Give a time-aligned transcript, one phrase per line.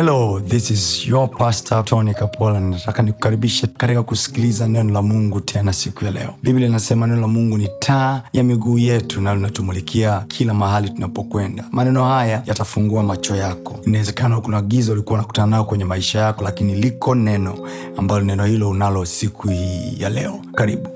[0.00, 2.60] hello this is your pastor tony kapola.
[2.60, 6.34] Nataka nikukaribishe katika kusikiliza neno la mungu tena siku ya leo.
[6.42, 11.64] Biblia inasema neno la mungu ni taa ya miguu yetu na linatumulikia kila mahali tunapokwenda.
[11.72, 13.80] Maneno haya yatafungua macho yako.
[13.86, 18.70] Inawezekana kuna giza ulikuwa unakutana nao kwenye maisha yako lakini liko neno ambalo neno hilo
[18.70, 20.44] unalo siku hii ya leo.
[20.54, 20.88] Karibu.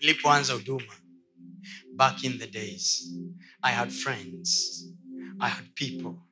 [0.00, 0.92] Nilipoanza huduma
[1.96, 3.08] back in the days
[3.62, 4.84] i had friends
[5.40, 6.29] i had people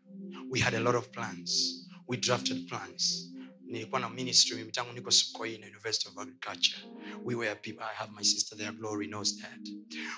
[0.51, 1.87] we had a lot of plans.
[2.07, 3.25] We drafted plans.
[3.71, 6.79] Nilikuwa na ministry mimi tangu niko sokoina university of agriculture.
[7.25, 9.61] We were people i have my sister there glory knows that.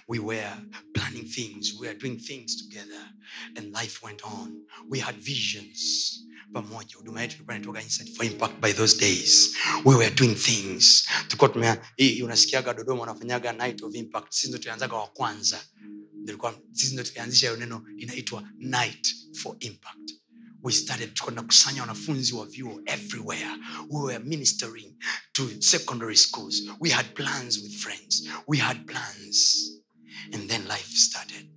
[0.08, 0.52] We were
[0.94, 1.74] planning things.
[1.80, 3.02] We were doing things together.
[3.56, 4.62] And life went on.
[4.88, 6.16] We had visions.
[6.52, 9.56] Pamoja huduma yetu ilikuwa inatoka inside for impact by those days.
[9.84, 11.06] We were doing things.
[11.26, 14.32] Tulikuwa tumea hii unasikiaga dodoma unafanyaga night of impact.
[14.32, 15.64] Sisi ndo tulianzaga wa kwanza.
[16.72, 20.19] Sisi ndo tulianzisha hiyo neno inaitwa night for impact
[20.62, 23.56] we started tunakusanya wanafunzi wa vyuo everywhere.
[23.88, 24.96] We were ministering
[25.32, 26.62] to secondary schools.
[26.80, 28.28] We had plans with friends.
[28.46, 29.70] We had plans.
[30.32, 31.48] And then life started.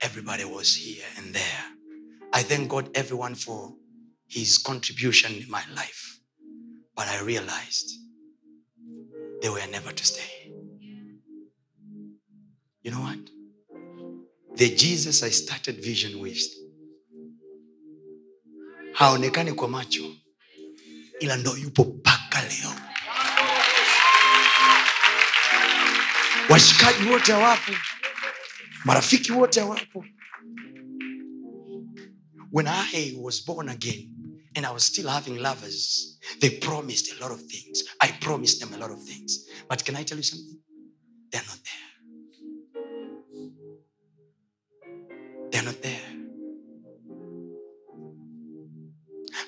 [0.00, 1.64] Everybody was here and there.
[2.32, 3.74] I thank god everyone for
[4.28, 6.20] his contribution in my life.
[6.94, 7.90] But i realized
[9.42, 10.52] they were never to stay.
[12.82, 13.18] You know what?
[14.56, 16.65] The jesus i started vision with
[18.96, 20.16] haonekani kwa macho
[21.20, 22.72] ila ndo yupo mpaka leo.
[26.48, 27.72] Washikaji wote hawapo
[28.84, 30.04] marafiki wote hawapo.
[32.52, 34.10] When i was born again
[34.54, 37.84] and i was still having lovers they promised a lot of things.
[38.00, 39.46] I promised them a lot of things.
[39.68, 40.58] But can i tell you something?
[41.30, 41.86] They're not there.
[45.50, 46.05] They're not there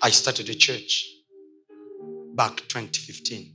[0.01, 1.07] I started a church
[2.35, 3.55] back 2015.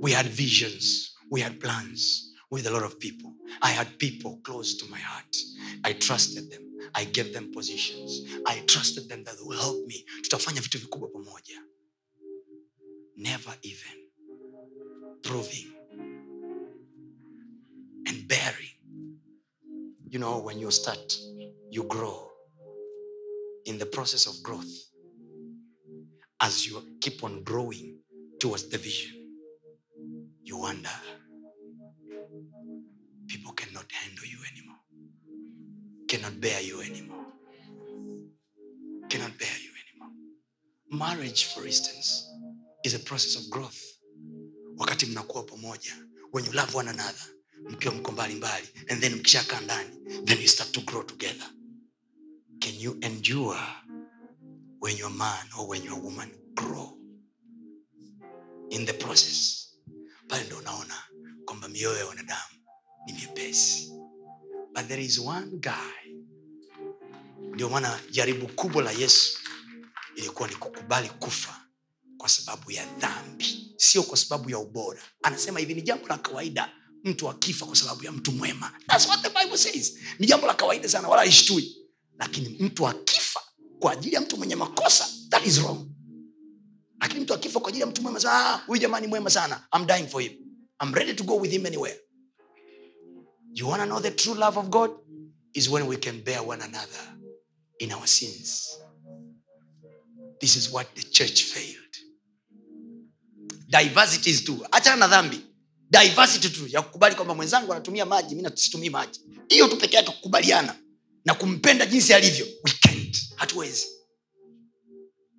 [0.00, 3.34] We had visions, we had plans with a lot of people.
[3.60, 5.36] I had people close to my heart.
[5.84, 6.62] I trusted them.
[6.94, 8.22] I gave them positions.
[8.46, 10.04] I trusted them that they will help me.
[10.22, 11.60] Tutafanya vitu vikubwa pamoja.
[13.16, 14.08] Never even
[15.22, 15.72] proving
[18.06, 18.78] and bearing.
[20.08, 21.16] You know, when you start,
[21.70, 22.31] you grow
[23.66, 24.72] in the process of growth,
[26.40, 27.98] as you keep on growing
[28.40, 29.12] towards the vision,
[30.42, 30.90] you wonder
[33.28, 34.78] people cannot handle you anymore,
[36.08, 37.24] cannot bear you anymore,
[39.08, 40.12] cannot bear you anymore.
[40.90, 42.28] Marriage, for instance,
[42.84, 43.80] is a process of growth.
[44.76, 45.92] Wakati mnakuwa pamoja,
[46.32, 47.26] when you love one another,
[47.70, 49.90] mkiwa mko mbali mbali, and then mkishakaa ndani,
[50.24, 51.50] then you start to grow together.
[52.62, 53.58] Can you endure
[54.78, 56.94] when your man or when your woman grow
[58.70, 59.66] in the process?
[60.28, 60.94] Pale ndo unaona
[61.44, 62.54] kwamba mioyo ya wanadamu
[63.06, 63.92] ni miepesi,
[64.74, 66.12] but there is one guy.
[67.54, 69.38] Ndio maana jaribu kubwa la Yesu
[70.16, 71.60] ilikuwa ni kukubali kufa
[72.18, 75.02] kwa sababu ya dhambi, sio kwa sababu ya ubora.
[75.22, 76.72] Anasema hivi, ni jambo la kawaida
[77.04, 78.72] mtu akifa kwa sababu ya mtu mwema.
[78.86, 79.98] That's what the Bible says.
[80.18, 81.81] Ni jambo la kawaida sana, wala haishtui
[82.18, 83.40] lakini mtu akifa
[83.78, 85.86] kwa ajili ya mtu mwenye makosa that is wrong.
[87.00, 89.86] Lakini mtu akifa kwa ajili ya mtu mwema sana, "Ah, huyu jamani mwema sana I'm
[89.86, 90.32] dying for him.
[90.82, 92.00] I'm ready to go with him anywhere.
[93.54, 94.90] You want know the true love of god?
[95.54, 97.16] Is when we can bear one another
[97.78, 98.78] in our sins.
[100.40, 101.96] This is what the church failed.
[103.68, 105.40] Diversity is tu achana na dhambi.
[105.90, 109.20] Diversity tu ya kukubali kwamba mwenzangu anatumia maji mi situmii maji.
[109.48, 110.76] Hiyo tu peke yake kukubaliana
[111.24, 112.72] na kumpenda jinsi alivyo we
[113.36, 113.86] hatuwezi.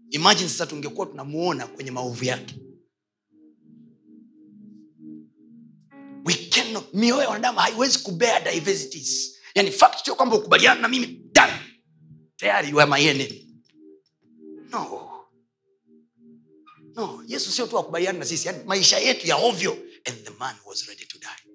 [0.09, 2.55] Imagine sasa tungekuwa tunamuona kwenye maovu yake.
[6.93, 9.35] Mioyo ya wanadamu haiwezi kubea diversities.
[9.55, 11.53] Yani fact sio kwamba ukubaliana na mimi done.
[12.35, 12.77] Tayari you
[14.71, 15.09] no.
[16.95, 19.77] No yesu sio tu akubaliana na sisi yani maisha yetu ya ovyo.
[20.05, 21.53] And the man was ready to die.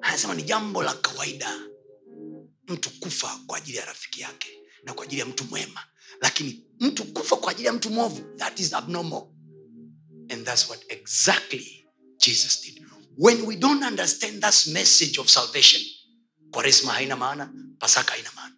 [0.00, 1.60] Anasema ni jambo la kawaida
[2.68, 4.48] mtu kufa kwa ajili ya rafiki yake
[4.84, 5.80] na kwa ajili ya mtu mwema.
[6.20, 9.22] Lakini mtu kufa kwa ajili ya mtu mwovu that is abnormal.
[10.28, 11.86] And that's what exactly
[12.18, 12.82] jesus did.
[13.18, 15.82] When we don't understand that message of salvation
[16.50, 18.54] kwaresma haina maana pasaka haina maana.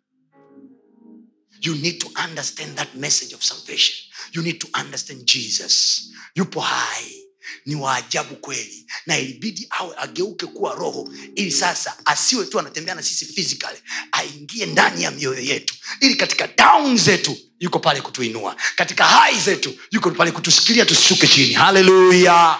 [1.61, 3.97] You need to understand that message of salvation.
[4.33, 6.09] You need to understand jesus.
[6.35, 7.26] Yupo hai
[7.67, 8.87] ni waajabu kweli.
[9.07, 13.79] Na ilibidi awe ageuke kuwa roho ili sasa asiwe tu anatembea na sisi physically
[14.13, 19.75] aingie ndani ya mioyo yetu ili katika down zetu yuko pale kutuinua katika hai zetu
[19.91, 21.55] yuko pale kutushikilia tusishuke chini.
[21.55, 22.59] Haleluya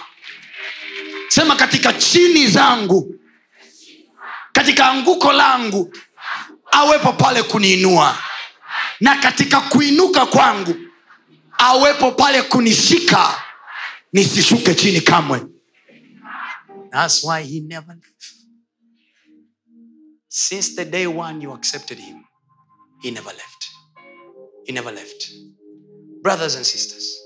[1.29, 3.15] sema katika chini zangu
[4.51, 5.93] katika anguko langu
[6.71, 8.17] awepo pale kuniinua.
[8.99, 10.75] Na katika kuinuka kwangu
[11.57, 13.41] awepo pale kunishika
[14.13, 15.41] nisishuke chini kamwe
[16.91, 17.97] That's why he never.
[20.29, 22.23] Since the day one you accepted him,
[23.01, 23.67] he never left.
[24.65, 25.29] He never left.
[26.23, 27.17] Brothers and sisters,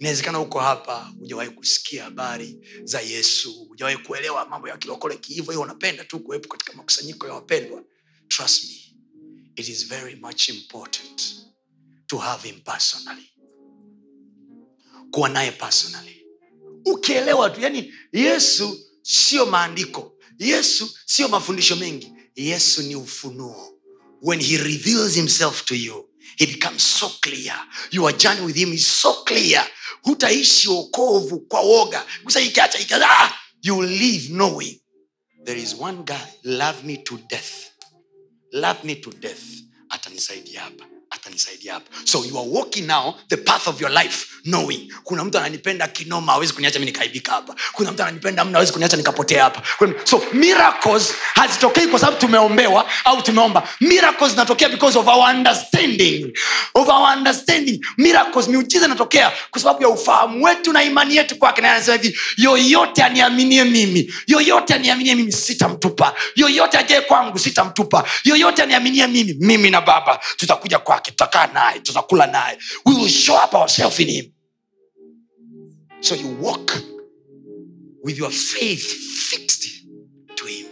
[0.00, 5.62] inawezekana huko hapa hujawahi kusikia habari za yesu hujawahi kuelewa mambo ya kilokole kiivo hiyo
[5.62, 7.84] unapenda tu kuwepo katika makusanyiko ya wapendwa
[8.28, 8.96] trust me
[9.56, 11.22] it is very much important
[12.06, 13.30] to have him personally
[15.12, 16.26] kuwa naye personally.
[16.84, 23.68] Ukielewa tu yani yesu sio maandiko yesu sio mafundisho mengi yesu ni ufunuo.
[24.22, 27.54] When he reveals himself to you he becomes so clear.
[27.90, 29.66] Your journey with him is so clear.
[30.02, 32.06] Hutaishi okovu kwa woga.
[32.24, 33.32] Kusa ikiacha ikiacha, ah!
[33.62, 34.80] you live knowing.
[35.44, 37.70] There is one guy love me to death.
[38.52, 39.42] Love me to death.
[39.88, 41.86] Atanisaidia hapa atanisaidia hapa.
[42.04, 44.92] So you are walking now the path of your life knowing.
[45.04, 47.54] Kuna mtu ananipenda kinoma awezi kuniacha mi nikaibika hapa.
[47.72, 49.62] Kuna mtu ananipenda mna awezi kuniacha nikapotea hapa.
[50.04, 53.68] So miracles hazitokei kwa sababu tumeombewa au tumeomba.
[53.80, 56.32] Miracles zinatokea because of our understanding.
[56.74, 57.80] Of our understanding.
[57.96, 61.60] Miracles miujiza inatokea kwa sababu ya ufahamu wetu na imani yetu kwake.
[61.62, 66.14] Na anasema hivi yoyote aniaminie mimi yoyote aniaminie mimi sitamtupa.
[66.36, 68.04] Yoyote ajae kwangu sitamtupa.
[68.24, 72.58] Yoyote aniaminie mimi mimi na baba tutakuja kwake tutakaa naye tutakula naye.
[72.86, 74.32] We will show up ourselves in him.
[76.00, 76.72] So you walk
[78.04, 78.82] with your faith
[79.30, 79.64] fixed
[80.36, 80.66] to him.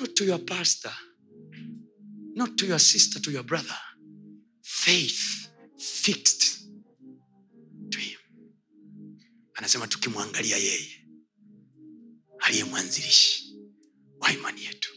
[0.00, 0.92] Not to your pastor.
[2.34, 3.78] Not to your sister to your brother.
[4.62, 5.48] Faith
[5.78, 6.60] fixed
[7.90, 8.18] to him.
[9.54, 11.04] Anasema tukimwangalia yeye
[12.38, 13.56] aliye mwanzilishi
[14.20, 14.90] wa imani yetu.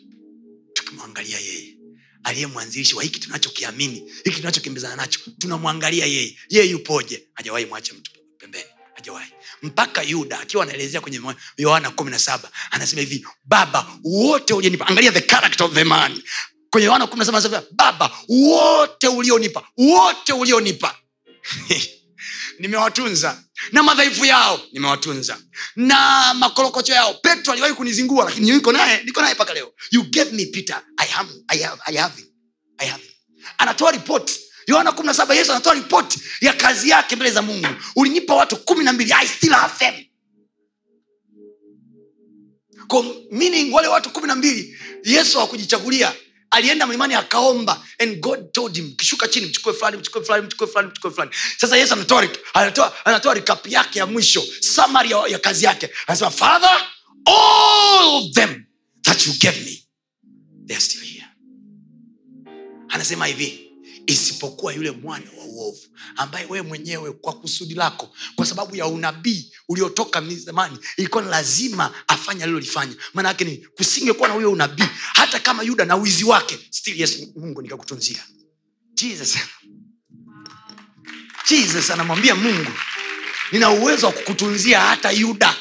[0.74, 1.78] Tukimwangalia yeye
[2.24, 5.20] aliye mwanzilishi wa hiki tunachokiamini hiki tunachokimbizana nacho.
[5.38, 6.38] Tunamwangalia yeye.
[6.50, 7.28] Yeye yupoje?
[7.34, 8.66] Hajawahi mwache mtu pembeni.
[8.96, 9.32] Hajawahi.
[9.62, 11.22] Mpaka yuda akiwa anaelezea kwenye
[11.58, 14.88] yohana kumi na saba anasema hivi baba wote ulionipa.
[14.88, 16.22] Angalia the character of the man.
[16.70, 20.96] Kwenye yohana kumi na saba anasema baba wote ulionipa wote ulionipa
[22.62, 23.44] nimewatunza.
[23.72, 25.38] Na madhaifu yao nimewatunza.
[25.76, 27.14] Na makorokocho yao.
[27.14, 29.74] Petro aliwahi kunizingua lakini niko naye niko naye mpaka leo.
[29.92, 30.82] You gave me peter.
[30.98, 32.24] I, am, I, have, I have.
[32.78, 33.04] I have
[33.58, 37.68] anatoa ripoti yohana kumi na saba yesu anatoa ripoti ya kazi yake mbele za mungu.
[37.96, 39.14] Ulinipa watu kumi na mbili.
[43.32, 46.14] Meaning wale watu kumi na mbili yesu hakujichagulia
[46.52, 50.88] alienda mlimani akaomba and god told him kishuka chini mchukue fulani mchukue fulani mchukue fulani
[50.90, 51.32] mchukue fulani.
[51.58, 55.90] Sasa yesu anatoa anatoa anatoa recap yake ya mwisho samari ya, ya kazi yake.
[56.08, 56.88] Anasema father
[57.26, 58.66] all them
[59.04, 59.84] that you gave me
[60.68, 61.26] they are still here.
[62.90, 63.71] Anasema hivi
[64.08, 65.82] isipokuwa yule mwana wa uovu
[66.16, 71.94] ambaye wewe mwenyewe kwa kusudi lako kwa sababu ya unabii uliotoka zamani ilikuwa ni lazima
[72.08, 72.96] afanye alilolifanya.
[73.14, 74.84] Maana ni kusingekuwa na huyo unabii
[75.14, 78.24] hata kama yuda na wizi wake still yes mungu nikakutunzia.
[78.94, 79.38] Jesus.
[81.50, 82.72] Jesus anamwambia mungu
[83.52, 85.56] nina uwezo wa kukutunzia hata yuda.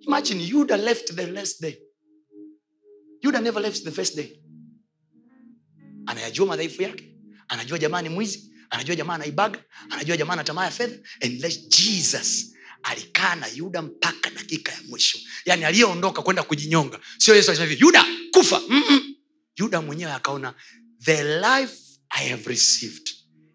[0.00, 1.76] Imagine yuda left the last day.
[3.22, 4.40] Yuda never left the first day.
[6.06, 7.10] Anayajua madhaifu yake
[7.50, 10.98] anajua jamaa ni mwizi anajua jamaa anaibaga anajua jamaa ana tamaa ya fedha
[11.68, 15.18] jesus alikaa na yuda mpaka dakika ya mwisho.
[15.44, 17.00] Yaani aliyeondoka kwenda kujinyonga.
[17.18, 18.60] Sio yesu alisema hivi yuda kufa.
[18.68, 19.14] Mm-mm.
[19.56, 20.54] yuda mwenyewe akaona
[21.04, 21.74] the life
[22.10, 23.10] i have received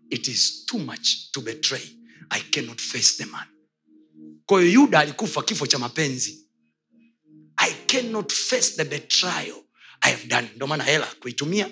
[0.09, 1.81] it is too much to betray.
[2.29, 3.47] I cannot face the man.
[4.45, 6.47] Kwa yuda alikufa kifo cha mapenzi.
[7.57, 9.63] I cannot face the betrayal
[10.01, 10.49] i have done.
[10.55, 11.69] Ndio maana hela kuitumia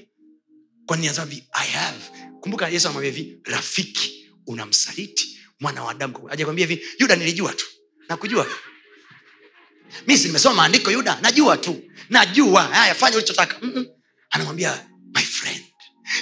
[0.85, 1.99] kwani azavi i have.
[2.41, 6.29] Kumbuka yesu amwambia hivi rafiki unamsaliti mwana wa adamu.
[6.31, 7.65] Ajakwambia hivi yuda nilijua tu.
[8.09, 8.47] Nakujua.
[10.07, 11.83] Mi nimesoma maandiko yuda najua tu.
[12.09, 12.63] Najua.
[12.63, 13.57] Haya fanya ulichotaka.
[13.61, 13.85] Mm-mm.
[14.29, 14.85] anamwambia
[15.15, 15.63] my friend.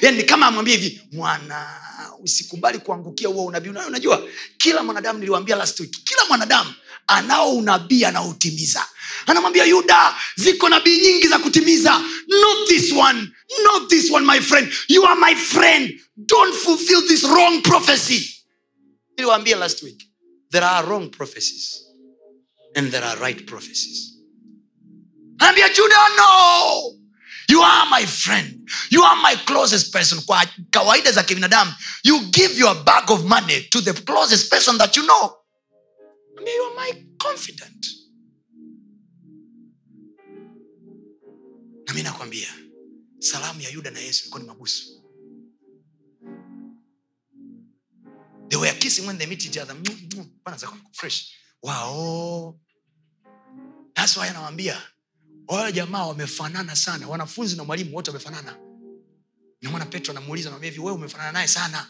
[0.02, 1.80] Yani ni kama amwambia hivi mwana
[2.20, 4.28] usikubali kuangukia huo unabii Una- unajua
[4.58, 6.74] kila mwanadamu niliwambia last week kila mwanadamu
[7.12, 8.86] anao unabii anaotimiza
[9.28, 12.00] anamwambia yuda ziko nabii nyingi za kutimiza.
[12.28, 13.30] Not this one
[13.64, 14.74] not this one my friend.
[14.88, 16.00] You are my friend.
[16.18, 18.36] Don't fulfill this wrong prophecy.
[19.18, 20.04] Niliwaambia last week
[20.52, 21.84] there are wrong prophecies
[22.76, 24.14] and there are right prophecies.
[25.40, 26.98] Anaambia juda no.
[27.50, 28.70] You are my friend.
[28.90, 30.22] You are my closest person.
[30.22, 34.96] Kwa kawaida za kibinadamu you give your bag of money to the closest person that
[34.98, 35.34] you know
[36.42, 37.86] Anaambia, you are my confident.
[41.88, 42.48] Na mi nakwambia
[43.20, 45.02] salamu ya yuda na yesu ilikuwa ni mabusu
[48.50, 49.74] they were kissing when they meet each other.
[49.76, 50.26] Mwah, mwah.
[50.44, 51.32] Bwana zako fresh.
[51.64, 52.60] Wao.
[53.96, 54.82] That's why anawambia
[55.48, 57.08] wale jamaa wamefanana sana.
[57.08, 58.58] Wanafunzi na mwalimu wote wamefanana.
[59.62, 61.88] Namana petro anamuuliza anamwambia hivi wewe umefanana naye sana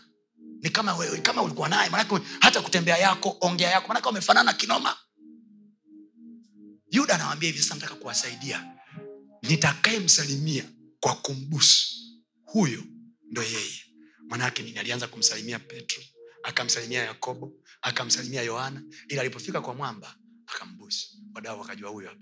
[0.62, 4.98] ni kama wewe kama ulikuwa naye manake hata kutembea yako ongea yako manake wamefanana kinoma.
[6.92, 8.74] Yuda anawambia hivi sasa nataka kuwasaidia.
[9.42, 10.64] Nitakayemsalimia
[11.00, 11.96] kwa kumbusu
[12.46, 12.84] huyo
[13.32, 13.82] ndo yeye.
[14.28, 14.78] Manake nini?
[14.78, 16.04] Alianza kumsalimia petro
[16.44, 20.16] akamsalimia yakobo akamsalimia yohana ili alipofika kwa mwamba
[20.48, 21.08] akambusu.
[21.36, 22.22] Wadao wakajua huyo hapa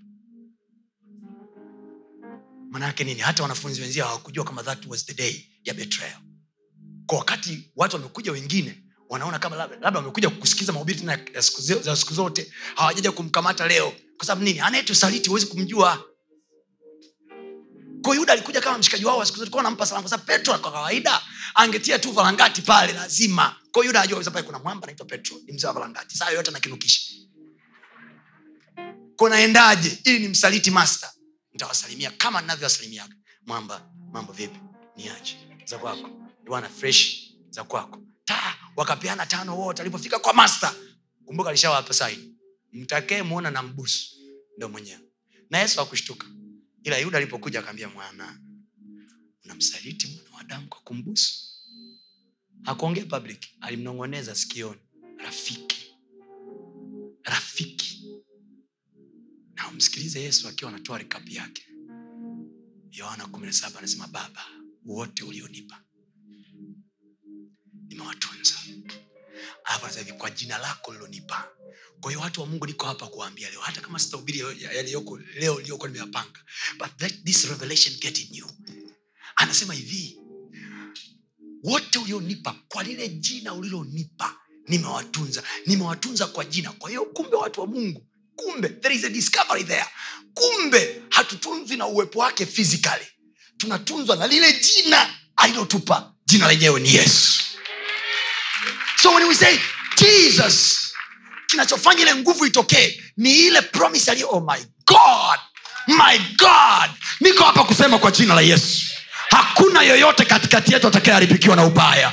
[2.70, 3.20] manake nini?
[3.20, 6.20] Hata wanafunzi wenzia hawakujua kama that was the day ya betrayal
[7.10, 11.18] kwa wakati watu wamekuja wengine wanaona kama labda wamekuja kusikiza mahubiri tena
[11.82, 13.92] za siku zote hawajaja kumkamata leo.
[14.16, 14.60] Kwa sababu nini?
[14.60, 16.04] Anayetusaliti huwezi kumjua.
[18.02, 20.72] Kwa yuda alikuja kama mshikaji wao wa siku zote nampa salamu kwa sababu petro kwa
[20.72, 21.22] kawaida.
[21.54, 23.56] Angetia tu valangati pale lazima.
[23.72, 26.16] Kwa yuda ajua pale kuna mwamba anaitwa petro ni mzee wa valangati.
[26.16, 27.00] Saa yoyote anakinukisha
[29.16, 31.10] kunaendaje ili ni msaliti master
[31.52, 33.14] nitawasalimia kama navyowasalimiaga
[33.46, 33.90] mwamba.
[34.12, 34.60] Mambo vipi?
[34.96, 35.36] Niache.
[35.64, 36.19] Za kwako
[36.50, 38.02] bwana fresh za kwako.
[38.24, 39.82] Ta wakapeana tano wote.
[39.82, 40.74] Alipofika kwa master
[41.24, 42.34] kumbuka alishawapa saini
[42.72, 44.16] mtakee mwona na mbusu.
[44.56, 45.00] Ndo mwenyewe.
[45.50, 46.26] Na yesu akushtuka
[46.82, 48.40] ila yuda alipokuja akaambia mwana
[49.44, 51.32] unamsaliti mwana wa damu kwa kumbusu?
[52.62, 53.46] Hakuongea public.
[53.60, 54.80] Alimnong'oneza sikioni.
[55.18, 55.94] Rafiki.
[57.22, 58.04] Rafiki.
[59.54, 61.66] Na umsikilize yesu akiwa anatoa rikapu yake.
[62.90, 64.46] Yohana 17 anasema baba
[64.84, 65.82] wote ulionipa
[68.00, 68.54] nimewatunza.
[69.64, 71.48] Alafu anasema hivi kwa jina lako lilonipa
[72.00, 75.88] kwa hiyo watu wa mungu niko hapa kuwaambia leo hata kama sitahubiri yaliyoko leo liyokuwa
[75.88, 76.40] nimeyapanga
[76.78, 78.50] but let this revelation get in you.
[79.36, 80.18] Anasema hivi
[81.64, 84.36] wote ulionipa kwa lile jina ulilonipa
[84.68, 86.72] nimewatunza nimewatunza kwa jina.
[86.72, 89.86] Kwa hiyo kumbe watu wa mungu kumbe there is a discovery there.
[90.34, 93.06] Kumbe hatutunzwi na uwepo wake physically.
[93.56, 96.14] Tunatunzwa na lile jina alilotupa.
[96.26, 97.39] Jina lenyewe ni yesu
[99.02, 99.58] so when we say
[99.96, 100.92] jesus
[101.46, 105.38] kinachofanya ile nguvu itokee ni ile promise aliyo oh my god
[105.86, 106.90] my god.
[107.20, 108.82] Niko hapa kusema kwa jina la yesu.
[109.30, 112.12] Hakuna yoyote katikati yetu atakayeharibikiwa na ubaya.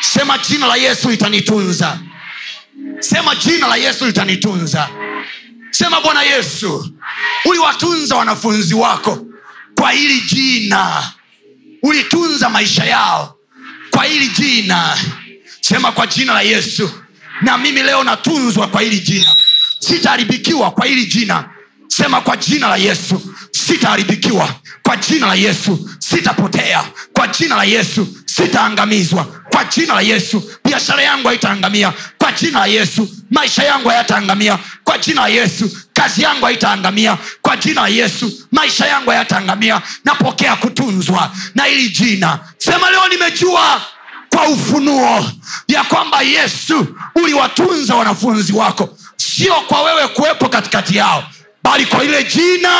[0.00, 1.98] Sema jina la yesu litanitunza.
[3.00, 4.88] Sema jina la yesu litanitunza.
[5.70, 6.90] Sema bwana yesu
[7.44, 9.26] uliwatunza wanafunzi wako
[9.78, 11.12] kwa hili jina.
[11.82, 13.36] Ulitunza maisha yao
[13.90, 14.98] kwa hili jina
[15.68, 16.90] sema kwa jina la yesu.
[17.42, 19.30] Na mimi leo natunzwa kwa hili jina.
[19.78, 21.44] Sitaharibikiwa kwa hili jina.
[21.88, 23.22] Sema kwa jina la yesu.
[23.50, 25.90] Sitaharibikiwa kwa jina la yesu.
[25.98, 28.08] Sitapotea kwa jina la yesu.
[28.26, 30.50] Sitaangamizwa kwa jina la yesu.
[30.64, 33.08] Biashara yangu haitaangamia kwa jina la yesu.
[33.30, 35.76] Maisha yangu hayataangamia kwa jina la yesu.
[35.92, 38.32] Kazi yangu haitaangamia kwa jina la yesu.
[38.52, 42.38] Maisha yangu hayataangamia napokea kutunzwa na hili jina.
[42.58, 43.82] Sema leo nimejua
[44.34, 45.24] kwa ufunuo
[45.68, 48.98] ya kwamba yesu uliwatunza wanafunzi wako.
[49.16, 51.24] Sio kwa wewe kuwepo katikati yao
[51.62, 52.70] bali kwa ile jina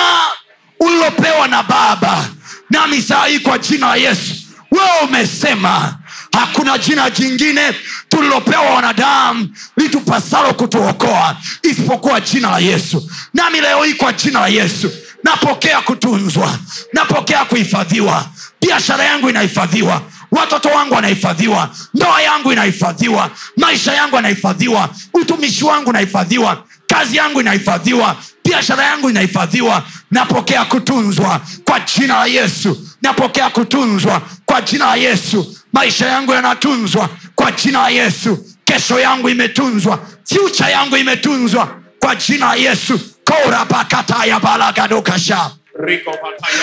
[0.81, 2.29] ulilopewa na baba
[2.71, 4.35] nami saa hii kwa jina la yesu.
[4.71, 5.95] Wewe umesema
[6.33, 7.73] hakuna jina jingine
[8.09, 13.11] tulilopewa wanadamu litupasalo kutuokoa isipokuwa jina la yesu.
[13.35, 14.91] Nami leo hii kwa jina la yesu
[15.25, 16.59] napokea kutunzwa
[16.93, 18.27] napokea kuhifadhiwa.
[18.61, 20.03] Biashara yangu inahifadhiwa
[20.35, 21.71] watoto wangu wanahifadhiwa.
[21.95, 23.31] Ndoa yangu inahifadhiwa.
[23.57, 24.89] Maisha yangu yanahifadhiwa.
[25.15, 26.65] Utumishi wangu unahifadhiwa.
[26.87, 28.17] Kazi yangu inahifadhiwa.
[28.45, 29.83] Biashara yangu inahifadhiwa.
[30.11, 32.89] Napokea kutunzwa kwa jina la yesu.
[33.03, 35.57] Napokea kutunzwa kwa jina la yesu.
[35.73, 38.47] Maisha yangu yanatunzwa kwa jina la yesu.
[38.65, 39.99] Kesho yangu imetunzwa.
[40.25, 41.69] Fyucha yangu imetunzwa
[42.01, 43.01] kwa jina la yesu.
[43.25, 45.51] Korabakatayabalagadokasha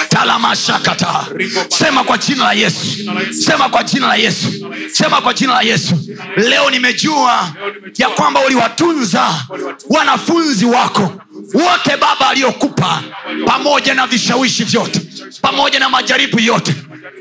[0.10, 1.26] talamashakata
[1.70, 2.98] sema kwa jina la yesu.
[3.32, 4.48] Sema kwa jina la yesu.
[4.92, 5.96] Sema kwa jina la yesu.
[6.38, 7.52] Leo nimejua
[7.98, 9.46] ya kwamba uliwatunza
[9.90, 11.14] wanafunzi wako.
[11.54, 13.04] Wote baba aliyokupa.
[13.46, 15.02] Pamoja na vishawishi vyote.
[15.42, 16.76] Pamoja na majaribu yote.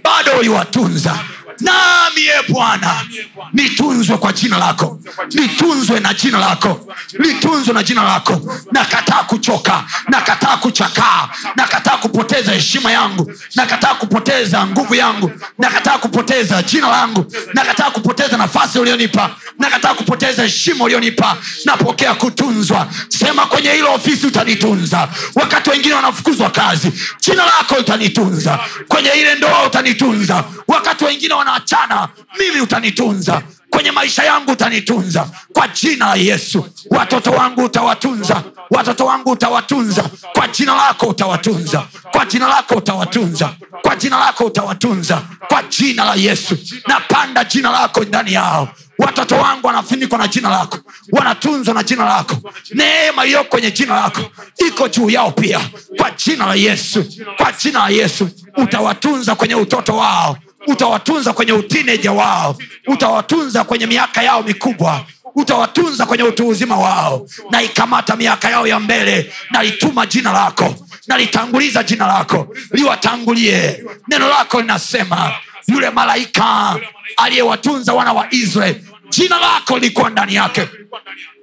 [0.04, 1.18] Bado uliwatunza
[1.60, 3.04] nami e bwana
[3.52, 5.00] nitunzwe kwa jina lako.
[5.34, 6.86] Nitunzwe na jina lako.
[7.18, 8.40] Nitunzwe na jina lako.
[8.72, 9.84] Nakataa kuchoka.
[10.08, 11.28] Nakataa kuchakaa.
[11.56, 13.32] Nakataa kupoteza heshima yangu.
[13.54, 15.30] Nakataa kupoteza nguvu yangu.
[15.58, 17.32] Nakataa kupoteza jina langu.
[17.54, 19.30] Nakataa kupoteza nafasi ulionipa.
[19.58, 21.36] Nakataa kupoteza heshima ulionipa.
[21.64, 22.88] Napokea kutunzwa.
[23.08, 25.08] Sema kwenye hilo ofisi utanitunza.
[25.34, 28.58] Wakati wengine wanafukuzwa kazi jina lako utanitunza.
[28.88, 30.44] Kwenye ile ndoa utanitunza.
[30.68, 33.42] Wakati wengine wanaachana mimi utanitunza.
[33.71, 35.26] Kwenye maisha yangu utanitunza.
[35.52, 38.42] Kwa jina la yesu watoto wangu utawatunza.
[38.71, 40.04] Watoto wangu utawatunza.
[40.33, 41.85] Kwa jina lako utawatunza.
[42.12, 43.50] Kwa jina lako utawatunza.
[43.83, 45.23] Kwa jina lako utawatunza.
[45.49, 48.69] Kwa jina la yesu napanda jina lako ndani yao.
[48.99, 50.78] Watoto wangu wanafunikwa na jina lako.
[51.12, 52.37] Wanatunzwa na jina lako.
[52.75, 54.21] Neema iliyo kwenye jina lako.
[54.69, 55.61] Iko juu yao pia.
[55.97, 57.04] Kwa jina la yesu
[57.37, 62.56] kwa jina la yesu utawatunza kwenye utoto wao utawatunza kwenye utineja wao.
[62.86, 65.04] Utawatunza kwenye miaka yao mikubwa.
[65.34, 67.26] Utawatunza kwenye utu uzima wao.
[67.50, 69.32] Naikamata miaka yao ya mbele.
[69.50, 70.74] Nalituma jina lako.
[71.06, 72.48] Nalitanguliza jina lako.
[72.72, 73.84] Liwatangulie.
[74.08, 75.32] Neno lako linasema
[75.68, 76.76] yule malaika
[77.16, 80.68] aliyewatunza wana wa israeli jina lako lilikuwa ndani yake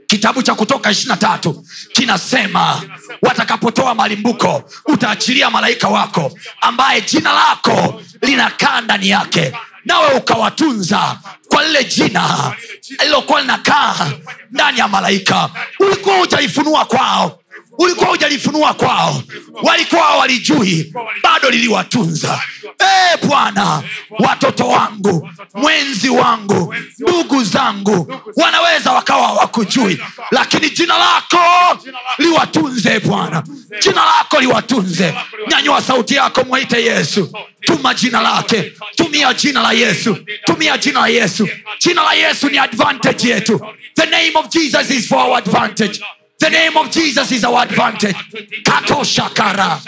[0.08, 2.82] kitabu cha kutoka ishirina tatu kinasema
[3.22, 9.54] watakapotoa malimbuko utaachilia malaika wako ambaye jina lako linakaa ndani yake
[9.86, 12.54] nawe ukawatunza kwa lile jina
[13.04, 14.12] lilokuwa linakaa
[14.52, 15.50] ndani ya malaika.
[15.80, 17.40] Ulikuwa ujaifunua kwao
[17.78, 19.24] ulikuwa hujalifunua kwao.
[19.64, 20.94] Walikuwa walijui
[21.24, 22.42] bado liliwatunza.
[22.80, 23.84] E bwana
[24.20, 30.00] watoto wangu mwenzi wangu ndugu zangu wanaweza wakawa wakujui
[30.32, 31.38] lakini jina lako
[32.18, 33.44] liwatunze bwana.
[33.82, 35.14] Jina lako liwatunze.
[35.52, 37.32] Nyanyua sauti yako mwite yesu.
[37.62, 38.74] Tuma jina lake.
[38.96, 40.18] Tumia jina la yesu.
[40.46, 41.50] Tumia jina la yesu.
[41.80, 43.62] Jina la yesu ni advantage yetu.
[43.96, 46.02] The name of jesus is for our advantage
[46.40, 48.16] the name of jesus is our advantage.
[48.64, 49.82] Katoshakara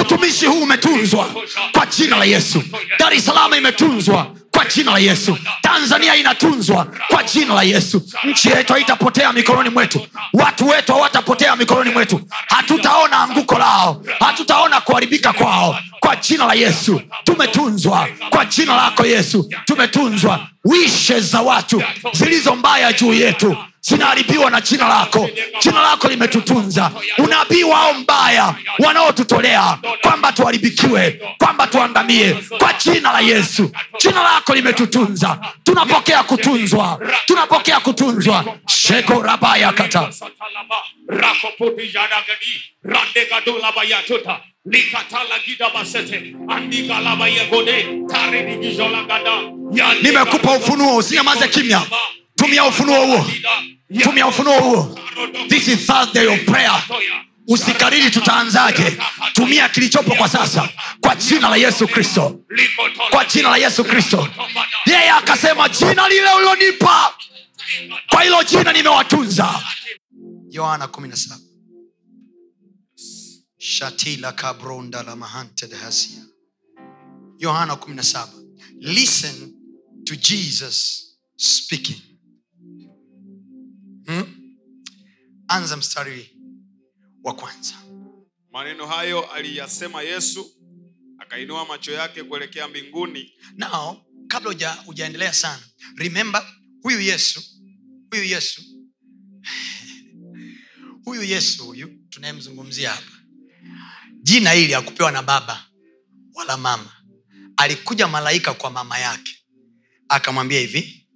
[0.00, 1.34] utumishi huu umetunzwa.
[1.72, 2.62] Kwa jina la yesu.
[2.98, 5.38] Dar es salaam imetunzwa kwa jina la yesu.
[5.62, 8.02] Tanzania inatunzwa kwa jina la yesu.
[8.24, 10.06] Nchi yetu haitapotea mikononi mwetu.
[10.32, 12.20] Watu wetu hawatapotea mikononi mwetu.
[12.48, 14.02] Hatutaona anguko lao.
[14.20, 15.78] Hatutaona kuharibika kwao.
[16.00, 17.00] Kwa jina la yesu.
[17.24, 19.50] Tumetunzwa kwa jina lako yesu.
[19.64, 20.40] Tumetunzwa.
[20.64, 23.56] Wishe za watu zilizo mbaya juu yetu
[23.88, 25.30] zinaharibiwa na jina lako.
[25.62, 26.90] Jina lako limetutunza.
[27.18, 33.70] Unabii wao mbaya wanaotutolea kwamba tuharibikiwe kwamba tuangamie kwa jina la yesu.
[34.00, 35.38] Jina lako limetutunza.
[35.64, 37.00] Tunapokea kutunzwa.
[37.26, 38.44] Tunapokea kutunzwa.
[38.66, 40.10] Sheko rabaya kata.
[50.02, 51.82] Nimekupa ufunuo usinyamaze kimya
[52.44, 53.26] tumia ufunuo huo.
[54.02, 54.98] Tumia ufunuo huo.
[55.48, 56.82] This is thursday of prayer.
[57.48, 58.98] Usikariri tutaanzaje?
[59.32, 60.68] Tumia kilichopo kwa sasa.
[61.00, 62.40] Kwa jina la yesu kristo.
[63.10, 64.28] Kwa jina la yesu kristo.
[64.86, 67.14] Yeye akasema jina lile ulilonipa
[68.10, 69.62] kwa hilo jina nimewatunza.
[70.50, 71.34] Yohana 17
[73.58, 76.22] shatila kabronda la mahante dehasia
[77.38, 78.26] yohana 17
[78.80, 79.52] listen
[80.04, 81.04] to jesus
[81.36, 82.00] speaking
[85.54, 86.36] anza mstari
[87.24, 87.74] wa kwanza.
[88.52, 90.50] Maneno hayo aliyasema yesu
[91.18, 93.32] akainua macho yake kuelekea mbinguni.
[93.56, 95.62] Nao kabla uja, ujaendelea sana
[95.96, 96.46] remember
[96.82, 97.42] huyu yesu
[98.10, 98.62] huyu yesu
[101.04, 103.12] huyu yesu huyu tunayemzungumzia hapa
[104.22, 105.66] jina hili akupewa na baba
[106.34, 106.92] wala mama.
[107.56, 109.38] Alikuja malaika kwa mama yake
[110.08, 111.08] akamwambia hivi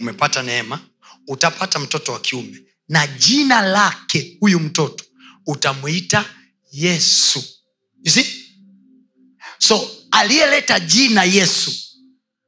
[0.00, 0.80] umepata neema
[1.26, 5.04] utapata mtoto wa kiume na jina lake huyu mtoto
[5.46, 6.24] utamwita
[6.72, 7.44] yesu.
[8.02, 8.26] You see?
[9.58, 11.72] so aliyeleta jina yesu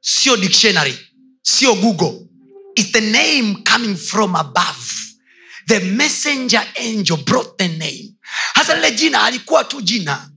[0.01, 0.99] sio dictionary
[1.43, 2.29] sio google.
[2.77, 4.93] Is the name coming from above.
[5.67, 8.15] The messenger angel brought the name.
[8.55, 10.31] Hasa lile jina alikuwa tu jina.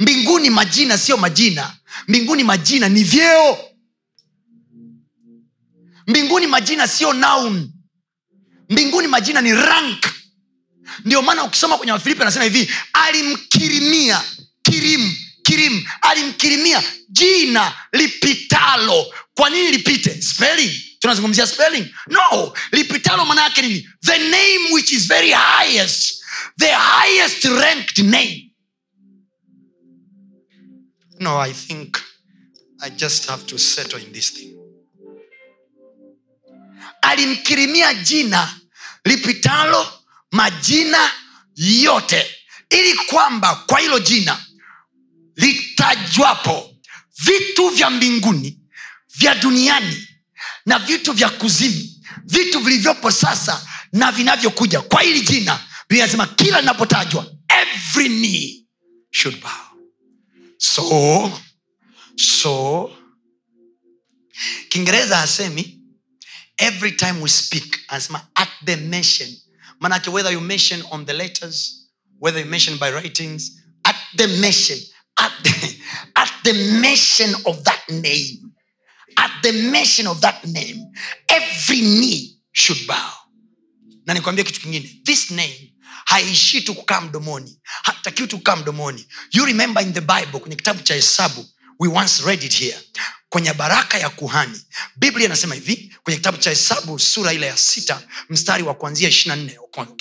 [0.00, 1.76] Mbinguni majina sio majina.
[2.08, 3.58] Mbinguni majina ni vyeo.
[6.06, 7.72] Mbinguni majina sio noun
[8.70, 10.06] mbinguni majina ni rank.
[11.04, 14.24] Ndio maana ukisoma kwenye wafilipi anasema hivi alimkirimia
[14.62, 19.14] kirim kirim alimkirimia jina lipitalo.
[19.34, 20.22] Kwa nini lipite?
[20.22, 20.70] Spelling?
[20.98, 21.94] Tunazungumzia spelling?
[22.06, 22.52] No.
[22.72, 23.88] Lipitalo maana yake nini?
[24.04, 26.22] The name which is very highest.
[26.58, 28.46] The highest ranked name.
[31.20, 31.98] No i think
[32.80, 34.56] i just have to settle in this thing.
[37.02, 38.59] Alimkirimia jina
[39.04, 39.92] lipitalo
[40.32, 41.10] majina
[41.56, 42.36] yote
[42.70, 44.44] ili kwamba kwa hilo jina
[45.36, 46.74] litajwapo
[47.24, 48.58] vitu vya mbinguni
[49.16, 50.08] vya duniani
[50.66, 51.84] na vitu vya kuzimu
[52.24, 54.80] vitu vilivyopo sasa na vinavyokuja.
[54.80, 58.66] Kwa hili jina vinasema kila linapotajwa every knee
[59.10, 59.50] should bow.
[60.58, 61.32] So
[62.16, 62.90] so
[64.68, 65.79] kiingereza hasemi
[66.60, 69.28] every time we speak anasema at the mention.
[69.80, 71.88] Manake whether you mention on the letters
[72.20, 74.78] whether you mention by writings at the mention
[75.18, 75.76] at the,
[76.16, 78.52] at the mention of that name.
[79.16, 80.92] At the mention of that name
[81.28, 83.12] every knee should bow.
[84.06, 89.06] Na nikwambia kitu kingine this name haishii tu kukaa mdomoni hatakiwi tu kukaa mdomoni.
[89.32, 91.46] You remember in the bible kwenye kitabu cha hesabu
[91.78, 92.78] we once read it here
[93.30, 94.60] kwenye baraka ya kuhani.
[94.96, 99.36] Biblia inasema hivi kwenye kitabu cha hesabu sura ile ya sita mstari wa kuanzia ishirina
[99.36, 99.58] nne.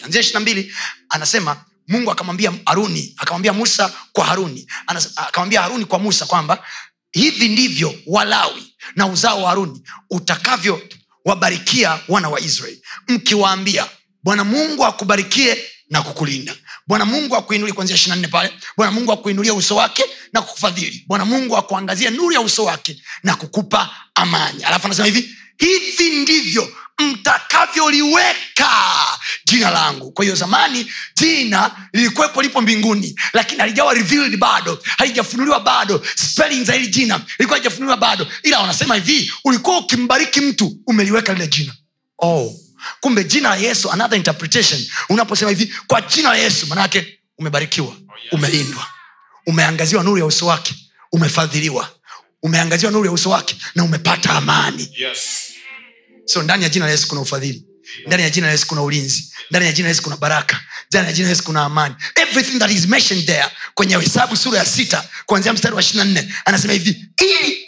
[0.09, 0.73] Ishirina mbili
[1.09, 4.67] anasema mungu akamwambia haruni akamwambia musa kwa haruni.
[5.15, 6.65] Akamwambia haruni kwa musa kwamba
[7.11, 12.81] hivi ndivyo walawi na uzao wa haruni utakavyowabarikia wana wa israeli.
[13.07, 13.85] Mkiwaambia
[14.23, 16.55] bwana mungu akubarikie na kukulinda
[16.89, 18.53] bwana mungu akuinulie kwanzia ishiri nne pale.
[18.77, 21.03] Bwana mungu akuinulie uso wake na kukufadhili.
[21.07, 24.63] Bwana mungu akuangazie nuru ya uso wake na kukupa amani.
[24.63, 28.69] Alafu anasema hivi hivi ndivyo mtakavyoliweka
[29.45, 30.11] jina langu.
[30.11, 36.05] Kwa hiyo zamani jina lilikuwepo lipo mbinguni lakini halijawa revealed bado halijafunuliwa bado.
[36.15, 38.27] Spelling za hili jina ilikuwa halijafunuliwa bado.
[38.43, 41.73] Ila wanasema hivi ulikuwa ukimbariki mtu umeliweka lile jina.
[42.21, 42.55] Oh
[42.99, 44.85] kumbe jina la yesu another interpretation.
[45.09, 47.95] Unaposema hivi kwa jina la yesu manaake umebarikiwa
[48.31, 48.85] umelindwa
[49.45, 50.75] umeangaziwa nuru ya uso wake
[51.11, 51.89] umefadhiliwa
[52.43, 54.89] umeangaziwa nuru ya uso wake na umepata amani.
[54.97, 55.19] Yes.
[56.25, 57.63] so ndani ya jina la yesu kuna ufadhili
[58.07, 61.07] ndani ya jina la yesu kuna ulinzi ndani ya jina la yesu kuna baraka ndani
[61.07, 61.95] ya jina la yesu kuna amani.
[62.15, 66.33] Everything that is mentioned there kwenye hesabu sura ya sita kuanzia mstari wa ishirina nne
[66.45, 67.67] anasema hivi ili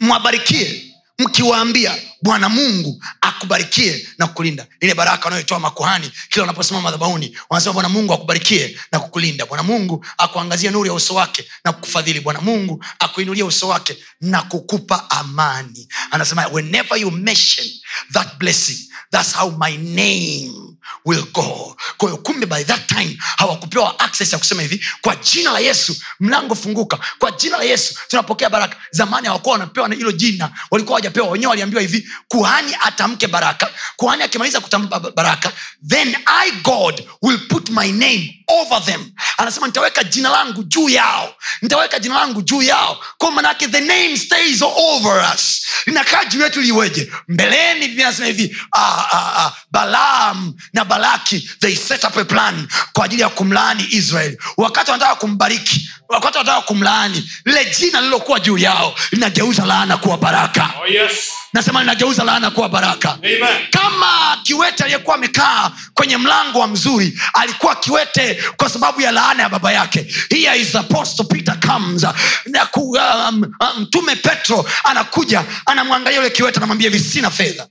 [0.00, 4.66] mwabarikie mkiwaambia bwana mungu akubarikie na kukulinda.
[4.80, 9.46] Ile baraka wanayoitoa makuhani kila wanaposimama madhabauni wanasema bwana mungu akubarikie na kukulinda.
[9.46, 12.20] Bwana mungu akuangazie nuru ya uso wake na kukufadhili.
[12.20, 15.88] Bwana mungu akuinulie uso wake na kukupa amani.
[16.10, 17.66] Anasema whenever you mention
[18.12, 18.78] that blessing
[19.10, 20.69] thats how my name
[21.04, 21.76] will go.
[21.96, 25.96] Kwa hiyo kumbe by that time hawakupewa access ya kusema hivi kwa jina la yesu
[26.20, 26.98] mlango funguka.
[27.18, 28.76] Kwa jina la yesu tunapokea baraka.
[28.90, 33.70] Zamani hawakuwa wanapewa na hilo jina walikuwa wajapewa wenyewe waliambiwa hivi kuhani atamke baraka.
[33.96, 35.52] Kuhani akimaliza kutamka baraka
[35.88, 39.10] then i god will put my name over them.
[39.38, 41.34] Anasema nitaweka jina langu juu yao.
[41.62, 43.04] Nitaweka jina langu juu yao.
[43.18, 45.62] Kwa manake the name stays over us.
[45.86, 47.12] Linakaa juu yetu liweje?
[47.28, 53.04] Mbeleni vinasema hivi ah, ah, ah, balaam na balaki they set up a plan kwa
[53.04, 54.36] ajili ya kumlaani israel.
[54.56, 60.70] Wakati wanataka kumbariki wakati wanataka kumlaani lile jina lililokuwa juu yao linageuza laana kuwa baraka.
[60.82, 61.30] Oh, yes.
[61.52, 63.12] nasema linageuza laana kuwa baraka.
[63.12, 63.66] Amen.
[63.70, 69.48] kama kiwete aliyekuwa amekaa kwenye mlango wa mzuri alikuwa kiwete kwa sababu ya laana ya
[69.48, 70.06] baba yake.
[70.30, 72.06] Here is apostle peter comes
[72.46, 73.86] na ku- um, um,
[74.22, 77.66] petro anakuja anamwangalia yule kiwete anamwambia hivi sina fedha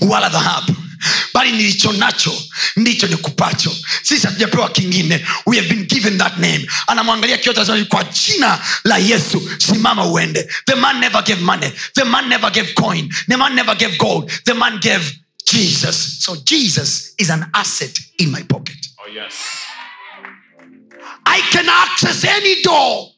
[0.00, 0.74] wala dhahabu
[1.34, 2.42] bali nilicho nacho
[2.76, 3.76] ndicho nikupacho.
[4.02, 5.26] Sisi hatujapewa kingine.
[5.46, 6.66] We have been given that name.
[6.86, 10.48] Anamwangalia kiota kwa jina la yesu simama uende.
[10.66, 11.70] The man never gave money.
[11.94, 13.08] The man never gave coin.
[13.28, 14.30] The man never gave gold.
[14.44, 15.04] The man gave
[15.44, 16.24] jesus.
[16.24, 18.76] So jesus is an asset in my pocket.
[18.98, 19.34] Oh, yes.
[21.26, 23.11] i can access any door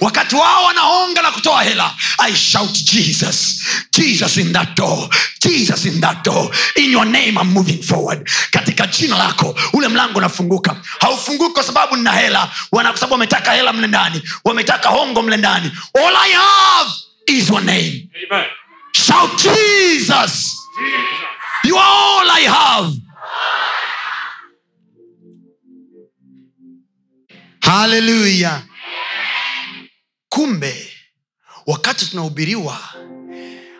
[0.00, 3.60] wakati wao wanaonga na kutoa hela i shout jesus
[3.92, 5.08] jesus in that door
[5.44, 6.50] jesus in that door.
[6.76, 8.28] In your name I'm moving forward.
[8.50, 10.76] Katika jina lako ule mlango unafunguka.
[11.00, 15.72] Haufunguki kwa sababu nina hela kwa sababu wametaka hela mle ndani wametaka hongo mle ndani.
[15.94, 16.90] All i have
[17.26, 18.08] is your name.
[18.30, 18.46] Amen.
[18.92, 20.56] shout jesus.
[21.64, 22.92] You are all i have.
[27.60, 28.62] Haleluya
[30.34, 30.90] kumbe
[31.66, 32.80] wakati tunahubiriwa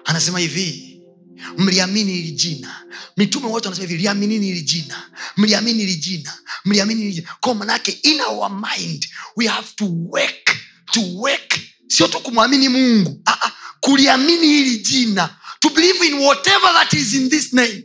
[0.04, 1.00] anasema hivi
[1.58, 2.84] mliamini hili jina.
[3.16, 5.10] Mitume wote wanasema hivi liaminini hili jina.
[5.36, 6.38] Mliamini hili jina.
[6.64, 7.28] Mliamini hili jina.
[7.40, 10.56] Kwa manake in our mind we have to work
[10.92, 13.20] to work sio tu kumwamini mungu.
[13.26, 15.36] Ah, kuliamini hili jina.
[15.60, 17.84] To believe in whatever that is in this name.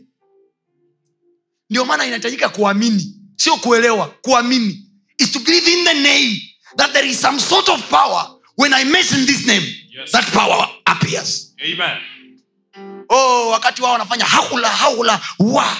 [1.70, 4.86] Ndio maana inahitajika kuamini sio kuelewa kuamini.
[5.18, 6.42] Is to believe in the name
[6.76, 9.66] that there is some sort of power when i mention this name
[9.98, 10.12] Yes.
[10.12, 11.54] that power appears.
[11.64, 11.96] Amen.
[13.08, 15.76] oh wakati wao wanafanya haula haula wa.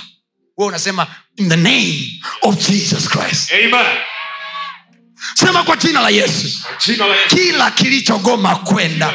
[0.56, 3.52] We unasema in the name of jesus christ.
[3.52, 3.96] Amen.
[5.34, 6.58] sema kwa jina la yesu.
[7.28, 9.12] Kila kilichogoma kwenda.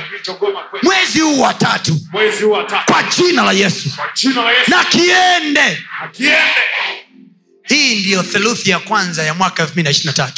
[0.83, 1.99] Mwezi huu wa tatu.
[2.11, 2.93] Mwezi huu wa tatu.
[2.93, 3.89] kwa jina la yesu.
[3.95, 4.71] Kwa jina la Yesu.
[4.71, 5.83] na kiende.
[7.67, 10.29] Hii ndiyo theluthi ya kwanza ya mwaka 223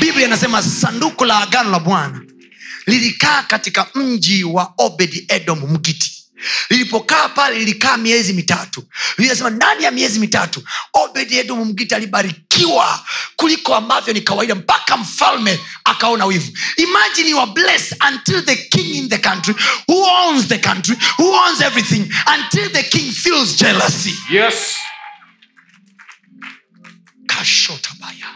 [0.00, 2.20] biblia inasema sanduku la agano la bwana
[2.86, 6.14] lilikaa katika mji wa obedi edom mgiti
[6.70, 8.84] lilipokaa pale lilikaa miezi mitatu.
[9.16, 13.04] Linasema ndani ya miezi mitatu obedi edom mgiti alibarikiwa
[13.36, 16.52] kuliko ambavyo ni kawaida mpaka mfalme akaona wivu.
[16.76, 19.54] Imagine you are blessed until the king in the country
[19.88, 24.14] who owns the country who owns everything until the king feels jealousy.
[24.30, 24.76] Yes.
[27.26, 28.26] kashotabaya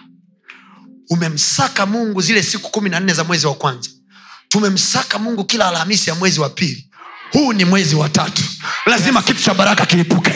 [1.13, 3.91] umemsaka mungu zile siku kumi na nne za mwezi wa kwanza.
[4.49, 6.87] Tumemsaka mungu kila alhamisi ya mwezi wa pili.
[7.33, 8.43] Huu ni mwezi wa tatu.
[8.87, 10.33] Lazima kitu cha baraka kilipuke.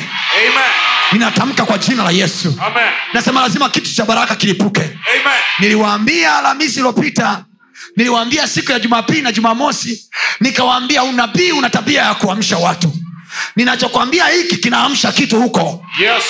[1.13, 2.55] Ninatamka kwa jina la yesu.
[2.67, 2.89] Amen.
[3.13, 4.81] nasema lazima kitu cha baraka kilipuke.
[4.81, 5.39] Amen.
[5.59, 7.45] niliwaambia alhamisi iliyopita
[7.97, 10.09] niliwaambia siku ya jumapili na jumamosi
[10.41, 12.93] nikawaambia unabii una tabia ya kuamsha watu.
[13.57, 15.85] Ninachokwambia hiki kinaamsha kitu huko.
[16.01, 16.25] Yes.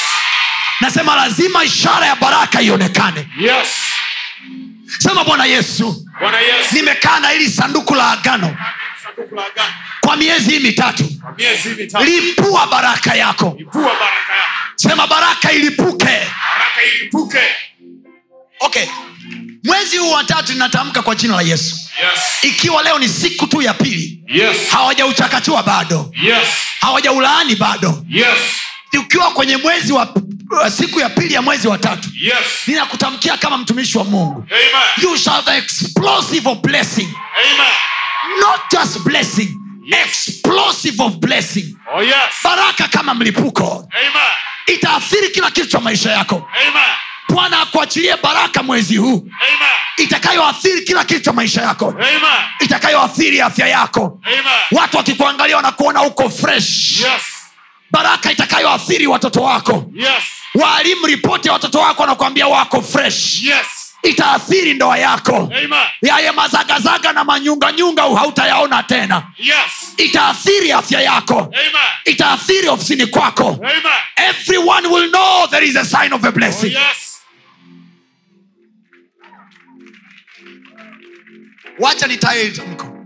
[0.81, 3.29] nasema lazima ishara ya baraka ionekane.
[3.41, 3.69] Yes.
[4.99, 6.75] Sema bwana yesu Bwana Yesu.
[6.75, 8.57] nimekaa na hili sanduku la agano
[10.01, 11.09] kwa miezi hii mitatu
[12.05, 13.59] lipua baraka yako
[14.77, 17.41] sema baraka ilipuke Baraka ilipuke.
[18.61, 18.87] okay
[19.65, 22.21] mwezi huu watatu ninatamka kwa jina la yesu Yes.
[22.43, 24.57] ikiwa leo ni siku tu ya pili Yes.
[24.71, 26.49] hawajauchakachua bado Yes.
[26.81, 28.39] hawajaulaani bado Yes.
[29.01, 30.07] ukiwa kwenye mwezi wa
[30.77, 32.35] siku ya pili ya mwezi wa tatu Yes.
[32.67, 34.83] ninakutamkia kama mtumishi wa mungu Amen.
[35.03, 37.09] you shall have explosive of blessing
[37.45, 37.73] Amen.
[38.41, 39.49] not just blessing
[39.87, 40.29] Yes.
[40.29, 42.15] explosive of blessing Oh yes.
[42.45, 44.23] baraka kama mlipuko Amen.
[44.67, 46.83] itaathiri kila kitu cha maisha yako Amen.
[47.29, 49.29] bwana akuachilie baraka mwezi huu
[49.97, 51.95] itakayoathiri kila kitu cha maisha yako
[52.61, 54.43] itakayoathiri afya yako Amen.
[54.73, 57.23] watu wakikuangalia wanakuona uko fresh Yes.
[57.97, 60.23] Baraka itakayoathiri watoto wako Yes.
[60.55, 63.67] waalimu ripoti ya watoto wako wanakuambia wako fresh Yes.
[64.03, 65.53] itaathiri ndoa yako
[66.03, 69.95] yaye mazagazaga na manyunganyunga hautayaona tena Yes.
[69.97, 71.73] itaathiri afya yako Amen.
[72.05, 73.83] itaathiri ofisini kwako Amen.
[74.17, 76.33] everyone will know there is a sign of a Oh
[76.67, 77.21] yes.
[81.79, 82.97] wacha nitaye tamko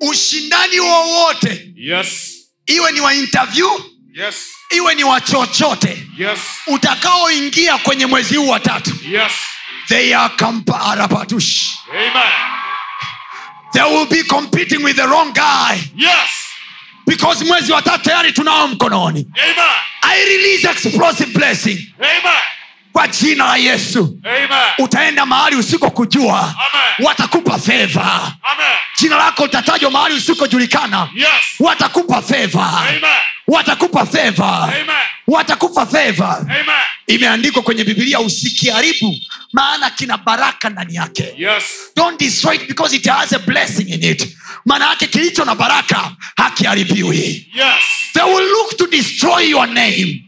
[0.00, 2.37] ushindani wowote Yes.
[2.68, 3.68] Iwe ni wa interview
[4.12, 4.34] Yes.
[4.70, 6.38] iwe ni wa chochote Yes.
[6.66, 9.32] utakaoingia kwenye mwezi huu wa tatu Yes.
[9.88, 12.32] they are kamparapatush Amen.
[13.72, 16.30] they will be competing with the wrong guy Yes.
[17.06, 19.56] because mwezi wa tatu tayari tunao mkononi Amen.
[20.02, 22.38] i release explosive blessing Amen.
[22.98, 24.18] Kwa jina la yesu.
[24.24, 24.48] Amen.
[24.78, 26.54] utaenda mahali usikokujua.
[26.98, 28.34] Watakupa fedha
[29.00, 31.08] jina lako litatajwa mahali usikojulikana.
[31.14, 31.28] Yes.
[31.60, 32.82] watakupa fedha
[33.48, 34.72] watakupa fedha
[35.26, 36.46] watakupa fedha
[37.06, 39.16] imeandikwa kwenye bibilia usikiharibu
[39.52, 41.34] maana kina baraka ndani yake.
[41.36, 41.62] Yes.
[41.96, 44.36] don't destroy it because it has a blessing in it.
[44.64, 47.46] Maana yake kilicho na baraka hakiharibiwi.
[47.54, 47.82] Yes.
[48.14, 50.27] they will look to destroy your name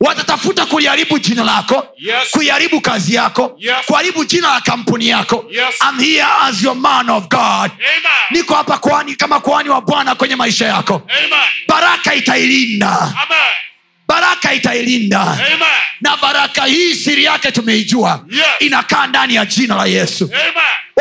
[0.00, 2.30] watatafuta kuliharibu jina lako Yes.
[2.30, 3.76] kuiharibu kazi yako Yes.
[3.86, 5.74] kuharibu jina la kampuni yako Yes.
[5.90, 7.72] I'm here as your man of god Amen.
[8.30, 11.30] niko hapa kwani kama kwani wa bwana kwenye maisha yako Amen.
[11.68, 13.38] baraka itailinda Amen.
[14.08, 15.58] baraka itailinda Amen.
[16.00, 18.44] na baraka hii siri yake tumeijua Yes.
[18.60, 20.52] inakaa ndani ya jina la yesu Amen.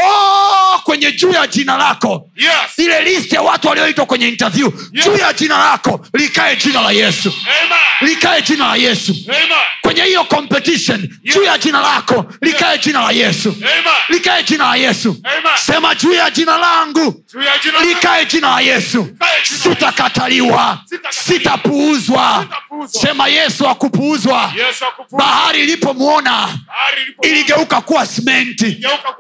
[0.04, 2.30] Oh, kwenye juu ya jina lako.
[2.36, 2.52] Yes.
[2.78, 5.06] ile list ya watu walioitwa kwenye interview Yes.
[5.06, 7.34] juu ya jina lako likae jina la yesu.
[7.46, 8.10] Amen.
[8.12, 9.16] likae jina la yesu.
[9.28, 9.48] Amen.
[9.82, 11.36] kwenye hiyo competition Yes.
[11.36, 13.50] juu ya jina lako likae jina la yesu.
[13.50, 13.84] Amen.
[14.10, 15.18] likae jina la yesu.
[15.24, 15.52] Amen.
[15.66, 17.24] sema juu ya jina langu
[17.64, 19.08] jina likae jina la yesu.
[19.44, 20.80] Sitakataliwa.
[21.10, 22.46] Sitapuuzwa.
[22.86, 26.50] Sita sema yesu akupuuzwa Yesu bahari ilipomwona
[26.98, 28.66] ilipo- iligeuka kuwa simenti.
[28.68, 29.14] Igeuka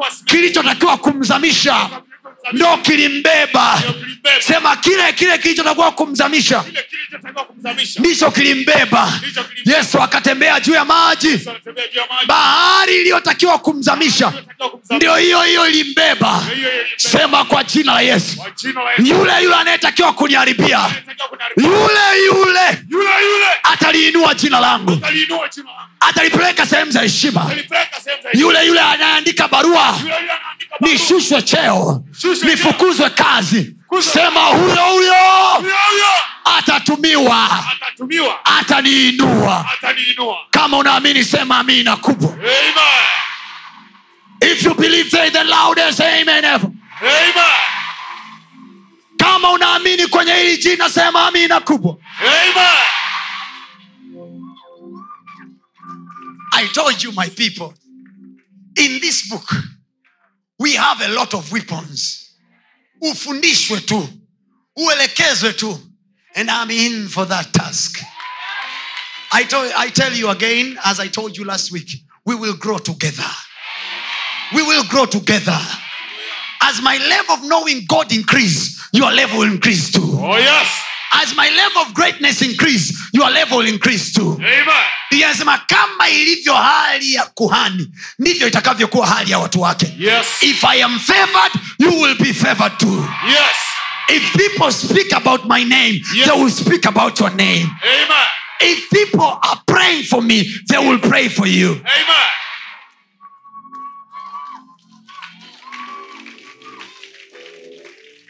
[0.76, 1.90] kuwa kumzamisha.
[2.54, 3.82] Ndo kilimbeba.
[4.40, 6.64] Sema kile kile kilichotakiwa kumzamisha.
[8.00, 9.14] Ndicho kilimbeba.
[9.66, 11.50] Yesu akatembea juu ya maji.
[12.28, 14.34] Bahari iliyotakiwa kumzamisha.
[14.90, 16.44] Ndio hiyo hiyo ilimbeba.
[16.98, 18.44] Sema kwa jina la yesu.
[18.98, 20.80] Yule yule anayetakiwa kuniharibia.
[21.58, 22.84] Yule yule.
[23.64, 25.00] Ataliinua jina langu.
[26.00, 27.52] Atalipeleka sehemu za heshima.
[28.34, 30.00] Yule yule anayeandika barua
[30.80, 32.04] Nishushwe cheo.
[32.44, 33.76] Nifukuzwe kazi.
[33.84, 34.14] Fukuzwe.
[34.14, 35.16] sema huyo huyo.
[36.58, 37.66] Atatumiwa.
[38.60, 39.66] Ataniinua.
[40.52, 42.38] kama unaamini sema amina kubwa.
[44.42, 46.70] If you believe say the loudest amen ever.
[47.02, 47.34] Amen.
[49.18, 51.98] kama unaamini kwenye hili jina sema amina kubwa.
[52.20, 52.78] Amen.
[56.54, 57.74] I told you, my people,
[58.76, 59.54] in this book,
[60.60, 62.34] we have a lot of weapons.
[63.02, 64.10] Ufundishwe tu,
[64.78, 65.80] uelekezwe tu,
[66.36, 68.00] and I'm in for that task.
[69.32, 71.90] I, told, I tell you again, as I told you last week,
[72.26, 73.30] we will grow together.
[74.54, 75.60] We will grow together.
[76.62, 80.02] As my level of knowing God increase, your level will increase too.
[80.04, 80.84] Oh yes.
[81.12, 84.34] As my level of greatness increase, your level increase too.
[84.40, 84.84] Amen.
[85.12, 90.26] inasema kama ilivyo hali ya kuhani ndivyo itakavyokuwa hali ya watu wake Yes.
[90.42, 93.58] if i am favored you will be favored too Yes.
[94.10, 96.30] if people speak about my name Yes.
[96.30, 98.28] they will speak about your name Amen.
[98.60, 102.26] if people are praying for me they will pray for you Amen.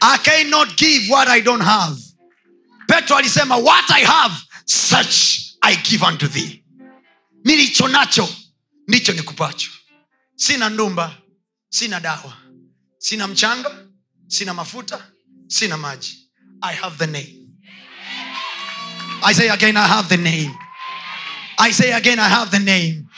[0.02, 1.96] i cannot give what i don't have
[2.88, 6.62] petro alisema what i have such i give unto thee.
[7.44, 8.28] Nilicho nacho
[8.88, 9.70] ndicho nikupacho.
[10.36, 11.16] Sina ndumba
[11.68, 12.36] sina dawa
[12.98, 13.70] sina mchanga
[14.26, 15.02] sina mafuta
[15.46, 16.28] sina maji.
[16.62, 17.34] I have the name.
[19.22, 20.54] I say again i have the name.
[21.58, 23.08] I say again i have the name.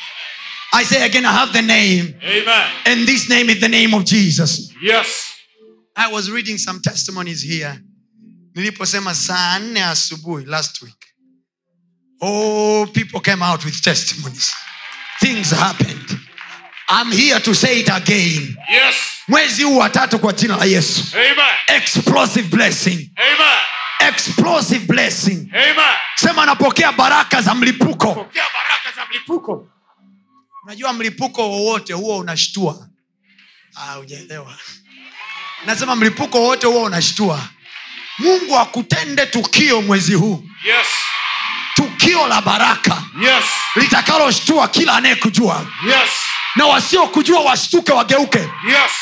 [0.72, 2.14] I say again i have the name.
[2.22, 2.70] Amen.
[2.87, 4.72] and this name is the name of jesus.
[4.83, 5.26] Yes.
[5.96, 7.83] I was reading some testimonies here.
[8.54, 10.96] Niliposema saa nne asubuhi last week.
[12.20, 14.52] Oh, people came out with testimonies.
[15.20, 16.18] Things happened.
[16.88, 18.56] I'm here to say it again.
[18.70, 18.94] Yes.
[19.28, 21.04] Mwezi huu watatu kwa jina la Yesu.
[21.14, 21.54] Amen.
[21.82, 23.10] Explosive blessing.
[23.16, 23.58] Amen.
[24.08, 25.50] Explosive blessing.
[25.54, 25.96] Amen.
[26.16, 28.14] Sema napokea baraka za mlipuko.
[28.14, 29.68] Baraka za mlipuko.
[30.64, 32.88] Unajua mlipuko wowote huo unashtua.
[33.74, 34.58] Ah, ujaelewa
[35.66, 37.48] Nasema mlipuko wowote huo unashtua.
[38.20, 40.44] Mungu akutende tukio mwezi huu.
[40.64, 40.87] Yes.
[41.74, 43.44] tukio la baraka Yes.
[43.76, 46.11] litakaloshtua kila anayekujua Yes.
[46.56, 48.92] na wasiokujua washtuke wageuke Yes.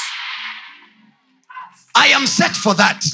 [1.94, 3.04] i am set for that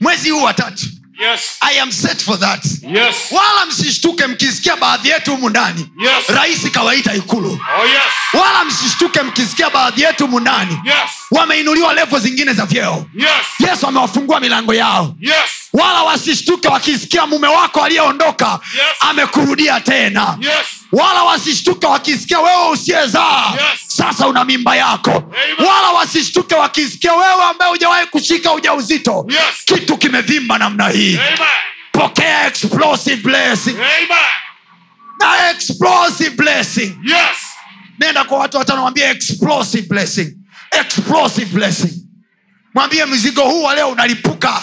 [0.00, 0.86] mwezi huu wa tatu
[1.18, 1.56] Yes.
[1.60, 3.16] i am set for that Yes.
[3.30, 6.28] wala msishtuke mkisikia baadhi yetu humu ndani Yes.
[6.28, 8.02] rais kawaita ikulu Oh yes.
[8.32, 10.96] wala msishtuke mkisikia baadhi yetu humu ndani Yes.
[11.30, 13.30] wameinuliwa levo zingine za vyeo Yes.
[13.70, 15.34] yesu amewafungua milango yao Yes.
[15.72, 18.86] Wala wasishtuke wakisikia mume wako aliyeondoka Yes.
[19.00, 20.52] amekurudia tena Yes.
[20.92, 23.80] wala wasishtuke wakisikia wewe usiyezaa Yes.
[23.86, 25.68] sasa una mimba yako Amen.
[25.68, 29.40] wala wasishtuke wakisikia wewe ambaye hujawahi kushika ujauzito Yes.
[29.64, 31.38] kitu kimevimba namna hii Amen.
[31.92, 34.08] pokea explosive blessing Amen.
[35.20, 37.36] na explosive blessing Yes.
[37.98, 40.34] nenda kwa watu watano wambia explosive blessing
[40.80, 41.92] explosive blessing
[42.74, 44.62] mwambie mzigo huu wa leo unalipuka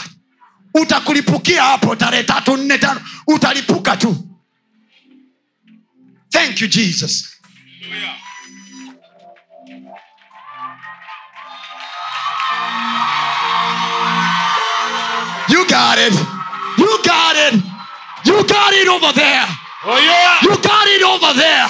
[0.81, 3.01] utakulipukia hapo tarehe tatu nne tano.
[3.27, 4.15] Utalipuka tu.
[6.31, 7.37] Thank you jesus.
[7.81, 8.15] Hallelujah.
[15.49, 16.13] you got it.
[16.77, 17.53] You got it.
[18.25, 19.47] You got it over there.
[19.85, 20.41] Oh yeah.
[20.41, 21.67] you got it over there.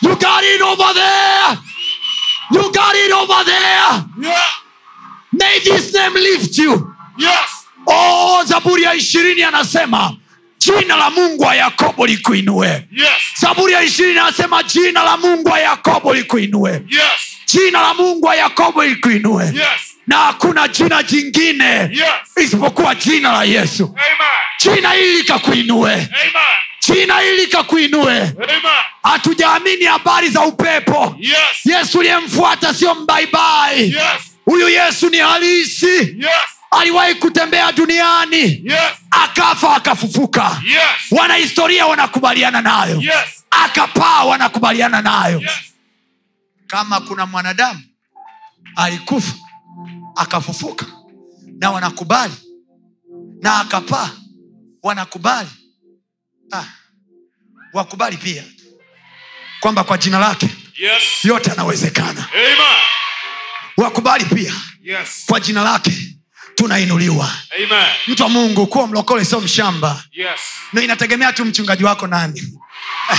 [0.00, 1.58] You got it over there.
[2.52, 4.30] You got it over there.
[4.30, 4.42] Yeah.
[5.32, 6.94] may this name lift you.
[7.18, 7.57] Yes.
[7.90, 10.16] Oh zaburi ya ishirini anasema
[10.58, 13.08] jina la mungu wa yakobo likuinue Yes.
[13.40, 17.02] zaburi ya ishirini anasema jina la mungu wa yakobo likuinue Yes.
[17.46, 19.64] jina la mungu wa yakobo likuinue Yes.
[20.06, 22.08] na hakuna jina jingine Yes.
[22.36, 24.74] isipokuwa jina la yesu Amen.
[24.76, 26.08] jina hili likakuinue Amen.
[26.86, 28.32] jina hili kakuinue
[29.02, 31.36] hatujaamini habari za upepo Yes.
[31.64, 33.96] yesu uliyemfuata sio mbaibai Yes.
[34.44, 36.48] huyu yesu ni halisi Yes.
[36.70, 38.80] Aliwahi kutembea duniani Yes.
[39.10, 40.80] akafa akafufuka Yes.
[41.10, 43.44] wanahistoria wanakubaliana nayo Yes.
[43.50, 45.50] akapaa wanakubaliana nayo Yes.
[46.66, 47.80] kama kuna mwanadamu
[48.76, 49.32] alikufa
[50.16, 50.86] akafufuka
[51.58, 52.34] na wanakubali
[53.42, 54.10] na akapaa
[54.82, 55.48] wanakubali
[56.52, 56.64] ah,
[57.72, 58.44] wakubali pia
[59.60, 60.48] kwamba kwa jina lake
[60.78, 61.02] Yes.
[61.24, 62.56] yote anawezekana Amen.
[63.76, 64.52] wakubali pia
[64.82, 65.24] Yes.
[65.26, 65.92] kwa jina lake
[66.62, 67.86] tunainuliwa Amen.
[68.06, 70.40] mtu wa mungu kuwa mlokole sio mshamba Yes.
[70.72, 72.42] no inategemea tu mchungaji wako nani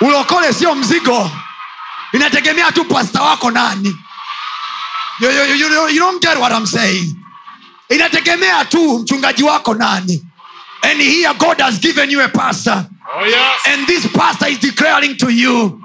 [0.00, 1.30] ulokole sio mzigo
[2.12, 3.96] inategemea tu pasta wako nani
[5.20, 7.14] you, you, you, you, you don't get what I'm saying
[7.88, 10.24] inategemea tu mchungaji wako nani
[10.82, 12.84] and here god has given you a pastor
[13.18, 13.66] Oh yes.
[13.66, 15.80] and this pastor is declaring to you.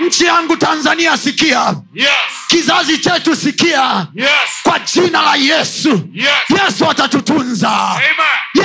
[0.00, 2.08] Nchi yangu tanzania sikia Yes.
[2.48, 4.30] kizazi chetu sikia Yes.
[4.62, 6.28] kwa jina la yesu Yes.
[6.64, 8.06] yesu atatutunza Amen.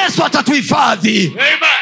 [0.04, 1.34] Yesu atatuhifadhi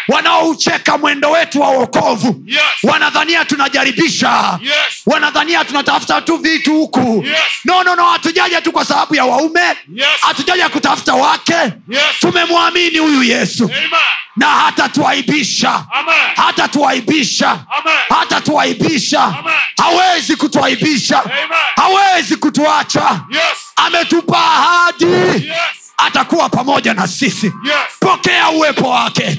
[0.08, 2.62] wanaoucheka mwendo wetu wa uokovu Yes.
[2.84, 4.74] wanadhania tunajaribisha Yes.
[5.06, 7.38] wanadhania tunatafuta tu vitu huku Yes.
[7.66, 9.62] no no no hatujaja tu kwa sababu ya waume
[9.94, 10.08] Yes.
[10.22, 11.54] hatujaja kutafuta wake
[11.90, 12.02] Yes.
[12.20, 13.90] tumemwamini huyu yesu Amen.
[14.36, 16.16] na hatatuaibisha Amen.
[16.36, 17.94] hatatuaibisha Amen.
[18.10, 19.54] hatatuaibisha Amen.
[19.78, 21.38] hawezi kutuaibisha Amen.
[21.76, 23.42] hawezi kutuacha Yes.
[23.76, 25.06] ametupa ahadi
[25.48, 25.85] Yes.
[25.98, 27.76] Atakuwa pamoja na sisi Yes.
[28.00, 29.38] pokea uwepo wake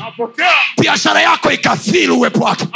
[0.78, 2.66] biashara yako ikafili uwepo wake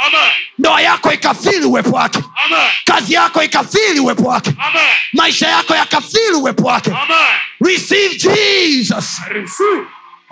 [0.59, 2.67] ndoa yako ikafili uwepo wake Amen.
[2.85, 4.87] kazi yako ikafili uwepo wake Amen.
[5.13, 7.17] maisha yako yakafili uwepo wake Amen.
[7.65, 9.85] receive jesus receive.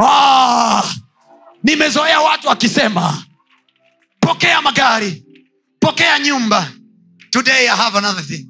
[0.03, 0.83] ah,
[1.63, 3.23] nimezoea watu wakisema
[4.19, 5.23] pokea magari
[5.79, 6.67] pokea nyumba
[7.29, 8.47] today i have another thing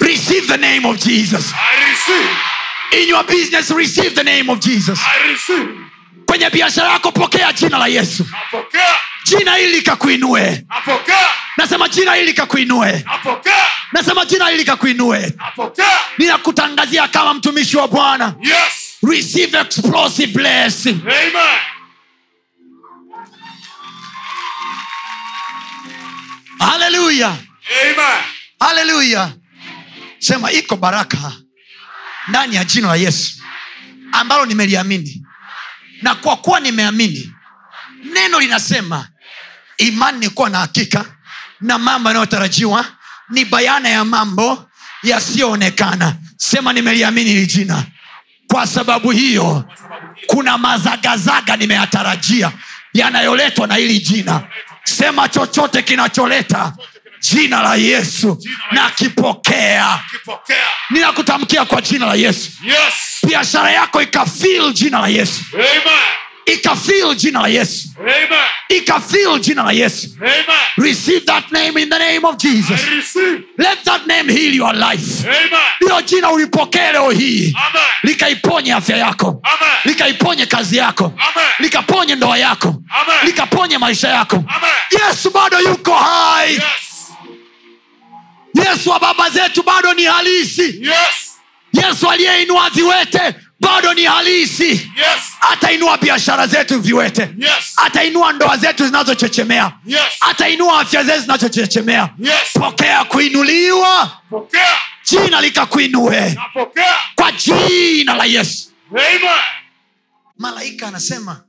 [0.00, 2.36] receive the name of jesus I receive.
[2.92, 4.98] In your business receive the name of jesus.
[6.26, 8.26] Kwenye biashara yako pokea jina la yesu.
[8.30, 8.94] Napokea.
[9.24, 10.64] jina hili likakuinue.
[11.56, 13.04] Nasema jina hili likakuinue.
[13.92, 15.32] Nasema jina hili likakuinue.
[16.18, 18.34] Ninakutangazia kama mtumishi wa bwana.
[18.42, 18.98] Yes.
[19.02, 21.00] receive explosive blessing.
[21.02, 21.58] Amen.
[26.58, 27.28] haleluya
[27.82, 28.22] Amen.
[28.60, 29.32] haleluya
[30.18, 31.32] sema iko baraka
[32.28, 33.34] ndani ya jina la yesu
[34.12, 35.22] ambalo nimeliamini.
[36.02, 37.32] Na kwa kuwa nimeamini
[38.04, 39.08] neno linasema
[39.78, 41.04] imani ni kuwa na hakika
[41.60, 42.86] na mambo yanayotarajiwa
[43.28, 44.70] ni bayana ya mambo
[45.02, 46.16] yasiyoonekana.
[46.36, 47.84] Sema nimeliamini hili jina.
[48.50, 49.64] Kwa sababu hiyo
[50.26, 52.52] kuna mazagazaga nimeyatarajia
[52.94, 54.42] yanayoletwa na hili jina.
[54.84, 56.72] Sema chochote kinacholeta
[57.22, 58.38] jina la yesu.
[58.72, 60.56] Na kipokea Kipokea.
[60.90, 62.50] ninakutamkia kwa jina la yesu.
[62.64, 62.94] Yes.
[63.26, 65.40] biashara yako ikafil jina la yesu.
[66.46, 67.88] Ikafil jina la yesu.
[68.68, 70.08] Ikafil jina la yesu.
[70.76, 72.80] Receive that name in the name of jesus.
[73.58, 75.24] Let that name heal your life.
[75.80, 77.54] Hilo jina ulipokee leo hii.
[78.02, 79.40] Likaiponye afya yako.
[79.42, 79.72] Amen.
[79.84, 81.04] likaiponye kazi yako.
[81.04, 81.48] Amen.
[81.58, 82.68] likaponye ndoa yako.
[82.68, 83.16] Amen.
[83.26, 84.36] likaponye maisha yako.
[84.36, 85.06] Amen.
[85.08, 86.52] yesu bado yuko hai.
[86.52, 86.62] Yes.
[88.54, 91.38] Yesu wa baba zetu bado ni halisi Yes.
[91.72, 95.22] yesu aliyeinua viwete bado ni halisi Yes.
[95.40, 97.72] atainua biashara zetu viwete Yes.
[97.76, 100.00] atainua ndoa zetu zinazochechemea Yes.
[100.20, 102.34] atainua afya zetu zinazochechemea Yes.
[102.54, 104.76] pokea kuinuliwa Pokea.
[105.10, 106.36] jina likakuinue
[107.14, 109.20] kwa jina la yesu Amen.
[110.38, 111.44] malaika anasema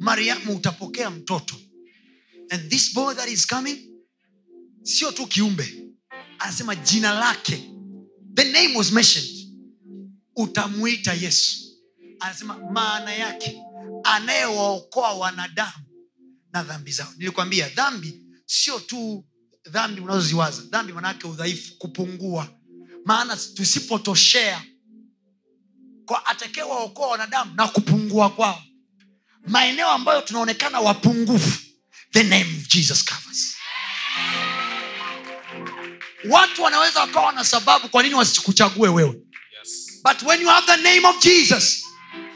[0.00, 1.54] mariamu utapokea mtoto
[2.50, 3.78] and this boy that is coming
[4.84, 5.74] sio tu kiumbe.
[6.38, 7.70] Anasema jina lake.
[8.34, 9.30] The name was mentioned.
[10.36, 11.56] Utamwita yesu.
[12.20, 13.62] Anasema maana yake.
[14.04, 15.84] Anayewaokoa wanadamu
[16.52, 17.12] na dhambi zao.
[17.16, 19.24] Nilikwambia dhambi sio tu
[19.70, 20.62] dhambi unazoziwaza.
[20.62, 22.48] Dhambi manaake udhaifu kupungua.
[23.04, 24.64] Maana tusipotoshea
[26.06, 28.62] kwa atakayewaokoa wanadamu na kupungua kwao.
[29.46, 31.60] Maeneo ambayo tunaonekana wapungufu.
[32.12, 33.56] The name of jesus covers
[36.28, 39.02] watu wanaweza wakawa na sababu kwa nini wasikuchague wewe.
[39.58, 40.00] Yes.
[40.04, 41.84] but when you have the name of jesus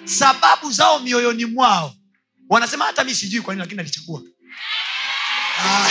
[0.04, 1.94] sababu zao mioyoni mwao.
[2.48, 4.22] Wanasema hata mi sijui kwa nini lakini alichagua
[5.60, 5.88] Ah,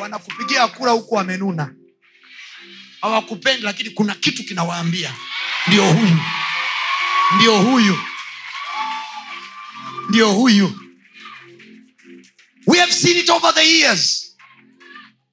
[0.00, 1.74] wanakupigia kura huku wamenuna.
[3.00, 5.14] Hawakupendi lakini kuna kitu kinawaambia.
[5.66, 6.18] Ndio huyu.
[7.36, 7.98] Ndio huyu.
[10.08, 10.80] Ndio huyu
[12.72, 14.36] we have seen it over the years.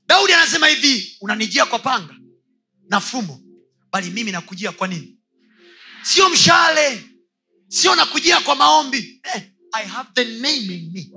[0.08, 2.16] Daudi anasema hivi unanijia kwa panga
[2.90, 3.42] na fumo
[3.92, 5.18] bali mimi nakujia kwa nini?
[6.04, 7.04] Sio mshale
[7.68, 9.22] sio nakujia kwa maombi.
[9.36, 9.42] Eh,
[9.74, 11.10] i have the name in me.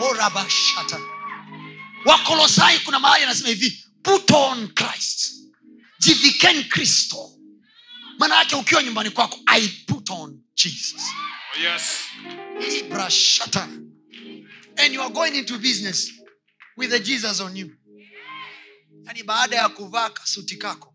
[0.00, 1.00] Orabashata
[2.04, 5.32] wakolosai kuna mahali anasema hivi put on christ.
[5.98, 7.30] Jivikeni kristo.
[8.18, 11.02] Maana yake ukiwa nyumbani kwako i put on jesus.
[11.56, 11.82] Oh, yes.
[12.60, 13.68] libra shata
[14.78, 16.10] and you are going into business
[16.76, 17.70] with the jesus on you.
[19.06, 20.94] Yaani baada ya kuvaa kasuti kako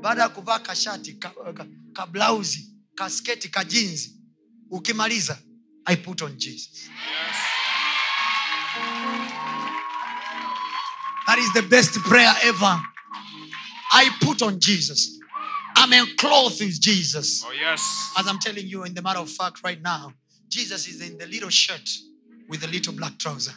[0.00, 2.06] baada ya kuvaa kashati ka, ka, ka
[2.94, 4.12] kasketi ka jinzi
[4.70, 5.38] ukimaliza
[5.86, 6.88] i put on jesus.
[11.26, 12.80] That is the best prayer ever.
[13.92, 15.18] I put on jesus.
[15.76, 17.44] I'm enclothed with jesus.
[17.46, 18.12] Oh, yes.
[18.16, 20.12] as I'm telling you, in the matter of fact, right now,
[20.48, 21.88] Jesus is in the little shirt
[22.48, 23.52] with a little black trouser.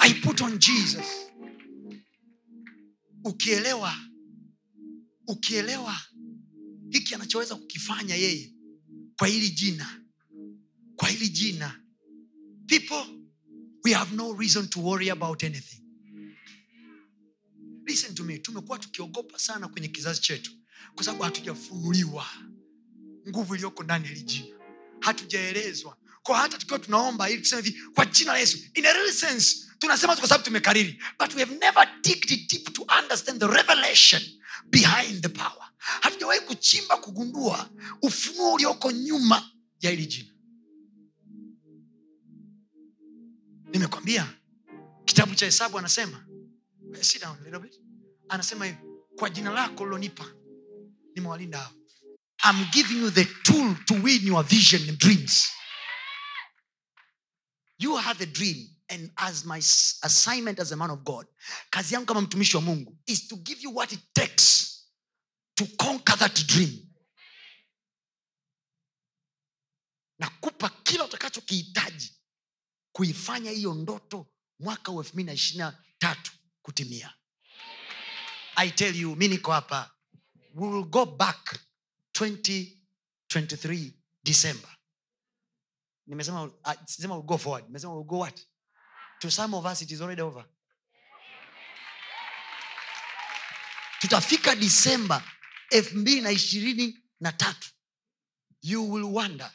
[0.00, 1.06] I put on Jesus.
[3.24, 3.94] Ukielewa,
[5.26, 5.96] ukielewa
[6.90, 8.52] hiki anachoweza kukifanya yeye
[9.18, 10.00] kwa hili jina,
[10.96, 11.80] kwa hili jina,
[12.66, 13.04] people,
[13.84, 15.80] we have no reason to worry about anything.
[17.86, 20.52] Listen to me, tumekuwa tukiogopa sana kwenye kizazi chetu
[20.94, 22.26] kwa sababu hatujafunuliwa
[23.28, 24.56] nguvu iliyoko ndani ya hili jina
[25.00, 25.96] hatujaelezwa.
[26.22, 29.56] Kwa hata tukiwa tunaomba ili tuseme hivi kwa jina la yesu in a real sense
[29.78, 34.22] tunasema kwa sababu tumekariri but we have never digged deep to understand the revelation
[34.70, 35.70] behind the power.
[35.78, 37.70] Hatujawahi kuchimba kugundua
[38.02, 40.28] ufunuo ulioko nyuma ya hili jina.
[43.72, 44.34] Nimekwambia
[45.04, 46.26] kitabu cha hesabu anasema
[47.00, 47.80] sit down a little bit.
[48.28, 48.78] Anasema hivi
[49.16, 50.24] kwa jina lako lilonipa
[51.14, 51.72] nimewalinda hao
[52.42, 55.48] I'm giving you the tool to win your vision and dreams.
[57.78, 61.26] You have a dream, and as my assignment as a man of God,
[61.70, 64.84] kazi yangu kama mtumishi wa Mungu is to give you what it takes
[65.56, 66.70] to conquer that dream.
[70.18, 72.12] Nakupa kila utakachokihitaji
[72.92, 74.26] kuifanya hiyo ndoto
[74.60, 76.32] mwaka wa elfu mbili na ishiri na tatu
[76.62, 77.14] kutimia.
[78.56, 79.90] I tell you, mi niko hapa,
[80.54, 81.60] will go back
[82.14, 83.92] 2023
[84.24, 84.70] december.
[86.06, 86.52] Nimesema uh,
[86.86, 87.64] sema we'll go forward.
[87.66, 88.40] Nimesema we'll go what?
[89.20, 90.44] To some of us it is already over.
[94.00, 95.22] Tutafika disemba
[95.70, 97.68] elfu mbili na ishirini na tatu.
[98.62, 99.50] You will wonder.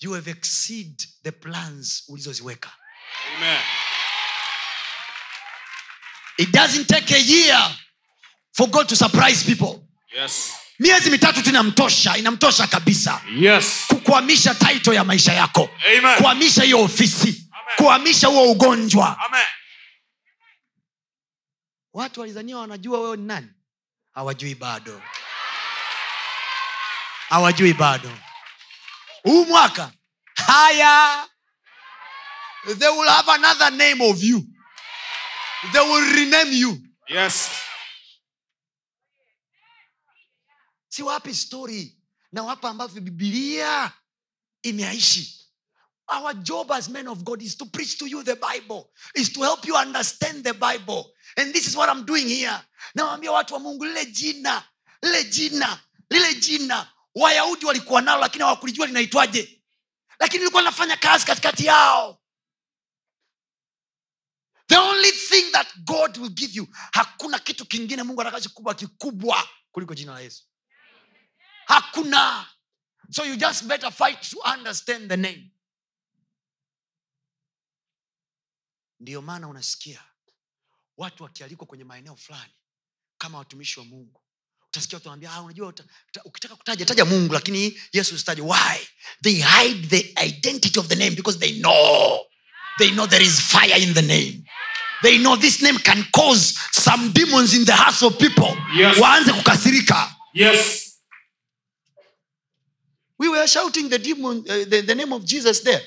[0.00, 2.72] You have exceed the plans ulizoziweka.
[3.36, 3.60] Amen.
[6.38, 7.58] it doesn't take a year
[8.52, 9.86] for god to surprise people.
[10.14, 10.56] Yes.
[10.80, 13.20] Miezi mitatu tu inamtosha inamtosha kabisa.
[13.36, 13.84] Yes.
[13.88, 15.70] kukuamisha taito ya maisha yako.
[15.98, 16.16] Amen.
[16.16, 17.28] kuhamisha hiyo ofisi.
[17.52, 17.76] Amen.
[17.76, 19.18] kuhamisha huo ugonjwa.
[19.26, 19.46] Amen.
[21.92, 23.48] watu walizania wanajua wewe ni nani?
[24.14, 25.02] Hawajui bado.
[27.28, 28.10] Hawajui bado.
[29.22, 29.90] Huu mwaka.
[30.46, 31.26] Haya.
[32.78, 34.44] They will have another name of you.
[35.72, 36.78] They will rename you.
[37.08, 37.50] Yes.
[40.90, 41.96] Si wapi story
[42.32, 43.92] na wapa ambavyo bibilia
[44.62, 45.40] imeaishi
[46.10, 49.40] our job as men of god is to preach to you the bible is to
[49.42, 51.14] help you understand the bible.
[51.36, 52.60] And this is what i'm doing here.
[52.94, 54.64] Nawambia watu wa mungu lile jina
[55.02, 55.80] lile jina
[56.10, 59.62] lile jina wayahudi walikuwa nalo lakini hawakulijua linaitwaje.
[60.20, 62.22] Lakini ilikuwa linafanya kazi katikati yao.
[64.66, 69.94] The only thing that god will give you hakuna kitu kingine mungu atakachokubwa kikubwa kuliko
[69.94, 70.44] jina la yesu
[71.70, 72.46] hakuna.
[73.10, 75.50] So you just better fight to understand the name.
[79.00, 80.00] Ndiyo maana unasikia
[80.96, 82.52] watu wakialikwa kwenye maeneo fulani
[83.18, 84.22] kama watumishi wa mungu.
[84.68, 88.42] Utasikia watu wanaambia ah, unajua uta, uta, ukitaka kutaja taja mungu lakini yesu usitaje.
[88.42, 88.86] Why?
[89.22, 92.18] They hide the identity of the name because they know.
[92.78, 94.44] They know there is fire in the name.
[95.02, 98.56] They know this name can cause some demons in the hearts of people.
[98.76, 98.98] Yes.
[98.98, 100.16] waanze kukasirika.
[100.34, 100.89] Yes.
[103.20, 105.82] We were shouting the demon uh, the, the name of jesus there.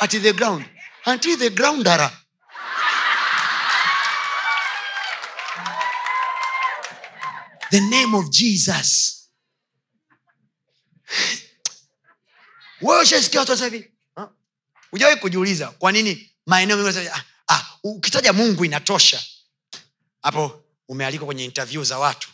[0.00, 0.64] At the ground.
[1.06, 2.10] Until the ground ara.
[7.70, 9.28] The name of jesus.
[12.80, 12.98] Wewe
[13.38, 13.90] watu wasema hivi?
[14.16, 14.28] "Ah,
[14.90, 19.22] hujawahi kujiuliza kwa nini maeneo ah, ah, ukitaja mungu inatosha.
[20.22, 22.28] Hapo umealikwa kwenye interview za watu.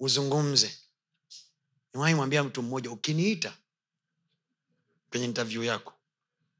[0.00, 0.78] Uzungumze
[1.94, 3.56] niwahi mwambia mtu mmoja ukiniita
[5.10, 5.94] kwenye interview yako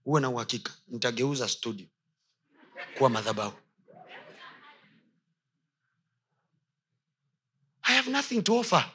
[0.05, 1.87] huwe na uhakika nitageuza studio
[2.99, 3.57] kuwa madhabahu.
[7.83, 8.91] I have nothing to offer.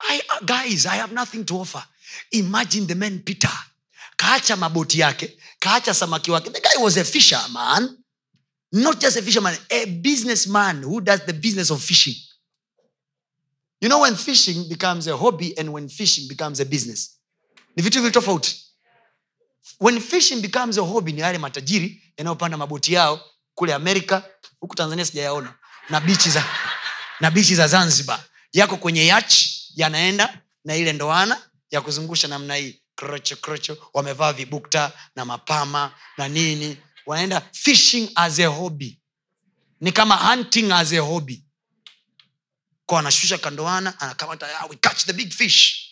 [0.00, 1.86] I, guys i have nothing to offer.
[2.30, 3.64] Imagine the man peter.
[4.16, 6.50] Kaacha maboti yake kaacha samaki wake.
[6.50, 7.98] The guy was a fisherman
[8.72, 12.14] not just a fisherman a businessman who does the business of fishing
[13.80, 17.18] you know when fishing becomes a hobby and when fishing becomes a business.
[17.76, 18.64] Ni vitu vili tofauti.
[19.80, 23.20] When fishing becomes a hobby ni yale matajiri yanayopanda maboti yao
[23.54, 24.22] kule amerika
[24.60, 25.54] huku tanzania sijayaona.
[25.90, 26.44] Na bichi za
[27.20, 28.24] na bichi za zanzibar.
[28.52, 29.34] Yako kwenye yach
[29.76, 32.80] yanaenda na ile ndoana ya kuzungusha namna hii.
[32.94, 36.76] Krocho krocho wamevaa vibukta na mapama na nini.
[37.06, 39.00] Wanaenda fishing as a hobby.
[39.80, 41.44] Ni kama hunting as a hobby
[42.88, 45.88] kwa anashusha kandoana anakamata "Ah, we catch the big fish.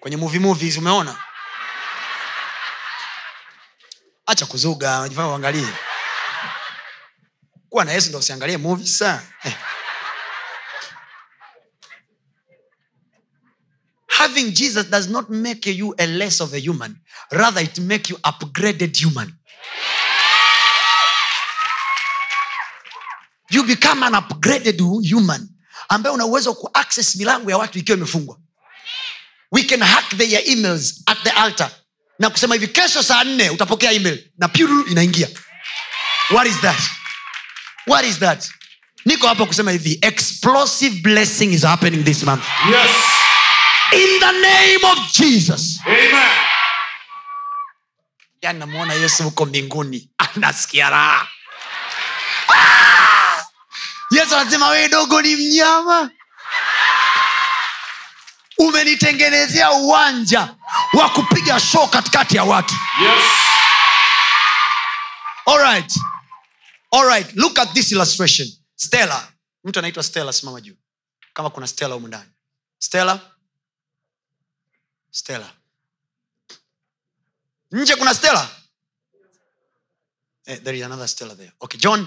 [0.00, 1.16] Kwenye movie movies umeona?
[4.26, 5.68] Acha kuzuga unajifanya uangalie.
[7.68, 9.54] Kuwa na yesu ndo usiangalie movies saa eh.
[14.06, 16.96] having jesus does not make you a less of a human.
[17.30, 19.34] Rather it make you upgraded human.
[23.50, 25.53] You become an upgraded human
[25.88, 28.38] ambaye una uwezo wa kuaccess milango ya watu ikiwa imefungwa.
[29.52, 31.70] We can hack their emails at the altar
[32.18, 34.24] na kusema hivi kesho saa nne utapokea email.
[34.38, 35.28] Na pyuru inaingia.
[36.30, 36.80] What is that?
[37.86, 38.48] What is that?
[39.04, 42.44] Niko hapa kusema hivi explosive blessing is happening this month.
[42.70, 42.90] Yes.
[43.92, 45.80] in the name of jesus.
[45.86, 46.38] Amen.
[48.58, 51.20] namwona yesu huko mbinguni anasikia raha.
[51.20, 51.28] Ah!
[54.16, 56.10] Yesu anasema wee dogo ni mnyama.
[58.58, 60.56] Umenitengenezea uwanja
[60.92, 62.74] wa kupiga show katikati ya watu.
[63.02, 63.24] Yes.
[65.46, 65.92] Alright.
[66.92, 67.36] Alright.
[67.36, 68.48] look at this illustration.
[68.76, 69.32] Stella.
[69.64, 70.76] Mtu anaitwa stella simama juu.
[71.32, 72.30] Kama kuna stella humu ndani.
[72.78, 73.20] Stella.
[75.10, 75.50] Stella.
[77.72, 78.48] Nje kuna stella?
[80.46, 81.52] Eh, there is another stella there.
[81.60, 82.06] Okay john.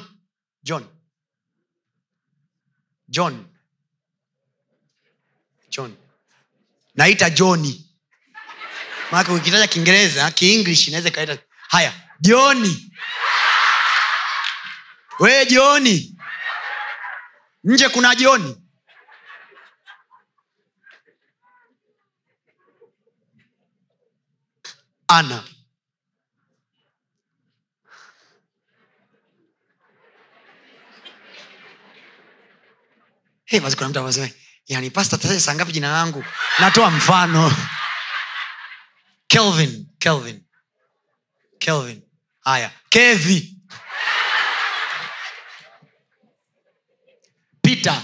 [0.64, 0.97] John
[3.08, 3.45] john.
[5.70, 5.95] John.
[6.95, 7.84] Naita johni
[9.12, 11.38] maake ukitaja kiingereza kienglish inaweza ikaita
[11.68, 12.91] haya joni.
[15.20, 16.18] Wee joni.
[17.64, 18.55] Nje kuna joni.
[25.08, 25.43] Ana
[33.48, 34.30] hey, basi kuna mtu anasema
[34.68, 36.26] yani pasta saa ngapi jina langu?
[36.60, 37.52] Natoa mfano.
[39.28, 40.43] Kelvin kelvin.
[41.60, 42.02] Kelvin.
[42.39, 42.72] Haya.
[42.89, 43.58] Kevi.
[47.62, 48.04] Peter.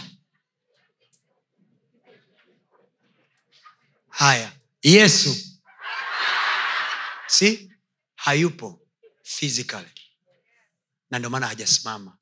[4.10, 4.52] Haya.
[4.84, 5.36] Yesu.
[7.28, 7.72] Si?
[8.16, 8.80] Hayupo
[9.24, 9.92] physically.
[11.12, 12.18] Na ndio maana hajasimama.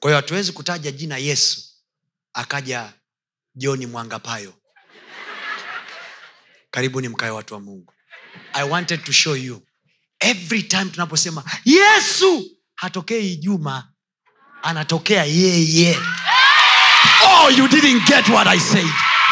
[0.00, 1.73] Kwa hiyo hatuwezi kutaja jina yesu
[2.34, 2.92] akaja
[3.54, 4.54] joni mwangapayo.
[6.70, 7.94] Karibuni mkae watu wa mungu.
[8.52, 9.62] I wanted to show you.
[10.20, 12.50] Every time tunaposema yesu!
[12.74, 13.88] Hatokei juma
[14.62, 15.98] anatokea yeye.
[17.24, 18.84] Oh you didn't get what i said.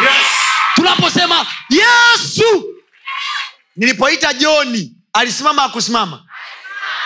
[0.03, 0.27] Yes.
[0.75, 2.65] tunaposema yesu!
[3.77, 6.25] Nilipoita joni alisimama akusimama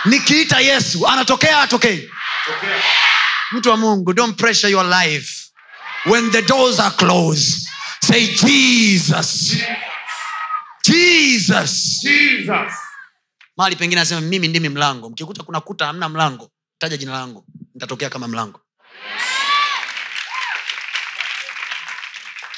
[0.05, 2.09] nikiita yesu anatokea atokei
[2.57, 2.79] Okay.
[3.51, 5.36] mtu wa mungu don't pressure your life
[6.09, 7.67] when the doors are closed
[8.01, 9.55] say jesus.
[10.85, 11.99] Jesus.
[12.01, 12.71] Jesus.
[13.57, 15.09] mahali pengine anasema mimi ndimi mlango.
[15.09, 17.45] Mkikuta kuna kuta hamna mlango taja jina langu
[17.75, 18.59] nitatokea kama mlango.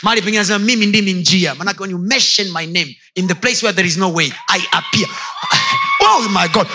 [0.02, 1.56] Mahali pengine anasema mimi ndimi njia.
[1.56, 4.62] Manake when you mention my name in the place where there is no way i
[4.72, 5.10] appear.
[6.02, 6.68] Oh my god.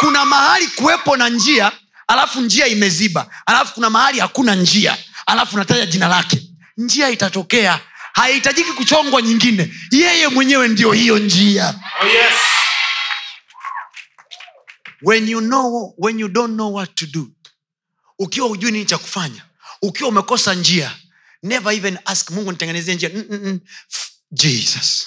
[0.00, 1.72] Kuna mahali kuwepo na njia
[2.08, 3.26] alafu njia imeziba.
[3.46, 4.96] Alafu kuna mahali hakuna njia
[5.26, 6.42] alafu nataja jina lake.
[6.76, 7.80] Njia itatokea.
[8.12, 9.74] Haihitajiki kuchongwa nyingine.
[9.90, 11.74] Yeye mwenyewe ndio hiyo njia.
[12.02, 12.34] Oh yes.
[15.02, 17.28] when you know when you don't know what to do
[18.18, 19.42] ukiwa hujui nini cha kufanya
[19.82, 20.96] ukiwa umekosa njia
[21.42, 23.08] never even ask mungu nitengenezie njia.
[23.08, 23.60] Mm-mm-mm.
[24.32, 25.06] Jesus.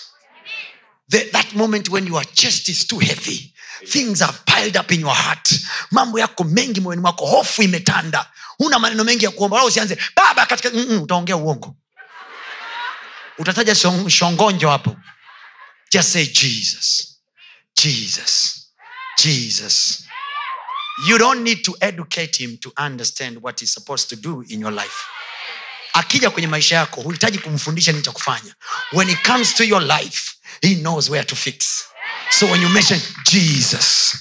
[1.09, 3.53] The, that moment when your chest is too heavy
[3.89, 5.59] things have piled up in your heart.
[5.91, 10.45] Mambo yako mengi moyoni mwako hofu imetanda huna maneno mengi ya kuomba wala usianze baba
[10.45, 11.75] katika Mm-mm, utaongea uongo.
[13.37, 13.75] Utataja
[14.09, 14.95] shongonjo hapo.
[15.91, 17.17] Just say jesus
[17.83, 18.53] jesus
[19.23, 20.03] jesus.
[21.07, 24.73] You don't need to educate him to understand what he's supposed to do in your
[24.73, 24.95] life.
[25.93, 28.55] Akija kwenye maisha yako huhitaji kumfundisha nini cha kufanya.
[28.91, 30.31] When it comes to your life
[30.61, 31.83] he knows where to fix.
[32.29, 33.01] So when you mention
[33.31, 34.17] jesus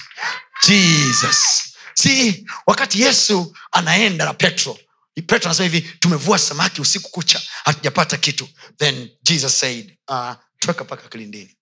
[0.67, 1.63] jesus
[1.99, 4.77] see wakati yesu anaenda na petro
[5.27, 8.49] petro anasema hivi tumevua samaki usiku kucha hatujapata kitu.
[8.77, 11.55] Then jesus said uh, tuweka mpaka kilindini.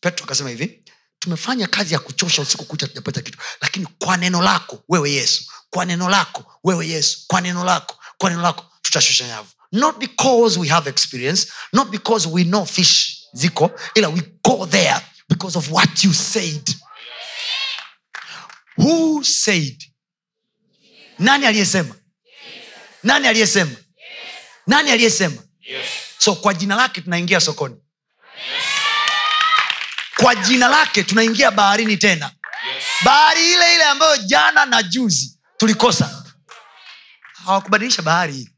[0.00, 0.82] Petro akasema hivi
[1.18, 3.38] tumefanya kazi ya kuchosha usiku kucha hatujapata kitu.
[3.60, 8.30] Lakini kwa neno lako wewe yesu kwa neno lako wewe yesu kwa neno lako kwa
[8.30, 9.48] neno lako tutashusha nyavu.
[9.72, 15.00] Not because we have experience not because we know fish ziko ila we go there
[15.28, 16.76] because of what you said
[18.82, 19.82] who said?
[21.18, 21.94] Nani aliyesema?
[23.02, 23.76] Nani aliyesema?
[24.66, 25.42] Nani aliyesema?
[26.18, 27.76] So kwa jina lake tunaingia sokoni.
[30.16, 32.30] Kwa jina lake tunaingia baharini tena.
[33.04, 36.24] Bahari ile ile ambayo jana na juzi tulikosa.
[37.44, 38.48] Hawakubadilisha bahari.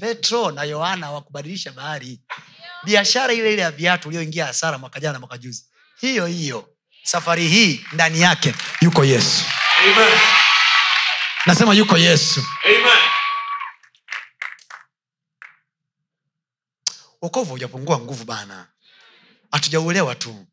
[0.00, 2.20] Petro na yohana hawakubadilisha bahari.
[2.84, 5.64] Biashara ile ile ya viatu ulioingia hasara mwaka jana mwaka juzi.
[6.00, 6.68] Hiyo hiyo
[7.02, 9.44] safari hii ndani yake yuko yesu.
[9.78, 10.18] Amen.
[11.46, 12.44] nasema yuko yesu.
[12.64, 13.02] Amen.
[17.22, 18.66] wokovu haujapungua nguvu bana.
[19.52, 20.46] Hatujauelewa tu.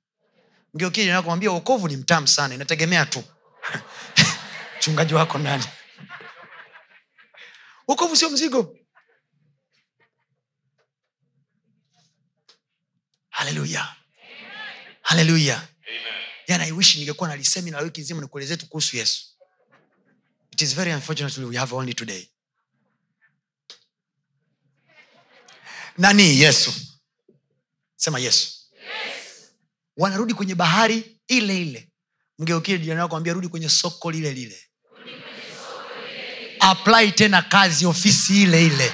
[0.73, 3.23] Mgeukiakumwambia wokovu ni mtamu sana inategemea tu.
[4.77, 5.63] Mchungaji wako ndani.
[7.87, 8.75] Wokovu sio mzigo.
[13.29, 13.95] Haleluya
[15.01, 15.61] haleluya
[16.49, 19.23] yani i wish ningekuwa na wiki nzima nikuelezee tu kuhusu yesu.
[20.51, 22.27] It is very unfortunately we have only today.
[25.97, 26.39] Nani?
[26.41, 26.73] Yesu.
[27.95, 28.51] Sema yesu.
[29.97, 31.89] Wanarudi kwenye bahari ile ile.
[32.39, 34.65] Mgeukie jirani wako ambia rudi kwenye soko lile lile.
[36.59, 38.93] Apply tena kazi ofisi ile ile.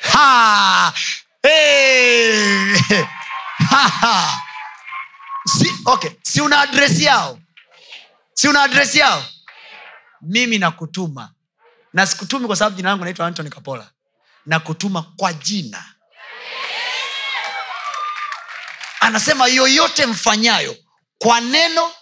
[0.00, 0.94] Ha!
[1.42, 2.76] Hey!
[3.70, 4.51] Ha, ha!
[5.46, 6.10] Si, okay.
[6.22, 7.38] si una adresi yao.
[8.34, 9.24] Si una adresi yao.
[10.20, 11.32] Mimi nakutuma.
[11.92, 13.90] Na sikutumi kwa sababu jina langu naitwa antony kapola.
[14.46, 15.84] Na kutuma kwa jina.
[19.00, 20.76] Anasema yoyote mfanyayo
[21.18, 21.92] kwa neno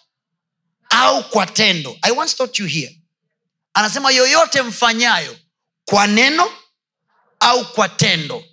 [0.91, 1.97] au kwa tendo.
[2.03, 3.01] I want to you here.
[3.75, 5.39] Anasema yoyote mfanyayo
[5.85, 6.53] kwa neno
[7.41, 8.45] au kwa tendo.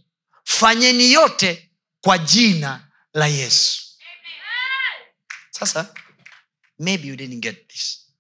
[0.44, 1.72] Fanyeni yote
[2.02, 3.87] kwa jina la yesu
[5.60, 5.94] sasa
[6.80, 8.14] maybe you didn't get this.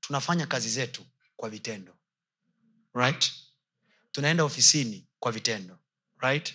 [0.00, 1.96] Tunafanya kazi zetu kwa vitendo.
[2.94, 3.32] Right?
[4.12, 5.78] Tunaenda ofisini kwa vitendo.
[6.18, 6.54] Right?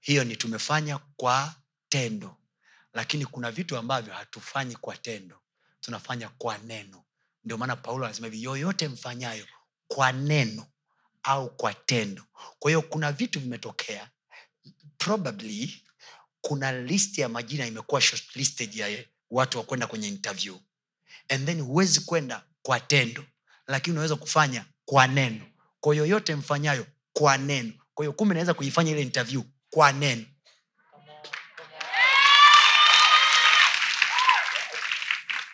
[0.00, 1.54] Hiyo ni tumefanya kwa
[1.88, 2.36] tendo.
[2.92, 5.40] Lakini kuna vitu ambavyo hatufanyi kwa tendo.
[5.80, 7.04] Tunafanya kwa neno.
[7.44, 9.46] Ndio maana paulo anasema hivi yoyote mfanyayo
[9.88, 10.66] kwa neno
[11.22, 12.24] au kwa tendo.
[12.58, 14.10] Kwa hiyo kuna vitu vimetokea.
[14.98, 15.84] Probably
[16.40, 20.56] kuna list ya majina imekuwa shortlisted ya watu wa kwenda kwenye interview.
[21.28, 23.24] And then huwezi kwenda kwa tendo
[23.66, 25.46] lakini unaweza kufanya kwa neno.
[25.80, 27.72] Kwa yoyote mfanyayo kwa neno.
[27.94, 30.24] Kwa hiyo kumbe naweza kuifanya ile interview kwa neno.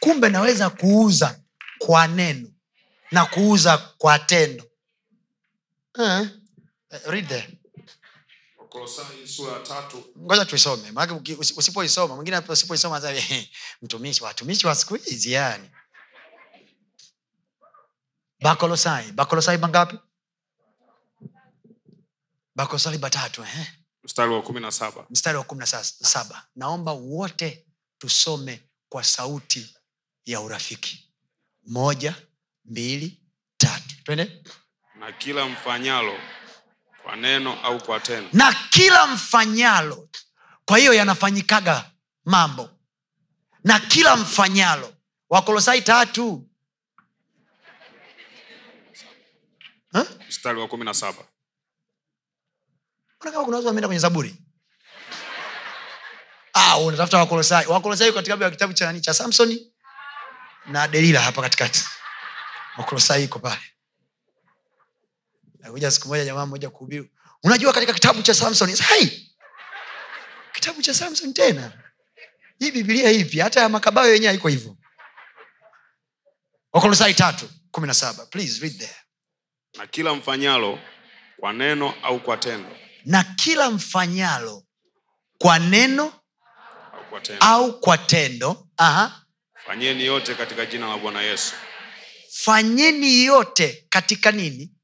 [0.00, 1.40] Kumbe naweza kuuza
[1.78, 2.48] kwa neno
[3.10, 4.64] na kuuza kwa tendo.
[5.98, 6.26] Uh,
[7.06, 7.48] read there
[8.76, 10.04] wakolosai sura ya tatu.
[10.18, 10.92] Ngoja tuisome.
[11.56, 13.00] Usipoisoma mwingine usipoisoma
[13.82, 15.70] mtumishi watumishi wa siku hizi yani.
[18.40, 19.98] Bakolosai bakolosai mangapi?
[22.54, 23.66] Bakolosai batatu eh?
[24.04, 25.06] mstari wa kumi na saba.
[25.10, 26.46] Mstari wa kumi na saba.
[26.56, 27.66] Naomba wote
[27.98, 29.76] tusome kwa sauti
[30.24, 31.10] ya urafiki.
[31.66, 32.14] Moja
[32.64, 33.20] mbili
[33.56, 33.94] tatu.
[34.04, 34.42] Twende.
[34.98, 36.18] Na kila mfanyalo
[37.06, 38.28] kwa neno au kwa tendo.
[38.32, 40.08] Na kila mfanyalo
[40.64, 41.90] kwa hiyo yanafanyikaga
[42.24, 42.70] mambo.
[43.64, 44.94] Na kila mfanyalo
[45.30, 46.48] wakolosai tatu.
[49.92, 50.06] Huh?
[50.28, 51.24] mstari wa kumi na saba.
[53.18, 54.36] Kama kuna watu wameenda kwenye zaburi?
[56.52, 57.66] Ah, unatafuta wakolosai.
[57.66, 59.00] Wakolosai kitabu ya kitabu cha nani?
[59.00, 59.72] Cha samsoni
[60.66, 61.84] na delila hapa katikati.
[62.78, 63.75] Wakolosai iko pale
[65.66, 67.10] nakuja siku moja jamaa moja kuhubiri.
[67.42, 69.08] Unajua katika kitabu cha samson hey!
[70.52, 71.72] kitabu cha samson tena.
[72.58, 74.76] Hii bibilia hivi hata ya makabayo yenyewe haiko hivyo.
[76.72, 78.26] Wakolosai tatu kumi na saba.
[78.26, 78.96] Please read there.
[79.78, 80.78] Na kila mfanyalo
[81.40, 82.76] kwa neno au kwa tendo.
[83.04, 84.64] Na kila mfanyalo
[85.38, 86.12] kwa neno
[86.92, 87.46] au kwa tendo.
[87.46, 88.68] au kwa tendo.
[88.76, 89.22] Aha,
[89.66, 91.54] fanyeni yote katika jina la bwana yesu.
[92.32, 94.75] Fanyeni yote katika nini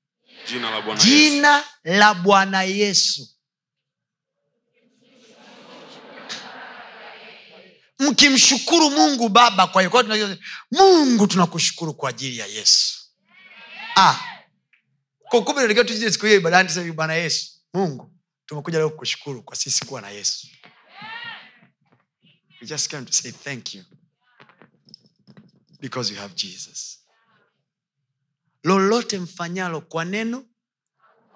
[0.49, 1.65] jina la bwana yesu.
[1.85, 3.29] la bwana yesu.
[7.99, 10.39] Mkimshukuru mungu baba kwa hiyo kwa hiyo
[10.71, 12.99] mungu tunakushukuru kwa ajili ya yesu.
[13.97, 14.21] Ah,
[15.31, 17.51] kumbe natakiwa tuje siku hiyo ibadani tuseme bwana yesu.
[17.75, 18.13] Mungu
[18.47, 20.47] tumekuja leo kushukuru kwa sisi kuwa na yesu.
[22.61, 23.85] We just came to say thank you
[25.81, 27.02] because you have jesus
[28.65, 30.45] lolote mfanyalo kwa neno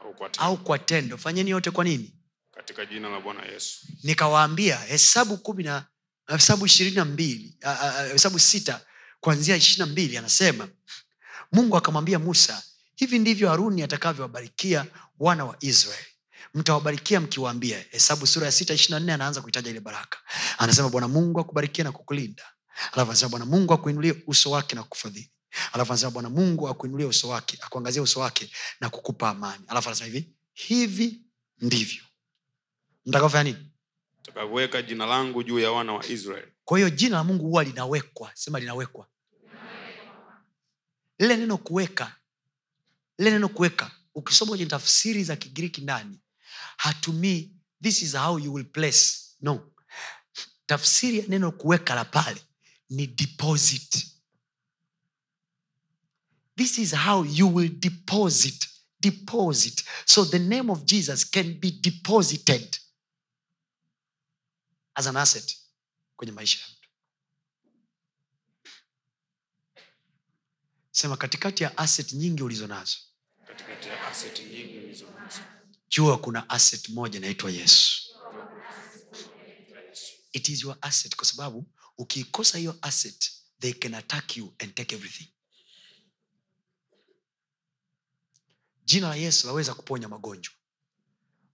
[0.03, 0.45] au kwa tendo.
[0.47, 1.19] au kwa tendo.
[1.19, 2.15] Fanyeni yote kwa nini?
[2.55, 3.87] Katika jina la bwana yesu.
[4.03, 5.85] Nikawaambia hesabu kumi na
[6.27, 7.57] hesabu ishirini na mbili
[8.13, 8.81] hesabu sita
[9.21, 10.69] kuanzia ishirini na mbili anasema
[11.53, 12.63] mungu akamwambia musa
[12.97, 14.87] hivi ndivyo haruni atakavyowabarikia
[15.19, 16.07] wana wa israeli.
[16.55, 20.19] Mtawabarikia mkiwaambia hesabu sura ya sita ishirina nne anaanza kuitaja ile baraka.
[20.59, 22.43] Anasema bwana mungu akubarikia na kukulinda.
[22.93, 25.31] Alafu anasema bwana mungu akuinulie uso wake na kukufadhili
[25.73, 28.51] alafu anasema bwana mungu akuinulie uso wake akuangazia uso wake
[28.81, 29.65] na kukupa amani.
[29.69, 31.21] Alafu anasema hivi hivi
[31.61, 32.03] ndivyo.
[33.07, 33.71] Mtakaofanya nini?
[34.23, 36.53] Takavyoweka jina langu juu ya wana wa israeli.
[36.65, 38.31] Kwa hiyo jina la mungu huwa linawekwa.
[38.35, 39.07] Sema linawekwa.
[41.19, 42.17] Lile neno kuweka
[43.19, 46.21] lile neno kuweka ukisoma kwenye tafsiri za kigiriki ndani
[46.77, 47.51] hatumii
[47.83, 49.07] this is how you will place.
[49.41, 49.73] No.
[50.67, 52.43] Tafsiri ya neno kuweka la pale
[52.91, 54.07] ni deposit
[56.57, 58.67] this is how you will deposit
[59.01, 59.85] deposit.
[60.05, 62.79] So the name of jesus can be deposited
[64.95, 65.57] as an asset
[66.17, 66.89] kwenye maisha ya mtu.
[70.91, 72.97] Sema katikati ya asset nyingi ulizo nazo.
[73.47, 75.41] Katikati ya aseti nyingi ulizo nazo.
[75.89, 78.03] Jua kuna asset moja inaitwa yesu.
[80.33, 81.67] It is your asset kwa sababu
[81.99, 85.29] ukiikosa hiyo asset they can attack you and take everything
[88.87, 90.55] jina la yesu laweza kuponya magonjwa.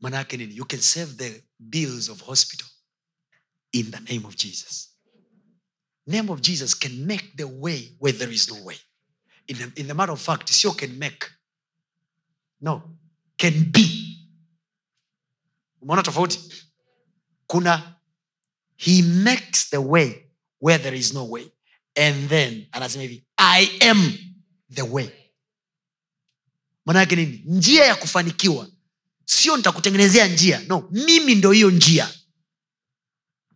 [0.00, 0.56] Maana yake nini?
[0.56, 2.66] You can save the bills of hospital
[3.72, 4.88] in the name of jesus.
[6.06, 8.76] Name of jesus can make the way where there is no way.
[9.48, 11.24] In the, in the matter of fact sio can make.
[12.60, 12.82] No
[13.38, 14.18] can be.
[15.82, 16.38] Umeona tofauti?
[17.48, 17.96] Kuna
[18.76, 20.26] he makes the way
[20.58, 21.52] where there is no way.
[21.96, 24.18] And then anasema hivi i am
[24.70, 25.21] the way
[26.86, 27.42] maanake nini?
[27.46, 28.68] Njia ya kufanikiwa.
[29.24, 30.60] Sio nitakutengenezea njia.
[30.68, 32.08] No mimi ndo hiyo njia.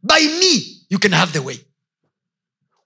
[0.02, 1.58] By me you can have the way.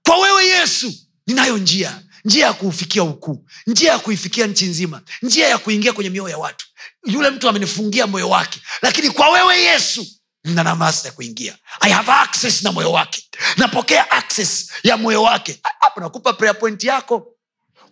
[0.03, 0.95] Kwa wewe yesu
[1.27, 2.03] ninayo njia.
[2.25, 3.47] Njia ya kuufikia ukuu.
[3.67, 5.03] Njia ya kuifikia nchi nzima.
[5.23, 6.67] Njia ya kuingia kwenye mioyo ya watu.
[7.07, 8.61] Yule mtu amenifungia moyo wake.
[8.83, 10.07] Lakini kwa wewe yesu
[10.45, 11.59] nina nafasi ya kuingia.
[11.81, 13.25] I have access na moyo wake.
[13.57, 15.61] Napokea access ya moyo wake.
[15.81, 17.27] Hapo nakupa prayer point yako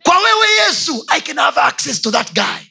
[0.03, 2.68] kwa wewe yesu i can have access to that guy.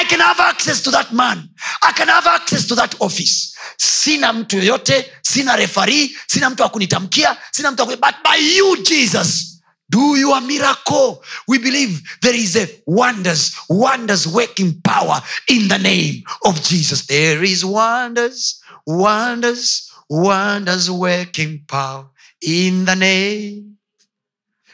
[0.00, 1.50] I can have access to that man.
[1.82, 3.56] I can have access to that office.
[3.76, 10.16] Sina mtu yoyote sina refari sina mtu akunitamkia sina mtu but by you jesus do
[10.16, 11.22] your miracle.
[11.48, 17.06] We believe there is a wonders wonders working power in the name of jesus.
[17.06, 22.06] There is wonders wonders wonders working power
[22.40, 23.77] in the name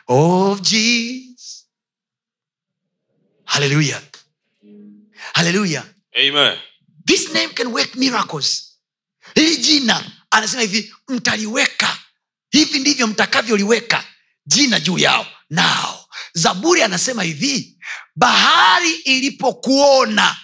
[0.09, 1.67] of jesus.
[3.45, 4.01] Hallelujah.
[5.35, 5.85] Hallelujah.
[6.17, 6.59] Amen.
[7.07, 8.79] This name can work miracles.
[9.35, 11.99] Hili jina anasema hivi mtaliweka.
[12.51, 14.05] Hivi ndivyo mtakavyoliweka
[14.47, 15.27] jina juu yao.
[15.51, 17.79] Nao zaburi anasema hivi
[18.17, 20.37] bahari ilipokuona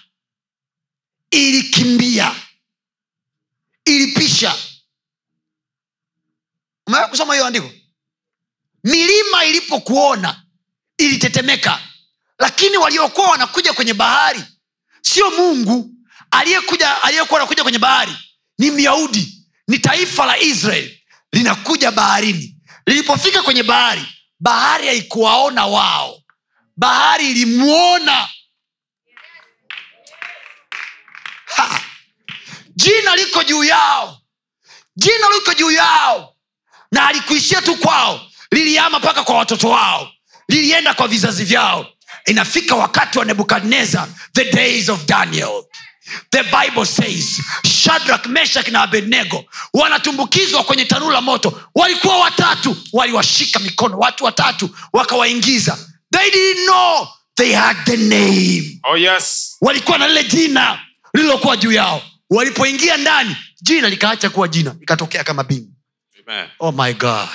[1.31, 2.35] ilikimbia
[3.85, 4.57] ilipisha.
[6.87, 7.71] Umewa kusoma hiyo andiko
[8.85, 10.43] milima ilipokuona
[10.99, 11.81] ilitetemeka
[12.39, 14.43] lakini waliokuwa wanakuja kwenye bahari
[15.03, 15.91] sio mungu
[16.31, 18.13] aliyekuja aliyekuwa anakuja kwenye bahari
[18.59, 20.97] ni myahudi ni taifa la israel
[21.33, 22.57] linakuja baharini.
[22.87, 24.03] Lilipofika kwenye bahari
[24.41, 26.23] bahari haikuwaona wao.
[26.77, 28.29] Bahari ilimwona
[32.77, 34.21] jina liko juu yao.
[34.97, 36.37] Jina liko juu yao.
[36.93, 40.09] Na alikuishia tu kwao liliama mpaka kwa watoto wao.
[40.49, 41.87] Lilienda kwa vizazi vyao.
[42.27, 45.65] Inafika wakati wa nebukadnezar the days of daniel.
[46.31, 49.45] The bible says shadrak meshak na abednego
[49.75, 51.63] wanatumbukizwa kwenye tanuru la moto.
[51.75, 55.79] Walikuwa watatu waliwashika mikono watu watatu wakawaingiza.
[56.13, 58.81] They didn't know they had the name.
[58.85, 59.57] Oh yes.
[59.61, 60.79] Walikuwa na lile jina
[61.15, 62.03] lililokuwa juu yao.
[62.31, 65.73] Walipoingia ndani jina likaacha kuwa jina likatokea kama bingu
[66.29, 66.47] amen.
[66.59, 67.29] Oh my god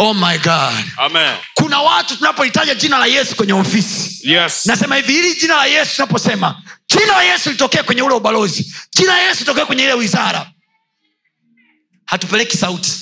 [0.00, 0.84] oh my god.
[0.98, 1.36] Amen.
[1.54, 4.30] Kuna watu tunapohitaja jina la yesu kwenye ofisi.
[4.32, 4.66] Yes.
[4.66, 8.74] Nasema hivi hili jina la yesu tunaposema jina la yesu litokee kwenye ule ubalozi.
[8.96, 10.50] Jina la yesu litokee kwenye ile wizara.
[12.04, 12.92] Hatupeleki sauti.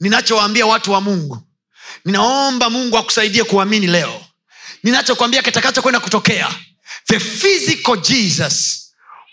[0.00, 1.42] Ninachowaambia watu wa mungu
[2.04, 4.24] ninaomba mungu akusaidie kuamini leo.
[4.82, 6.54] Ninachokwambia kitakachokwenda kutokea
[7.06, 8.83] the physical jesus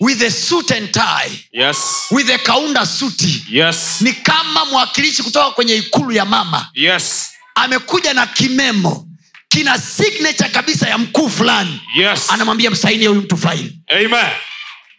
[0.01, 1.77] with a suit and tie Yes.
[2.11, 4.01] with a kaunda suti Yes.
[4.01, 7.29] ni kama mwakilishi kutoka kwenye ikulu ya mama Yes.
[7.55, 9.07] amekuja na kimemo
[9.47, 12.29] kina signature kabisa ya mkuu fulani Yes.
[12.29, 14.25] anamwambia msaini huyu mtu faini Amen.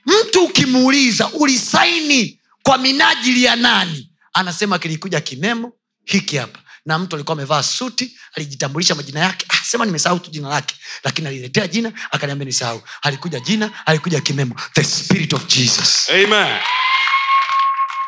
[0.07, 5.73] mtu ukimuuliza ulisaini kwa minajili ya nani anasema kilikuja kimemo
[6.05, 9.47] hiki hapa na mtu alikuwa amevaa suti alijitambulisha majina yake.
[9.49, 10.75] Ah, sema nimesahau tu jina lake
[11.05, 12.83] lakini aliletea jina akaniambia nisahau.
[13.03, 16.09] Alikuja jina alikuja kimemo the spirit of jesus.
[16.11, 16.59] Amen.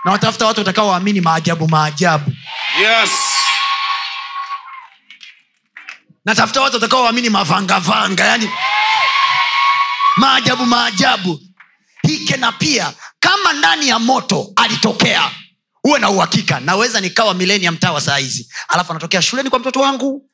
[0.04, 2.32] na watafuta watu watakao waamini maajabu maajabu.
[2.80, 3.10] Yes.
[6.24, 8.50] natafuta watu watakao waamini mavangavanga yani
[10.16, 11.40] maajabu maajabu.
[12.02, 15.30] Hikena pia kama ndani ya moto alitokea
[15.84, 18.48] uwe na uhakika naweza nikawa milenia mtaa saa hizi.
[18.68, 20.30] Alafu anatokea shuleni kwa mtoto wangu.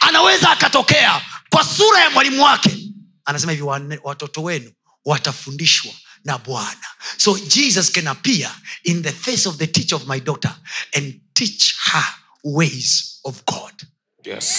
[0.00, 2.78] Anaweza akatokea kwa sura ya mwalimu wake.
[3.24, 3.64] Anasema hivi
[4.02, 4.72] watoto wenu
[5.04, 5.92] watafundishwa
[6.24, 6.86] na bwana.
[7.16, 8.50] So jesus can appear
[8.84, 10.56] in the face of the teacher of my daughter
[10.96, 12.14] and teach her
[12.44, 13.72] ways of god.
[14.24, 14.56] Yes.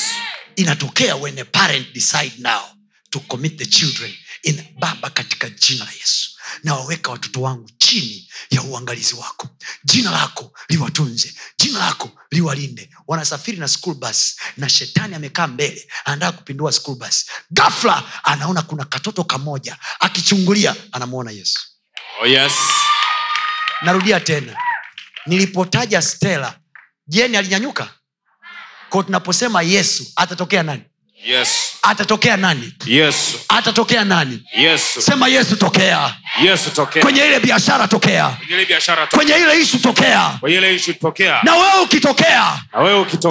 [0.55, 2.61] inatokea when a parent decide now
[3.09, 4.11] to commit the children
[4.43, 6.30] in baba katika jina la yesu.
[6.64, 9.48] Na waweka watoto wangu chini ya uangalizi wako.
[9.84, 12.89] Jina lako liwatunze jina lako liwalinde.
[13.08, 17.26] Wanasafiri na school bus na shetani amekaa mbele anataka kupindua school bus.
[17.52, 21.60] Gafla anaona kuna katoto kamoja akichungulia anamwona yesu.
[22.22, 22.54] Oh yes.
[23.82, 24.58] narudia tena.
[25.26, 26.60] Nilipotaja stela
[27.08, 27.89] jeni alinyanyuka?
[28.89, 30.84] Ko tunaposema yesu atatokea nani?
[31.26, 31.50] Yes.
[31.82, 32.74] atatokea nani?
[32.86, 33.39] Yesu.
[33.48, 34.44] atatokea nani?
[34.58, 35.02] Yesu.
[35.02, 37.04] sema yesu tokea Yesu tokea.
[37.04, 38.30] kwenye ile biashara tokea.
[39.20, 39.38] Kwenye
[40.56, 41.40] ile ishu tokea.
[41.44, 42.82] Na wewe ukitokea Na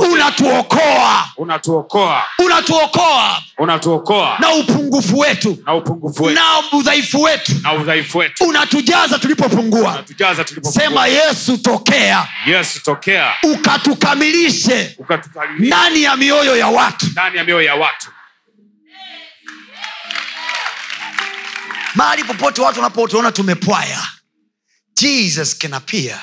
[0.09, 1.25] unatuokoa.
[1.37, 2.23] Unatuokoa.
[2.39, 3.43] unatuokoa.
[3.59, 4.37] Unatuokoa.
[4.39, 5.59] Na upungufu wetu.
[5.67, 6.41] Na upungufu wetu.
[6.41, 7.53] Na udhaifu wetu.
[7.63, 8.45] Na udhaifu wetu.
[8.45, 9.93] unatujaza tulipopungua.
[9.93, 10.83] Unatujaza tulipopungua.
[10.83, 12.29] sema yesu tokea.
[12.47, 13.33] Yesu tokea.
[13.43, 14.97] ukatukamilishe.
[15.59, 17.07] ndani ya mioyo ya watu.
[17.07, 18.09] Ndani ya mioyo ya watu.
[21.95, 24.09] Mahali popote watu wanapotuona tumepwaya.
[24.95, 26.21] Jesus can appear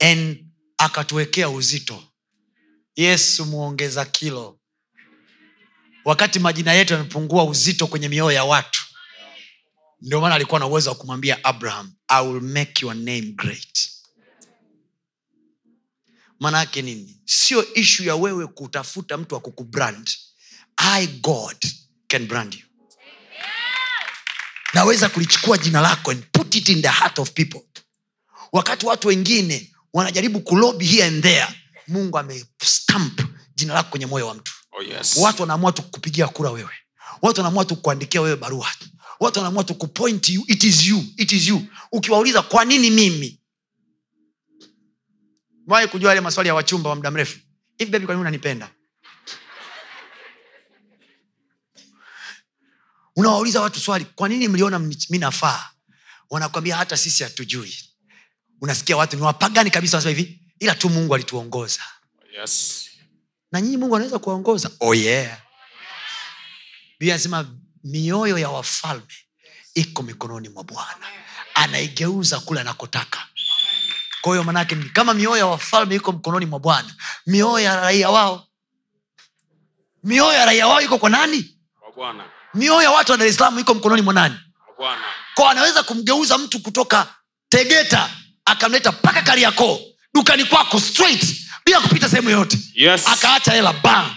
[0.00, 0.44] and
[0.78, 2.04] akatuwekea uzito.
[2.96, 4.60] Yesu muongeza kilo.
[6.04, 8.84] Wakati majina yetu yamepungua uzito kwenye mioyo ya watu
[10.00, 13.90] ndio maana alikuwa na uwezo wa kumwambia abraham i will make your name great.
[16.40, 17.20] Maana yake nini?
[17.24, 20.10] Sio ishu ya wewe kutafuta mtu wa kukubrand.
[20.76, 21.56] I god
[22.08, 22.73] can brand you
[24.74, 27.60] naweza kulichukua jina lako and put it in the heart of people.
[28.52, 31.46] Wakati watu wengine wanajaribu kulobi here and there
[31.88, 33.20] mungu amestamp
[33.54, 34.52] jina lako kwenye moyo wa mtu.
[34.72, 35.16] Oh yes.
[35.16, 36.70] watu wanaamua tukupigia kura wewe.
[37.22, 38.68] Watu wanaamua tukuandikia wewe barua.
[39.20, 40.44] Watu wanaamua tukupoint you.
[40.46, 41.04] It is you.
[41.16, 41.62] It is you.
[41.92, 43.40] Ukiwauliza kwa nini mimi?
[45.66, 47.38] Wahi kujua yale maswali ya wachumba wa muda mrefu.
[47.78, 48.70] Hivi bebi kwa nini unanipenda
[53.16, 55.70] unawauliza watu swali kwa nini mliona mi nafaa?
[56.30, 57.78] Wanakwambia hata sisi hatujui.
[58.60, 61.80] Unasikia watu ni wapagani kabisa wanasema hivi ila tu mungu alituongoza.
[62.40, 62.80] Yes.
[63.52, 64.70] na nyinyi mungu anaweza kuwaongoza?
[64.80, 65.38] Oh yeah.
[66.98, 67.50] Biblia anasema
[67.84, 69.06] mioyo ya wafalme
[69.74, 71.06] iko mikononi mwa bwana.
[71.54, 73.26] Anaigeuza kule anakotaka.
[74.20, 76.94] Kwa hiyo manake kama mioyo ya wafalme iko mkononi mwa bwana.
[77.26, 78.46] Mioyo ya raia wao.
[80.04, 81.56] Mioyo ya raia wao iko kwa nani?
[81.80, 82.24] Kwa Bwana.
[82.54, 84.34] Mioyo ya watu wa dar es salaam iko mkononi mwa nani?
[85.34, 87.14] Kwa anaweza kumgeuza mtu kutoka
[87.48, 88.10] tegeta
[88.44, 89.80] akamleta mpaka kariakoo
[90.14, 92.58] dukani kwako straight bila kupita sehemu yoyote.
[92.74, 93.02] Yes.
[93.06, 94.10] akaacha hela bam.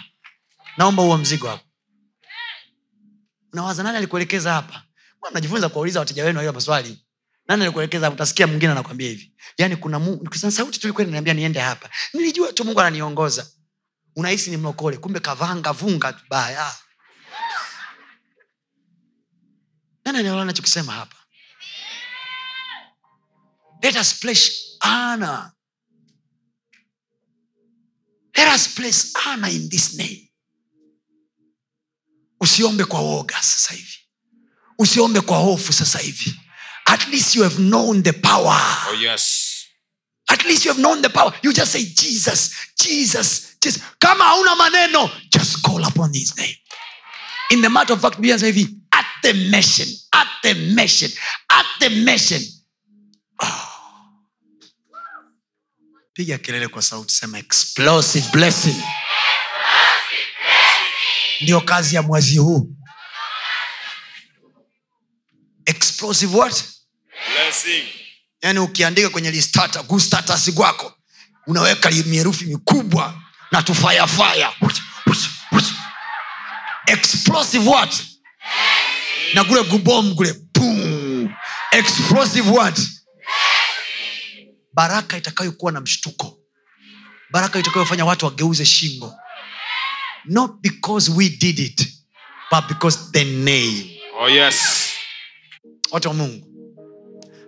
[0.78, 1.64] Naomba huo mzigo hapo.
[3.54, 4.84] Nawaza nani alikuelekeza hapa?
[5.18, 7.04] Mbona mnajifunza kuwauliza wateja wenu hiyo maswali?
[7.48, 9.34] Nani alikuelekeza utasikia mwingine anakwambia hivi.
[9.58, 11.90] Yaani kuna Mungu- sauti tulikuwa inaniambia niende hapa.
[12.14, 13.48] Nilijua tu mungu ananiongoza.
[14.16, 16.76] Unahisi ni mlokole kumbe kavanga vunga tu baya
[20.12, 21.16] nani anaelewa nachokisema hapa?
[23.84, 24.52] Let us place
[24.82, 25.52] honor.
[28.38, 30.32] Let us place honor in this name.
[32.40, 33.98] Usiombe kwa woga sasa hivi.
[34.80, 36.40] Usiombe kwa hofu sasa hivi.
[36.86, 38.62] At least you have known the power.
[38.90, 39.54] Oh yes.
[40.30, 41.34] at least you have known the power.
[41.42, 43.82] You just say jesus jesus jesus.
[44.00, 46.56] Kama hauna maneno just call upon his name.
[47.52, 48.68] In the matter of fact hivi
[49.28, 51.10] the mission, at the mission,
[51.52, 52.42] at the mission.
[53.42, 53.74] Ah.
[56.14, 58.84] piga kelele kwa sauti sema explosive blessing.
[61.42, 62.76] Ndio kazi ya mwezi huu.
[65.66, 66.64] Explosive what?
[67.34, 67.84] Blessing.
[68.42, 70.94] yaani ukiandika kwenye listata gustatasi kwako
[71.48, 73.22] unaweka mierufi mikubwa
[73.52, 74.54] na tufayafaya
[76.88, 78.17] explosive what
[79.34, 81.30] na kule gubom kule boom.
[81.72, 82.80] explosive word
[84.74, 86.40] baraka itakayokuwa na mshtuko
[87.32, 89.14] baraka itakayofanya watu wageuze shingo
[90.26, 91.88] not because we did it
[92.52, 94.90] but because the name Oh yes.
[95.92, 96.48] watu wa mungu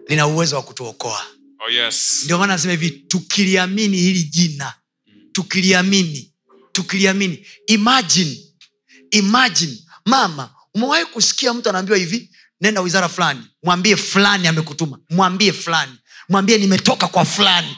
[0.07, 1.25] lina uwezo wa kutuokoa
[1.67, 2.21] Oh yes.
[2.23, 4.73] ndio maana nasema hivi tukiliamini hili jina
[5.31, 6.33] tukiliamini
[6.71, 8.37] tukiliamini imagine
[9.11, 12.31] imagine mama umewahi kusikia mtu anaambiwa hivi?
[12.61, 15.91] Nenda wizara fulani mwambie fulani amekutuma mwambie fulani
[16.29, 17.77] mwambie nimetoka kwa fulani.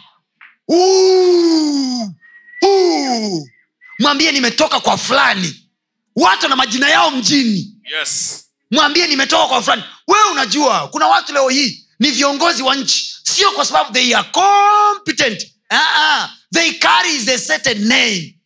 [4.00, 5.70] Mwambie nimetoka kwa fulani.
[6.16, 7.78] Watu na majina yao mjini.
[8.00, 8.44] Yes.
[8.72, 9.84] mwambie nimetoka kwa fulani.
[10.08, 13.16] Wewe unajua kuna watu leo hii ni viongozi wa nchi.
[13.24, 15.48] Sio kwa sababu they are competent.
[15.72, 16.30] Uh-uh.
[16.54, 18.38] they carry a certain name.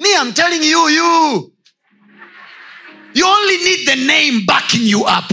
[0.00, 1.51] Me i'm telling you you
[3.14, 5.30] you only need the name backing you up.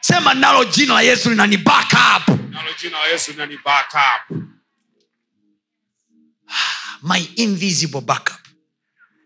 [0.00, 2.26] Sema nalo jina la yesu linani back up.
[2.50, 4.36] Nalo jina la Yesu linani back up.
[7.02, 8.40] my invisible backup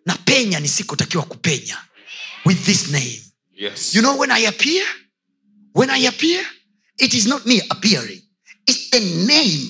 [0.06, 1.76] na penya nisikotakiwa kupenya
[2.44, 3.20] with this name.
[3.52, 3.94] Yes.
[3.94, 4.84] you know when i appear?
[5.72, 6.42] When i appear
[6.98, 8.20] it is not me appearing.
[8.66, 9.68] It's the name.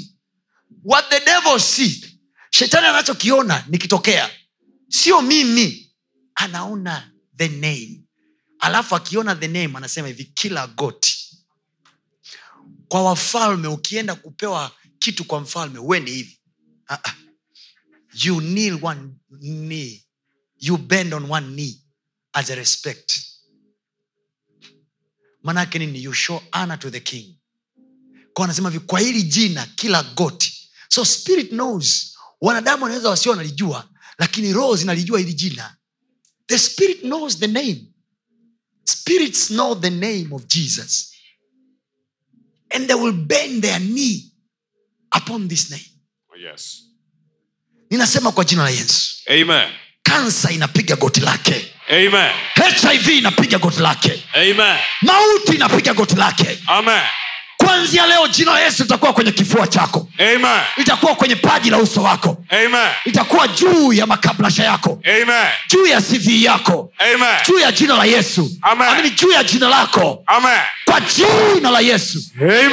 [0.83, 2.05] What the devil see
[2.51, 4.31] shetani anachokiona nikitokea
[4.89, 5.87] sio mimi.
[6.35, 7.03] Anaona
[7.37, 8.00] the name
[8.61, 11.39] alafu akiona the name anasema hivi kila goti
[12.89, 16.41] kwa wafalme ukienda kupewa kitu kwa mfalme uende hivi.
[18.25, 20.07] You kneel one knee.
[20.59, 21.81] You bend on one knee
[22.33, 23.13] as a respect.
[25.43, 26.03] Manake nini?
[26.03, 27.37] You show honor to the king.
[28.33, 32.17] Kwa anasema hivi kwa hili jina kila goti so spirit knows.
[32.41, 33.89] Wanadamu wanaweza wasio wanalijua
[34.19, 35.77] lakini roho zinalijua hili jina.
[36.47, 37.90] The spirit knows the name
[38.91, 41.13] spirits know the name of jesus
[42.71, 44.33] and they will bend their knee
[45.17, 45.85] upon this name
[46.33, 46.83] Oh yes.
[47.91, 49.69] ninasema kwa jina la yesu Amen.
[50.03, 52.33] kansa inapiga goti lake Amen.
[52.93, 54.79] hiv inapiga goti lake Amen.
[55.03, 57.03] mauti inapiga goti lake Amen.
[57.65, 60.61] Kwanzia leo jina la yesu litakuwa kwenye kifua chako Amen.
[60.77, 62.91] itakuwa kwenye paji la uso wako Amen.
[63.05, 65.49] itakuwa juu ya makablasha yako Amen.
[65.69, 67.37] juu ya cv yako Amen.
[67.47, 68.89] juu ya jina la yesu Amen.
[68.89, 70.61] Amini, juu ya jina lako Amen.
[70.85, 72.73] kwa jina la yesu Amen.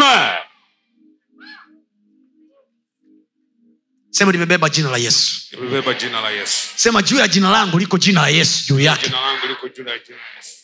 [4.09, 6.67] sema limebeba jina la yesu Nimebeba jina la Yesu.
[6.75, 9.83] sema juu ya jina langu liko jina la yesu juu yake Jina langu liko juu
[9.87, 10.56] ya jina la Yesu.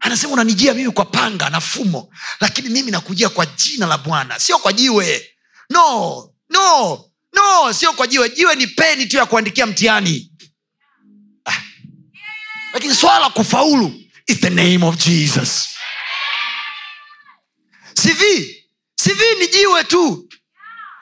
[0.00, 4.38] Anasema unanijia mimi kwa panga na fumo lakini mimi nakujia kwa jina la bwana.
[4.38, 5.26] Sio kwa jiwe.
[5.70, 8.30] No no no sio kwa jiwe.
[8.30, 10.32] Jiwe ni peni tu ya kuandikia mtihani.
[11.46, 11.60] Ah.
[12.72, 15.68] lakini swala la kufaulu is the name of jesus.
[17.94, 18.22] Cv
[19.02, 20.26] cv ni jiwe tu.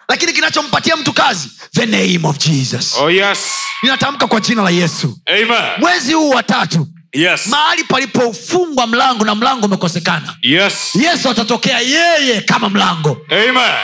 [0.09, 2.95] Lakini kinachompatia mtu kazi the name of jesus.
[2.97, 3.39] Oh yes.
[3.83, 5.19] ninatamka kwa jina la yesu.
[5.27, 5.73] Amen.
[5.81, 7.47] mwezi huu wa tatu Yes.
[7.47, 10.37] mahali palipofungwa mlango na mlango umekosekana.
[10.43, 10.75] Yes.
[10.95, 13.19] yesu atatokea yeye kama mlango.
[13.31, 13.75] Amen.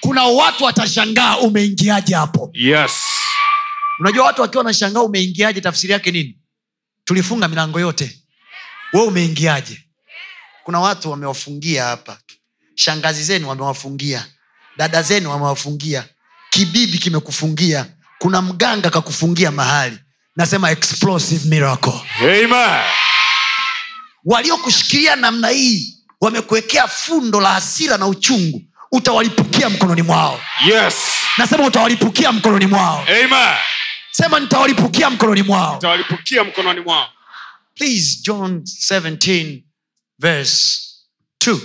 [0.00, 2.50] kuna watu watashangaa umeingiaje hapo.
[2.54, 2.92] Yes.
[4.00, 6.38] unajua watu wakiwa wanashangaa umeingiaje tafsiri yake nini?
[7.04, 8.18] Tulifunga milango yote.
[8.92, 9.80] We umeingiaje?
[10.64, 12.18] Kuna watu wamewafungia hapa.
[12.74, 14.26] Shangazi zenu wamewafungia.
[14.76, 16.04] Dada zenu wamewafungia.
[16.50, 17.86] Kibibi kimekufungia.
[18.18, 19.98] Kuna mganga kakufungia mahali
[20.36, 22.80] nasema explosive miracle Amen.
[24.24, 28.62] waliokushikilia namna hii wamekuwekea fundo la hasira na uchungu
[28.92, 30.94] utawalipukia mkononi mwao Yes.
[31.38, 33.56] nasema utawalipukia mkononi mwao Amen.
[34.10, 37.08] sema nitawalipukia mkononi mwao Tawalipukia mkononi mwao.
[37.74, 39.62] please john 17
[40.18, 40.78] verse
[41.44, 41.58] 2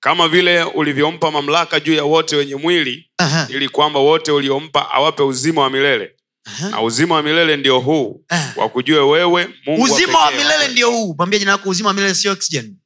[0.00, 3.46] Kama vile ulivyompa mamlaka juu ya wote wenye mwili Aha.
[3.50, 6.12] ili kwamba wote uliompa awape uzima wa milele
[6.70, 8.52] na uzima wa milele ndio huu Ah.
[8.56, 11.14] wakujue wewe mungu uzima wa milele ndio huu.
[11.18, 12.76] Mwambie jina lako uzima wa milele sio oxygen.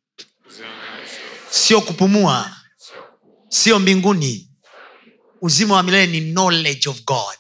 [1.51, 2.57] Sio kupumua.
[3.49, 4.51] Sio mbinguni.
[5.41, 7.37] Uzima wa milele ni knowledge of god.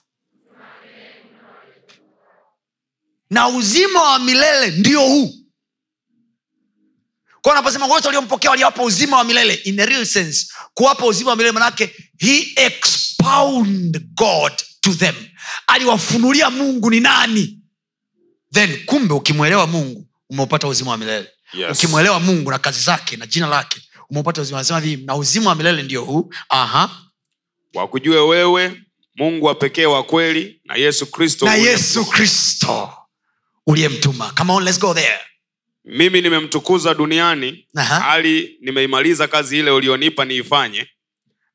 [3.31, 5.35] Na uzima wa milele ndio huu.
[7.43, 9.55] Kwa anaposema wote waliompokea waliwapa uzima wa milele.
[9.55, 15.15] In a real sense kuwapa uzima wa milele manake he expound god to them
[15.67, 17.59] aliwafunulia mungu ni nani?
[18.53, 21.29] Then kumbe ukimwelewa mungu umeupata uzima wa milele.
[21.53, 21.79] Yes.
[21.79, 23.81] ukimwelewa mungu na kazi zake na jina lake
[24.11, 24.59] umeupata uzima.
[24.59, 26.33] Anasema hivi na uzima wa milele ndio huu.
[26.49, 26.91] Aha.
[27.75, 28.83] Wakujue wewe
[29.17, 32.93] mungu wa pekee wa kweli na yesu kristo na yesu kristo
[33.67, 34.33] uliyemtuma.
[34.37, 35.19] Come on let's go there.
[35.85, 38.01] Mimi nimemtukuza duniani Aha.
[38.01, 40.89] hali nimeimaliza kazi ile ulionipa niifanye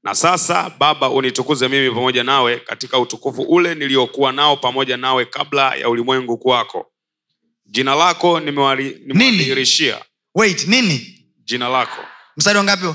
[0.04, 5.76] na sasa baba unitukuze mimi pamoja nawe katika utukufu ule niliokuwa nao pamoja nawe kabla
[5.76, 6.92] ya ulimwengu kuwako
[7.66, 10.06] jina lako nimewadhihirishia
[10.36, 11.26] wait nini?
[11.44, 12.06] Jina lako.
[12.38, 12.86] Mstari wangapi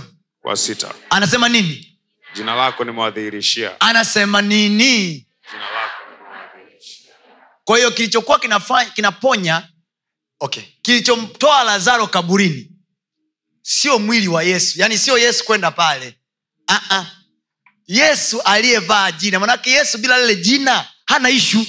[0.43, 0.95] wa sita.
[1.11, 1.99] Anasema nini?
[2.35, 5.27] Jina lako nimewadhihirishia anasema nini?
[5.53, 5.95] Jina lako
[7.65, 8.41] kwa hiyo kilichokuwa
[8.95, 9.69] kinaponya
[10.41, 12.71] okay kilichomtoa lazaro kaburini
[13.63, 16.19] sio mwili wa yesu yaani sio yesu kwenda pale
[16.79, 17.05] uh-uh.
[17.87, 19.41] yesu aliyevaa jina.
[19.41, 21.67] Manake yesu bila lile jina hana ishu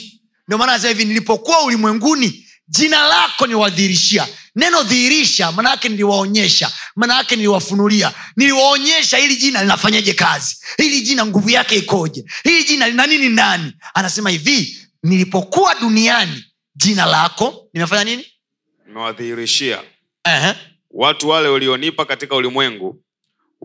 [0.47, 4.27] ndio maana anasema hivi nilipokuwa ulimwenguni jina lako niwadhihirishia.
[4.55, 6.71] Neno dhihirisha manaake niliwaonyesha.
[6.95, 8.11] Manaake niliwafunulia.
[8.35, 10.57] Niliwaonyesha hili jina linafanyaje kazi?
[10.77, 12.25] Hili jina nguvu yake ikoje?
[12.43, 13.73] Hili jina lina nini ndani?
[13.93, 16.45] Anasema hivi nilipokuwa duniani
[16.75, 18.25] jina lako nimefanya nini?
[18.87, 19.81] Nimewadhihirishia.
[20.27, 20.55] Uh-huh.
[20.91, 23.01] watu wale ulionipa katika ulimwengu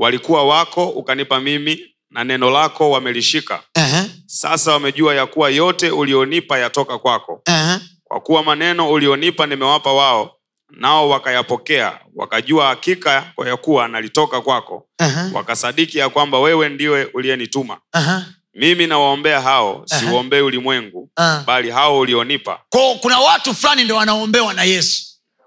[0.01, 4.05] walikuwa wako ukanipa mimi na neno lako wamelishika Uh-huh.
[4.27, 7.81] sasa wamejua ya kuwa yote ulionipa yatoka kwako Uh-huh.
[8.05, 10.37] kwa kuwa maneno ulionipa nimewapa wao
[10.71, 15.33] nao wakayapokea wakajua hakika kwa ya kuwa nalitoka kwako Uh-huh.
[15.35, 18.21] wakasadiki ya kwamba wewe ndiwe uliyenituma Uh-huh.
[18.55, 21.45] mimi nawaombea hao siuombei ulimwengu Uh.
[21.47, 22.61] bali hao ulionipa
[23.01, 25.03] kuna watu fulani ndo wanaombewa na yesu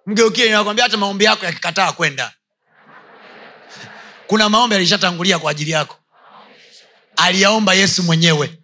[0.07, 2.31] mgeukie nakwambia hata maombi yako yakikataa kwenda
[4.27, 5.97] kuna maombi alishatangulia kwa ajili yako.
[7.15, 8.63] Aliyaomba yesu mwenyewe.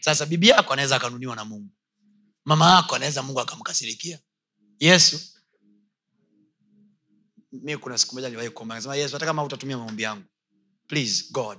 [0.00, 1.70] Sasa bibi yako anaweza akanuniwa na mungu.
[2.44, 4.18] Mama yako anaweza mungu akamkasirikia.
[4.80, 5.20] Yesu.
[7.52, 8.74] Mi kuna siku moja niliwahi kuomba.
[8.74, 10.24] Nasema yesu hata kama utatumia maombi yangu
[10.90, 11.58] please god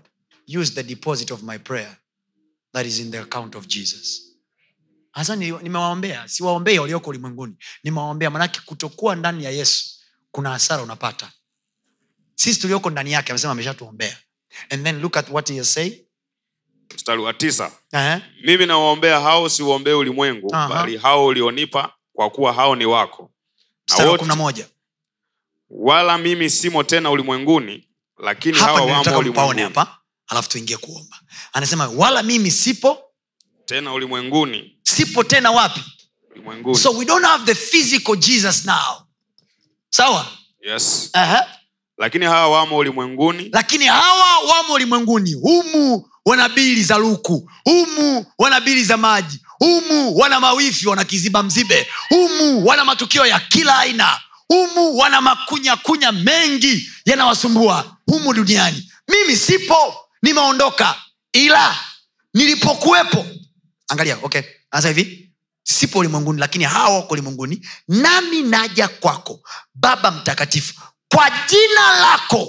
[0.59, 1.97] use the deposit of my prayer
[2.73, 4.21] that is in the account of jesus.
[5.11, 6.27] Hasa nimewaombea.
[6.27, 7.55] Siwaombei walioko ulimwenguni.
[7.83, 8.29] Nimewaombea.
[8.29, 9.85] Manake kutokuwa ndani ya yesu
[10.31, 11.31] kuna hasara unapata
[12.35, 14.17] sisi tulioko ndani yake amesema ameshatuombea.
[14.69, 16.05] And then look at what he has said.
[16.95, 17.71] Mstari wa tisa.
[17.93, 18.21] Uh-huh.
[18.43, 20.69] mimi nawaombea hao siuombee ulimwengu Aha.
[20.69, 23.31] bali hao ulionipa kwa kuwa hao ni wako.
[24.05, 24.65] Wote,
[25.69, 27.87] wala mimi simo tena ulimwenguni
[28.21, 29.61] lakini hawa wamo ulimwenguni.
[29.61, 29.97] hapa
[30.27, 31.19] alafu tuingie kuomba.
[31.53, 33.03] Anasema wala mimi sipo
[33.65, 34.77] tena ulimwenguni.
[34.83, 35.83] Sipo tena wapi?
[36.31, 36.77] Ulimwenguni.
[36.77, 39.07] So we don't have the physical jesus now.
[39.89, 40.27] Sawa?
[40.61, 41.09] Yes.
[41.13, 41.43] Uh-huh.
[42.02, 43.49] Lakini hawa wamo ulimwenguni.
[43.53, 45.34] Lakini hawa wamo ulimwenguni.
[45.34, 47.52] Humu wana bili za luku.
[47.64, 49.40] Humu wana bili za maji.
[49.60, 51.88] Humu wana mawifi wana kiziba mzibe.
[52.10, 54.19] Humu wana matukio ya kila aina.
[54.48, 58.91] Humu wana makunyakunya mengi yanawasumbua humu duniani.
[59.07, 60.95] Mimi sipo nimeondoka.
[61.34, 61.76] Ila
[62.34, 63.26] nilipokuwepo
[63.88, 64.41] angalia okay
[64.72, 65.28] anasa hivi.
[65.64, 67.68] Sipo ulimwenguni lakini hawa wako ulimwenguni.
[67.88, 69.40] Nami naja kwako
[69.76, 70.73] baba mtakatifu
[71.15, 72.47] kwa jina lako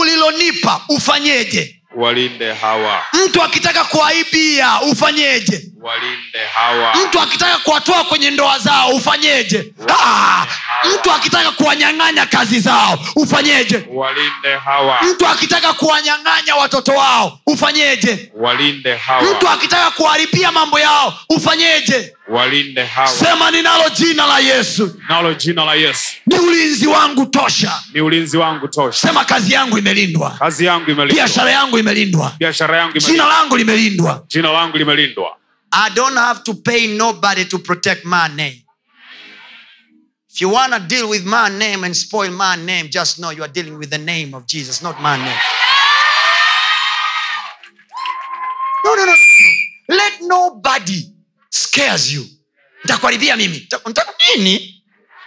[0.00, 1.76] ulilonipa ufanyeje?
[1.96, 3.02] Walinde hawa.
[3.26, 5.64] Mtu akitaka kuaibia ufanyeje?
[5.82, 6.94] Walinde hawa.
[6.94, 9.72] Mtu akitaka kuwatoa kwenye ndoa zao ufanyeje?
[9.88, 10.46] Ah,
[10.94, 13.84] mtu akitaka kuwanyang'anya kazi zao ufanyeje?
[13.90, 15.02] Walinde hawa.
[15.02, 18.32] Mtu akitaka kuwanyang'anya watoto wao ufanyeje?
[18.34, 19.00] Walinde
[19.30, 22.14] mtu akitaka kuharibia mambo yao ufanyeje?
[22.28, 23.08] Walinde hawa.
[23.08, 25.00] Sema ninalo jina la yesu.
[25.08, 29.78] Nalo jina la yesu ni ulinzi wangu tosha ni ulinzi wangu tosha sema kazi yangu
[29.78, 35.36] imelindwa kazi yangu imelindwa biashara yangu imelindwa biashara yangu jina langu limelindwa jina langu limelindwa
[35.72, 38.64] I don't have to pay nobody to protect my name.
[40.28, 43.44] If you want to deal with my name and spoil my name, just know you
[43.44, 45.38] are dealing with the name of Jesus, not my name.
[48.84, 49.96] No, no, no, no, no.
[49.96, 51.12] Let nobody
[51.50, 52.24] scares you.
[52.84, 53.68] Nitakuharibia mimi.
[54.36, 54.79] Nini?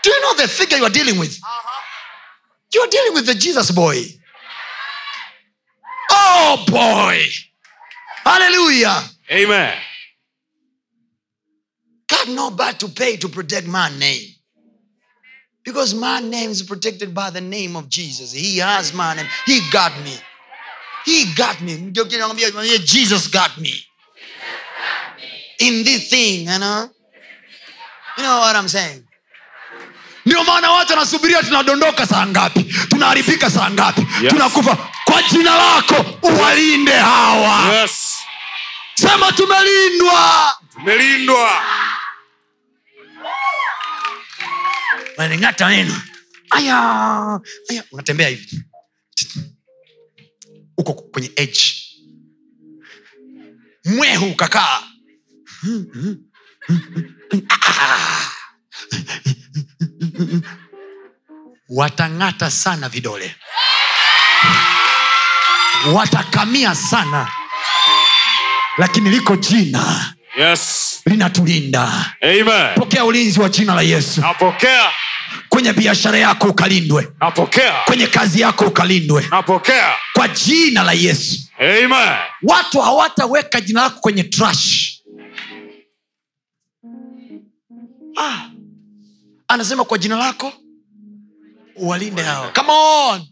[0.03, 1.39] Do you know the figure you are dealing with?
[2.73, 4.01] You are dealing with the Jesus boy.
[6.11, 7.21] Oh boy.
[8.23, 9.03] Hallelujah.
[9.31, 9.77] amen
[12.25, 14.29] got bad to pay to protect my name.
[15.63, 18.31] Because my name is protected by the name of Jesus.
[18.31, 19.27] He has my name.
[19.45, 20.15] He got me.
[21.05, 21.77] He got me.
[21.77, 23.73] Mgeukie na mwambie, mwambie, Jesus got me.
[25.59, 26.89] In this thing, you know?
[28.17, 29.07] You know what I'm saying?
[30.33, 32.63] Ndio maana watu wanasubiria tunadondoka saa ngapi?
[32.63, 34.01] Tunaharibika saa ngapi?
[34.21, 34.33] Yes.
[34.33, 34.75] tunakufa.
[35.05, 37.73] Kwa jina lako uwalinde hawa.
[37.75, 38.17] Yes.
[38.95, 40.57] Sema tumelindwa.
[40.73, 41.51] Tumelindwa.
[46.49, 46.77] Aya
[47.69, 47.83] aya.
[47.91, 48.63] Unatembea hivi.
[50.77, 51.61] Uko kwenye edge.
[53.85, 54.81] Mwehu ukakaa.
[61.69, 63.35] Watang'ata sana vidole.
[65.93, 67.27] Watakamia sana.
[68.77, 70.13] Lakini liko jina.
[70.37, 71.01] Yes.
[71.05, 72.13] Linatulinda.
[72.21, 72.75] Amen.
[72.75, 74.21] Pokea ulinzi wa jina la yesu.
[74.21, 74.91] Napokea.
[75.49, 77.07] Kwenye biashara yako ukalindwe.
[77.19, 77.73] Napokea.
[77.85, 79.27] Kwenye kazi yako ukalindwe.
[79.31, 79.93] Napokea.
[80.13, 81.39] Kwa jina la yesu.
[81.59, 82.17] Amen.
[82.43, 84.93] Watu hawataweka jina lako kwenye trash.
[88.21, 88.52] Ah.
[89.53, 90.53] Anasema kwa jina lako
[91.75, 92.51] walinde hao.
[92.55, 93.27] Come on.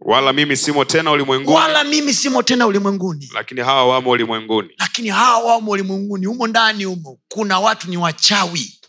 [0.00, 1.56] wala mimi simo tena ulimwenguni.
[1.56, 3.30] Wala mimi simo tena ulimwenguni.
[3.34, 4.68] Lakini hawa wamo ulimwenguni.
[4.78, 6.26] Lakini hawa wamo ulimwenguni.
[6.26, 8.80] Humo ndani humo kuna watu ni wachawi.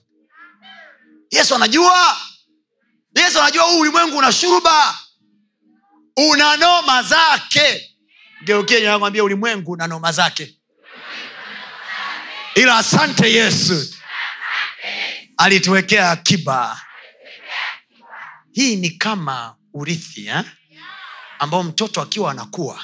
[1.32, 2.18] Yesu anajua.
[3.16, 4.96] Yesu anajua huu ulimwengu una shuruba.
[6.32, 7.92] Una noma zake.
[8.46, 10.58] Geukie nakwambia ulimwengu una noma zake.
[12.56, 13.96] Ila asante yesu
[15.38, 16.82] alituwekea akiba.
[18.52, 20.44] Hii ni kama urithi eh?
[21.40, 22.82] ambao mtoto akiwa anakuwa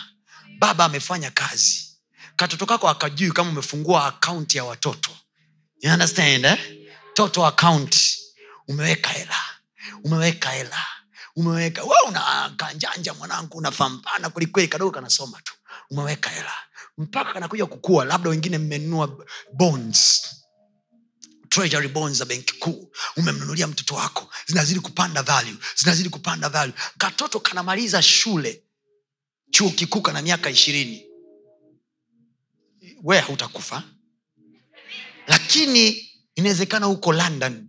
[0.60, 1.98] baba amefanya kazi.
[2.36, 5.11] Katoto kako akajui kama umefungua akaunti ya watoto.
[5.94, 6.88] Understand eh?
[7.14, 8.19] toto akaunti
[8.68, 9.36] umeweka hela.
[10.03, 10.86] Umeweka hela.
[11.36, 11.84] Umeweka.
[11.84, 15.53] We una kanjanja mwanangu unafampana kwelikweli kadogo kanasoma tu.
[15.90, 16.53] Umeweka hela.
[16.98, 20.22] Mpaka kanakuja kukua labda wengine mmenunua bonds
[21.52, 22.91] treasury bonds za benki kuu.
[23.18, 24.30] Umemnunulia mtoto wako.
[24.45, 25.57] Zinazidi kupanda value.
[25.76, 26.73] Zinazidi kupanda value.
[26.98, 28.64] Katoto kanamaliza shule.
[29.52, 31.06] Chuo kikuu kana miaka ishirini.
[33.03, 33.84] We hautakufa.
[35.28, 37.68] Lakini inawezekana huko london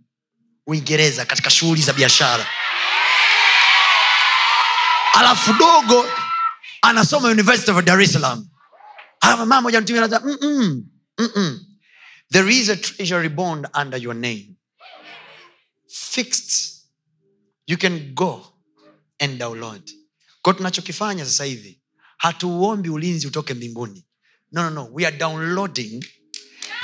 [0.67, 2.47] uingereza katika shughuli za biashara.
[5.13, 6.05] Alafu dogo
[6.81, 8.47] anasoma university of dar es salaam.
[9.23, 10.83] Mama moja mtumia anasema, "Mm-mm,
[11.17, 11.72] mm-mm.
[12.31, 14.57] There is a treasury bond under your name.
[15.89, 16.87] Fixed.
[17.67, 18.41] You can go
[19.19, 19.89] and download.
[20.41, 21.79] Ko tunachokifanya sasa hivi
[22.17, 24.05] hatuombi ulinzi utoke mbinguni.
[24.51, 24.89] No, no, no.
[24.93, 26.03] we are downloading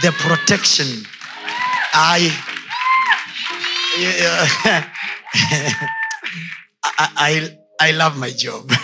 [0.02, 1.06] the protection.
[1.94, 2.32] I,
[6.84, 8.72] I, I, I love my job.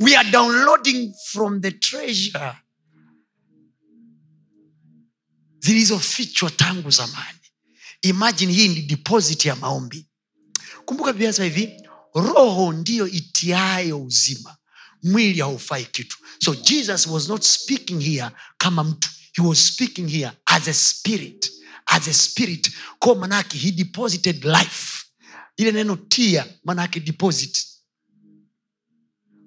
[0.00, 2.56] We are downloading from the treasure
[5.58, 7.38] zilizofichwa tangu zamani.
[8.02, 10.06] Imajini hii ni deposit ya maombi.
[10.84, 11.82] Kumbuka biblia sema hivi
[12.14, 14.56] roho ndiyo itiayo uzima
[15.02, 16.18] mwili haufai kitu.
[16.44, 19.08] So jesus was not speaking here kama mtu.
[19.32, 21.52] He was speaking here as a spirit
[21.86, 22.70] as a spirit.
[22.98, 25.04] Ko manake he deposited life.
[25.56, 27.66] Ile neno tia manake deposit.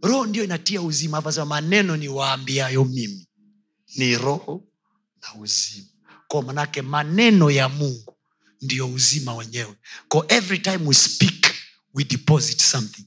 [0.01, 1.17] Roho ndiyo inatia uzima.
[1.21, 3.27] Hapa maneno ni waambiayo mimi
[3.95, 4.67] ni roho
[5.21, 5.87] na uzima
[6.31, 8.17] ko manake maneno ya mungu
[8.61, 9.73] ndiyo uzima wenyewe.
[10.07, 11.55] Ko every time we speak
[11.93, 13.05] we deposit something.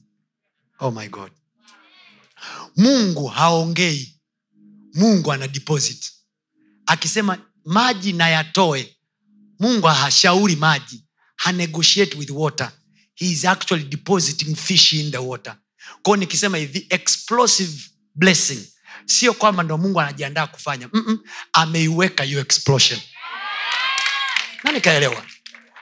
[0.79, 1.31] Oh my god.
[2.77, 4.15] Mungu haongei.
[4.93, 6.11] Mungu ana deposit.
[6.85, 8.95] Akisema maji na yatoe
[9.59, 11.03] mungu hashauri maji.
[11.35, 12.71] Hanegotiate with water.
[13.15, 15.57] He is actually depositing fish in the water.
[16.03, 18.67] Kwao nikisema hivi explosive blessing.
[19.05, 20.89] Sio kwamba ndo mungu anajiandaa kufanya.
[20.93, 21.19] Mm-mm.
[21.53, 22.99] ameiweka hiyo explosion
[24.65, 25.25] na nikaelewa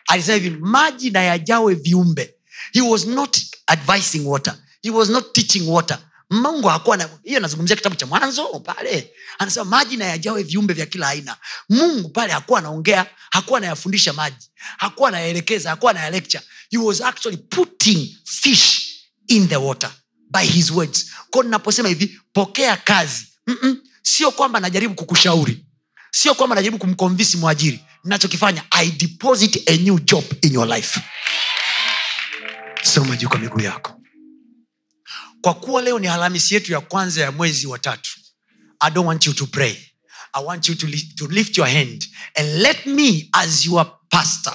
[0.08, 2.36] alisema hivi maji na yajawe viumbe.
[2.74, 3.38] He was not
[3.68, 4.56] advising water.
[4.82, 6.00] He was not teaching water.
[6.30, 9.14] Mungu hakuwa na hiyo anazungumzia kitabu cha mwanzo pale.
[9.40, 11.38] Anasema maji na yajawe viumbe vya kila aina.
[11.70, 17.38] Mungu pale hakuwa anaongea hakuwa anayafundisha maji hakuwa anayaelekeza hakuwa anaya lecture he was actually
[17.38, 18.94] putting fish
[19.28, 19.92] in the water
[20.32, 21.06] by his words.
[21.30, 23.28] Ko ninaposema hivi pokea kazi.
[23.48, 23.78] Mm-mm.
[24.02, 25.66] sio kwamba najaribu kukushauri
[26.16, 27.80] sio kwamba najaribu kumkonvisi mwajiri.
[28.04, 31.00] Nachokifanya i deposit a new job in your life.
[32.84, 34.00] Soma juu kwa miguu yako.
[35.42, 38.12] Kwa kuwa leo ni alhamisi yetu ya kwanza ya mwezi wa tatu
[38.80, 39.76] i don't want you to pray.
[40.34, 44.54] I want you to, li- to lift your hand and let me as your pastor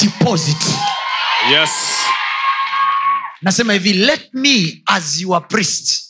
[0.00, 0.56] deposit.
[1.50, 1.70] Yes.
[3.42, 6.02] Nasema hivi let me as your priest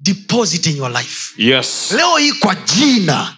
[0.00, 1.34] deposit in your life.
[1.42, 1.92] Yes.
[1.92, 3.36] Leo hii kwa jina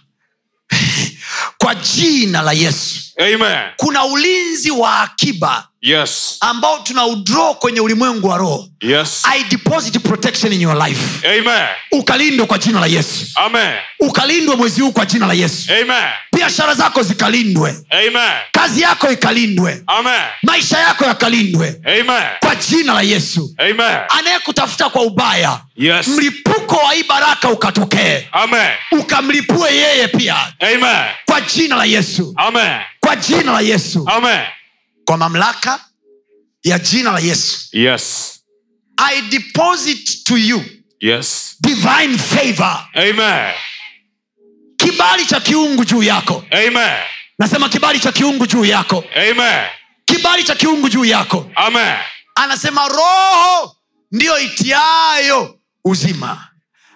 [1.59, 6.37] kwa jina la yesu amen kuna ulinzi wa akiba Yes.
[6.41, 9.23] ambao tuna udraw kwenye ulimwengu wa roho Yes.
[9.25, 11.67] i deposit protection in your life Amen.
[11.93, 13.75] ukalindwe kwa jina la yesu Amen.
[14.01, 16.03] ukalindwe mwezi huu kwa jina la yesu Amen.
[16.33, 18.33] biashara zako zikalindwe Amen.
[18.53, 20.21] kazi yako ikalindwe Amen.
[20.43, 22.23] maisha yako yakalindwe Amen.
[22.41, 23.55] kwa jina la yesu
[24.09, 26.09] anayekutafuta kwa ubaya Yes.
[26.09, 28.29] mlipuko wa hii baraka ukatokee
[28.93, 31.05] ukamlipue yeye pia Amen.
[31.25, 32.81] kwa jina la yesu Amen.
[33.09, 34.47] Kwa jina la yesu Amen.
[35.05, 35.81] kwa mamlaka
[36.63, 38.35] ya jina la yesu Yes.
[38.97, 40.65] i deposit to you
[41.01, 41.57] Yes.
[41.61, 43.55] divine favor Amen.
[44.77, 46.99] kibali cha kiungu juu yako Amen.
[47.39, 49.67] nasema kibali cha kiungu juu yako Amen.
[50.05, 51.97] kibali cha kiungu juu yako Amen.
[52.35, 53.77] anasema roho
[54.13, 56.49] ndiyo itiayo uzima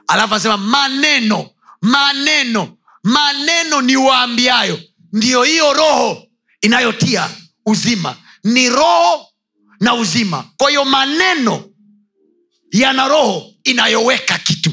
[0.09, 1.51] alafu anasema maneno
[1.83, 4.81] maneno maneno ni waambiayo
[5.13, 6.27] ndiyo hiyo roho
[6.61, 7.29] inayotia
[7.67, 8.17] uzima.
[8.45, 9.27] Ni roho
[9.81, 10.45] na uzima.
[10.57, 11.65] Kwa hiyo maneno
[12.73, 14.71] yana roho inayoweka kitu.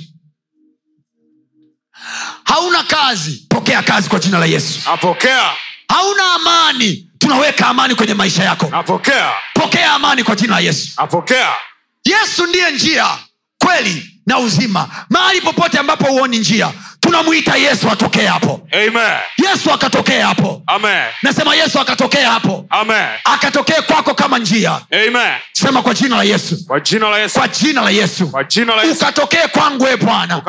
[2.44, 4.80] Hauna kazi pokea kazi kwa jina la yesu.
[4.86, 5.52] Napokea.
[5.90, 8.68] hauna amani tunaweka amani kwenye maisha yako.
[8.72, 9.32] Napokea.
[9.54, 10.90] pokea amani kwa jina la yesu.
[10.98, 11.54] Napokea.
[12.06, 13.18] yesu ndiye njia
[13.64, 15.06] kweli na uzima.
[15.10, 19.18] Mahali popote ambapo huoni njia tunamwita yesu atokee hapo Amen.
[19.50, 21.06] yesu akatokee hapo Amen.
[21.24, 22.66] nasema yesu akatokee hapo
[23.24, 25.32] akatokee kwako kama njia Amen.
[25.54, 27.40] sema kwa jina la yesu Kwa jina la Yesu.
[27.40, 28.94] kwa jina la yesu Kwa jina la Yesu.
[28.96, 30.42] ukatokee kwangu e bwana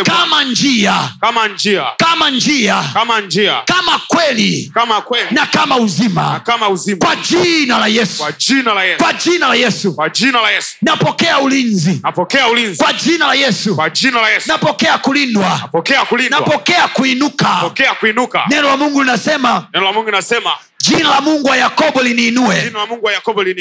[0.00, 5.76] e kama njia kama njia, kama njia kama njia, kama kweli kama kweli na kama
[5.76, 7.06] na uzima kama uzima.
[7.06, 8.98] kwa jina la yesu Kwa jina la Yesu.
[9.04, 10.76] kwa jina la yesu Kwa jina la Yesu.
[10.82, 12.76] napokea ulinzi Napokea ulinzi.
[12.84, 14.48] kwa jina la yesu Kwa jina la Yesu.
[14.48, 16.40] napokea kulindwa Napokea kulindwa.
[16.40, 17.48] napokea kuinuka.
[17.48, 18.44] Napokea kuinuka.
[18.48, 22.72] neno la mungu linasema Neno la Mungu linasema jina la mungu wa yakobo liniinue.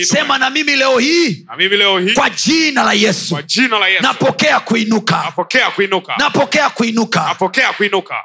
[0.05, 3.29] sema na mimi leo hii Na mimi leo hii kwa jina la yesu.
[3.33, 4.03] kwa jina la Yesu.
[4.03, 5.21] Napokea kuinuka.
[5.23, 6.15] Napokea kuinuka.
[6.17, 7.23] napokea kuinuka.
[7.27, 8.15] Napokea kuinuka.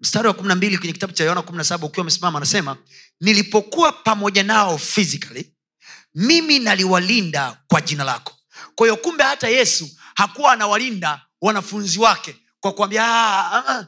[0.00, 2.76] mstari wa kumi na mbili kwenye kitabu cha yohana kumi na saba ukiwa amesimama anasema
[3.20, 5.50] nilipokuwa pamoja nao physically
[6.14, 8.32] mimi naliwalinda kwa jina lako.
[8.74, 13.86] Kwa hiyo kumbe hata yesu hakuwa anawalinda wanafunzi wake kwa kuambia "Ah, ah, ah,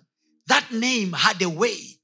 [0.49, 1.99] that name had a way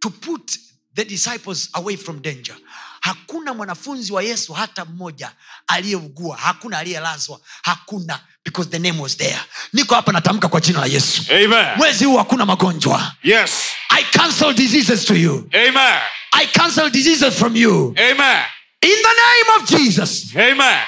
[0.00, 0.58] to put
[0.94, 2.56] the disciples away from danger
[3.00, 5.32] hakuna mwanafunzi wa yesu hata mmoja
[5.66, 9.38] aliyeugua hakuna aliyelazwa hakuna because the name was there
[9.72, 11.76] niko hapa natamka kwa jina la yesu Amen.
[11.76, 13.50] mwezi huu hakuna magonjwa Yes.
[13.88, 16.00] i cancel diseases to you Amen.
[16.32, 18.44] i cancel diseases from you Amen.
[18.80, 20.80] in the name of jesus Amen.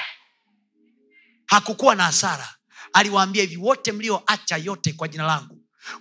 [1.45, 2.55] hakukuwa na hasara
[2.93, 5.57] aliwaambia hivi wote mlioacha yote kwa jina langu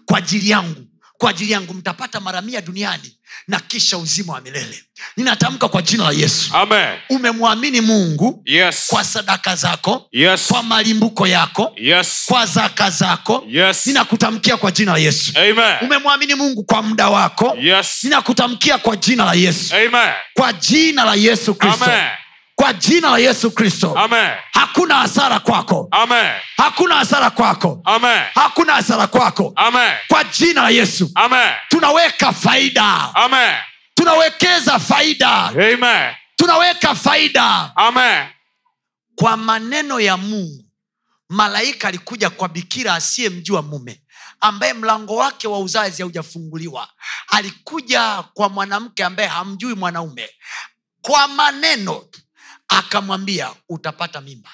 [0.06, 0.84] kwa ajili yangu
[1.18, 4.84] kwa ajili yangu mtapata mara mia duniani na kisha uzima wa milele
[5.16, 6.98] ninatamka kwa jina la yesu Amen.
[7.10, 8.84] umemwamini mungu Yes.
[8.86, 10.46] kwa sadaka zako Yes.
[10.48, 12.22] kwa malimbuko yako Yes.
[12.26, 13.86] kwa zaka zako Yes.
[13.86, 15.76] ninakutamkia kwa jina la yesu Amen.
[15.82, 17.98] umemwamini mungu kwa muda wako Yes.
[18.04, 20.12] ninakutamkia kwa jina la yesu Amen.
[20.34, 21.90] kwa jina la yesu kristo.
[22.58, 23.94] Kwa jina la yesu kristo
[24.52, 26.32] hakuna hasara kwako Amen.
[26.56, 28.22] hakuna hasara kwako Amen.
[28.34, 29.92] hakuna hasara kwako Amen.
[30.08, 31.52] kwa jina la yesu Amen.
[31.68, 33.54] tunaweka faida Amen.
[33.94, 36.14] tunawekeza faida Amen.
[36.36, 38.26] tunaweka faida Amen.
[39.16, 40.64] kwa maneno ya mungu
[41.28, 44.02] malaika alikuja kwa bikira asiyemjua mume
[44.40, 46.88] ambaye mlango wake wa uzazi haujafunguliwa
[47.28, 50.30] alikuja kwa mwanamke ambaye hamjui mwanaume
[51.02, 52.04] kwa maneno
[52.68, 54.50] akamwambia utapata mimba.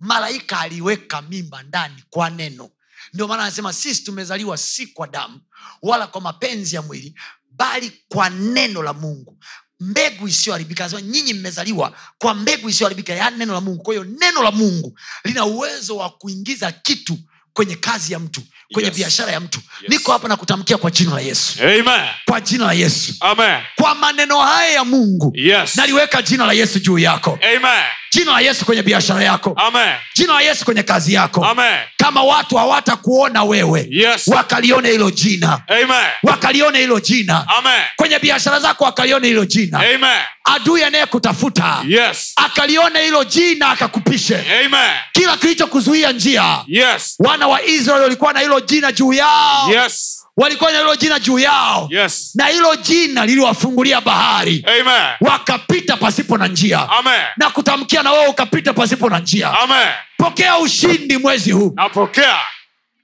[0.00, 2.70] Malaika aliweka mimba ndani kwa neno.
[3.12, 5.40] Ndio maana anasema sisi tumezaliwa si kwa damu
[5.82, 7.14] wala kwa mapenzi ya mwili
[7.50, 9.38] bali kwa neno la mungu.
[9.80, 13.82] Mbegu isiyoharibika Anasema, nyinyi mmezaliwa kwa mbegu isiyoharibika yaani neno la mungu.
[13.82, 17.18] Kwa hiyo neno la mungu lina uwezo wa kuingiza kitu
[17.52, 18.42] kwenye kazi ya mtu
[18.72, 18.96] kwenye Yes.
[18.96, 19.90] biashara ya mtu Yes.
[19.90, 22.08] niko hapa nakutamkia kwa jina la yesu Amen.
[22.26, 23.58] kwa jina la yesu Amen.
[23.76, 25.76] kwa maneno haya ya mungu Yes.
[25.76, 27.82] naliweka jina la yesu juu yako Amen.
[28.12, 29.94] jina la yesu kwenye biashara yako Amen.
[30.16, 31.78] jina la yesu kwenye kazi yako Amen.
[31.96, 34.26] kama watu hawatakuona wewe Yes.
[34.26, 36.06] wakalione hilo jina Amen.
[36.22, 37.82] wakalione hilo jina Amen.
[37.96, 40.18] kwenye biashara zako wakalione hilo jina Amen.
[40.44, 42.32] adui anayekutafuta Yes.
[42.36, 44.36] akalione hilo jina akakupishe
[44.66, 44.90] Amen.
[45.12, 47.14] kila kilichokuzuia njia Yes.
[47.18, 50.24] wana wa israeli walikuwa na hilo jina juu yao Yes.
[50.36, 52.30] walikuwa na hilo jina juu yao Yes.
[52.34, 55.10] na hilo jina liliwafungulia bahari Amen.
[55.20, 57.20] wakapita pasipo na njia Amen.
[57.36, 59.88] na kutamkia na wewe ukapita pasipo na njia Amen.
[60.18, 62.38] pokea ushindi mwezi huu Napokea.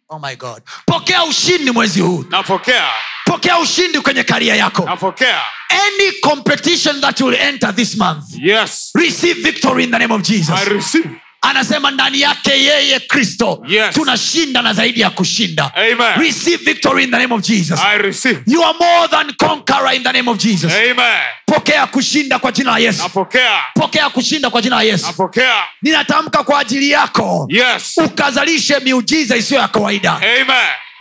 [0.09, 0.63] oh my God.
[0.87, 2.85] pokea ushindi mwezi huu Napokea.
[3.25, 5.41] pokea ushindi kwenye karia yako Napokea.
[5.71, 8.91] any competition that will enter this month Yes.
[8.95, 11.09] receive victory in the name of jesus I receive.
[11.45, 13.95] Anasema ndani yake yeye kristo Yes.
[13.95, 16.21] tunashinda na zaidi ya kushinda Amen.
[16.27, 18.41] receive victory in the name of jesus I receive.
[18.47, 21.21] you are more than conqueror in the name of jesus Amen.
[21.47, 23.59] pokea kushinda kwa jina la yesu Napokea.
[23.75, 25.55] pokea kushinda kwa jina la yesu Napokea.
[25.83, 27.93] ninatamka kwa ajili yako Yes.
[28.05, 30.47] ukazalishe miujiza isiyo ya kawaida Amen.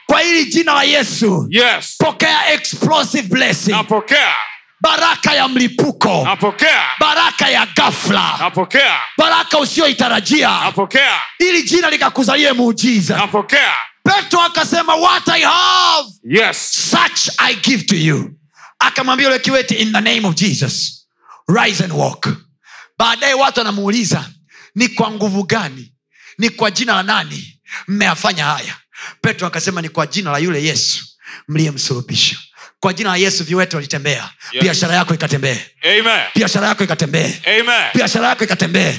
[0.06, 1.96] kwa hili jina la yesu Yes.
[2.00, 4.34] pokea explosive blessing Napokea.
[4.88, 6.84] Baraka ya mlipuko Napokea.
[7.00, 9.00] baraka ya gafla Napokea.
[9.18, 11.22] baraka usiyoitarajia Napokea.
[11.40, 13.74] ili jina likakuzalie muujiza Napokea.
[14.04, 16.72] petro akasema what i have Yes.
[16.92, 18.32] such i give to you
[18.80, 21.08] akamwambia ule kiweti in the name of jesus
[21.48, 22.28] rise and walk
[22.98, 24.30] baadaye watu wanamuuliza
[24.76, 25.94] ni kwa nguvu gani
[26.38, 28.76] ni kwa jina la nani mmeyafanya haya
[29.22, 31.06] petro akasema ni kwa jina la yule yesu
[31.48, 32.38] mliyemsulubisha
[32.84, 34.30] kwa jina la yesu viwete walitembea.
[34.52, 34.64] Yes.
[34.64, 35.58] biashara yako ikatembee.
[36.36, 37.34] Biashara yako ikatembee.
[37.94, 38.94] Biashara yako ikatembee.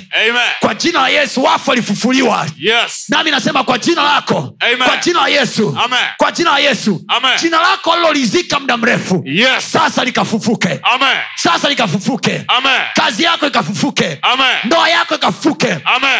[0.60, 2.46] Kwa jina la yesu wafu walifufuliwa.
[2.58, 3.04] Yes.
[3.08, 4.56] nami nasema kwa jina lako.
[4.60, 4.78] Amen.
[4.88, 5.76] kwa jina la yesu.
[5.84, 5.98] Amen.
[6.16, 7.04] kwa jina la yesu.
[7.08, 7.38] Amen.
[7.40, 9.22] jina lako lilolizika muda mrefu.
[9.26, 9.72] Yes.
[9.72, 10.80] sasa likafufuke.
[10.82, 11.18] Amen.
[11.36, 12.44] sasa likafufuke.
[12.48, 12.80] Amen.
[12.94, 14.18] kazi yako ikafufuke.
[14.22, 14.56] Amen.
[14.64, 15.78] ndoa yako ikafufuke.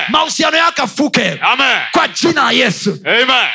[0.08, 1.40] Mahusiano yako yafufuke.
[1.92, 2.98] Kwa jina la yesu.
[3.04, 3.48] Amen.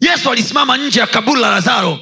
[0.00, 1.98] yesu alisimama nje ya kaburi la lazaro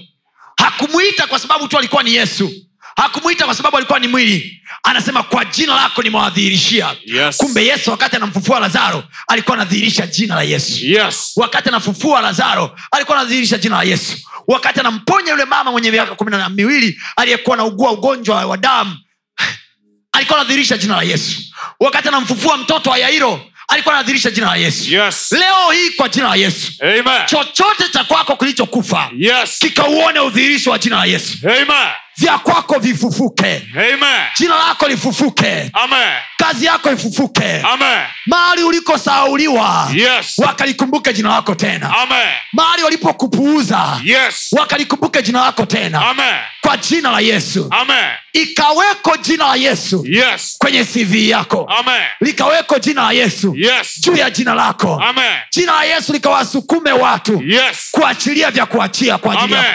[0.56, 2.52] hakumwita kwa sababu tu alikuwa ni yesu.
[2.97, 4.62] Hakumwita kwa sababu alikuwa ni mwili.
[4.82, 6.97] Anasema kwa jina lako nimewadhihirishia.
[7.05, 7.36] Yes.
[7.36, 10.86] kumbe yesu wakati anamfufua lazaro alikuwa anadhihirisha jina la yesu.
[10.86, 11.32] Yes.
[11.36, 14.16] wakati anafufua lazaro alikuwa anadhihirisha jina la yesu.
[14.48, 18.97] Wakati anamponya yule mama mwenye miaka kumi na miwili aliyekuwa anaugua ugonjwa wa damu
[20.12, 21.40] alikuwa anadhihirisha jina la yesu.
[21.81, 25.32] Wakati anamfufua mtoto wa yairo alikuwa anadhirisha jina la yesu Yes.
[25.32, 27.27] leo hii kwa jina la yesu Amen.
[27.27, 29.59] chochote cha kwako kilichokufa Yes.
[29.59, 31.89] kikauone udhihirisho wa jina la yesu Amen.
[32.16, 34.23] Vya kwako vifufuke Amen.
[34.39, 36.09] jina lako lifufuke Amen.
[36.36, 37.99] kazi yako ifufuke Amen.
[38.27, 40.39] mahali ulikosauliwa Yes.
[40.39, 41.95] wakalikumbuke jina lako tena
[42.53, 44.49] mahali walipokupuuza Yes.
[44.53, 46.35] wakalikumbuke jina lako tena Amen.
[46.61, 48.11] kwa jina la yesu Amen.
[48.32, 50.57] ikaweko jina la yesu Yes.
[50.59, 52.03] kwenye cv yako Amen.
[52.20, 54.01] likaweko jina la yesu Yes.
[54.01, 55.32] juu ya jina lako Amen.
[55.51, 57.89] jina la yesu likawasukume watu Yes.
[57.91, 59.69] kuachilia vya kuachia kwa ajili yako.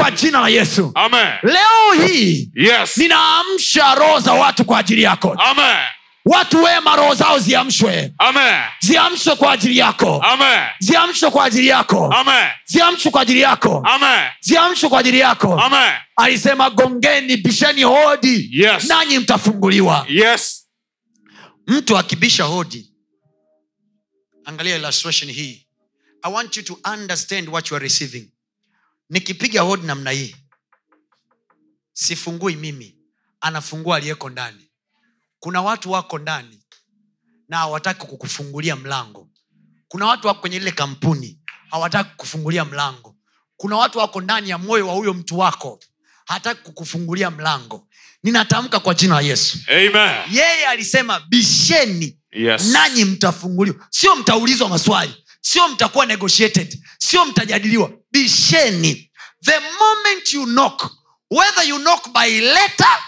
[0.00, 0.92] Kwa jina la yesu.
[0.94, 1.28] Amen.
[1.42, 2.96] leo hii Yes.
[2.96, 5.32] ninaamsha roho za watu kwa ajili yako.
[5.38, 5.76] Amen.
[6.24, 8.14] watu wema roho zao ziamshwe.
[8.80, 10.24] Ziamshwe kwa ajili yako.
[10.78, 12.14] Ziamshwe kwa ajili yako.
[12.64, 13.84] Ziamshwe kwa ajili yako.
[14.40, 15.62] Ziamshwe kwa ajili yako.
[16.16, 18.84] Alisema gongeni bisheni hodi Yes.
[18.84, 20.06] nanyi mtafunguliwa.
[20.08, 20.66] Yes.
[21.66, 22.92] mtu akibisha hodi
[24.44, 25.66] angalia illustration hii.
[26.22, 28.28] I want you to understand what you are receiving
[29.10, 30.36] nikipiga hodi namna hii
[31.92, 32.96] sifungui mimi
[33.40, 34.70] anafungua aliyeko ndani.
[35.40, 36.62] Kuna watu wako ndani
[37.48, 39.28] na hawataki kukufungulia mlango.
[39.88, 41.38] Kuna watu wako kwenye ile kampuni
[41.70, 43.16] hawataki kukufungulia mlango.
[43.56, 45.80] Kuna watu wako ndani ya moyo wa huyo mtu wako
[46.26, 47.88] hataki kukufungulia mlango.
[48.22, 49.58] Ninatamka kwa jina la yesu.
[49.68, 50.22] Amen.
[50.32, 52.62] yeye alisema bisheni Yes.
[52.66, 53.86] nanyi mtafunguliwa.
[53.90, 59.10] Sio mtaulizwa maswali sio mtakuwa negotiated sio mtajadiliwa bisheni
[59.44, 60.90] the moment you knock
[61.30, 62.98] whether you knock by letter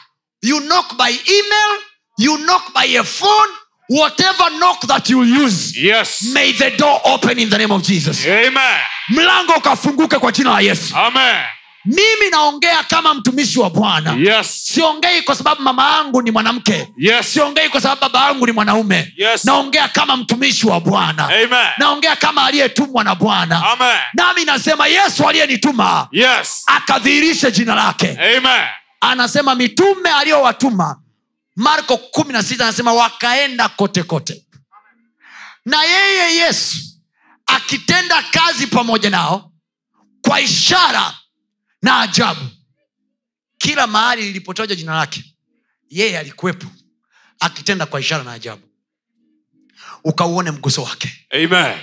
[0.42, 1.80] you knock by email
[2.18, 3.52] you knock by a phone
[3.88, 6.22] whatever knock that you use Yes.
[6.22, 8.80] may the door open in the name of jesus Amen.
[9.08, 11.44] mlango ukafunguke kwa jina la yesu Amen.
[11.84, 14.64] Mimi naongea kama mtumishi wa bwana Yes.
[14.64, 17.32] siongei kwa sababu mama yangu ni mwanamke Yes.
[17.32, 19.44] siongei kwa sababu baba yangu ni mwanaume Yes.
[19.44, 21.30] naongea kama mtumishi wa bwana
[21.78, 23.62] naongea kama aliyetumwa na bwana
[24.14, 26.62] nami nasema yesu aliyenituma Yes.
[26.66, 28.66] akadhihirishe jina lake Amen.
[29.00, 30.98] anasema mitume aliyowatuma
[31.56, 34.46] marko kumi na sita anasema wakaenda kote kote
[35.64, 36.76] na yeye yesu
[37.46, 39.50] akitenda kazi pamoja nao
[40.28, 41.14] kwa ishara
[41.82, 42.40] na ajabu
[43.58, 45.24] kila mahali lilipotajwa jina lake
[45.90, 46.66] yeye alikuwepo
[47.40, 48.62] akitenda kwa ishara na ajabu
[50.04, 51.78] ukauone mguso wake Amen.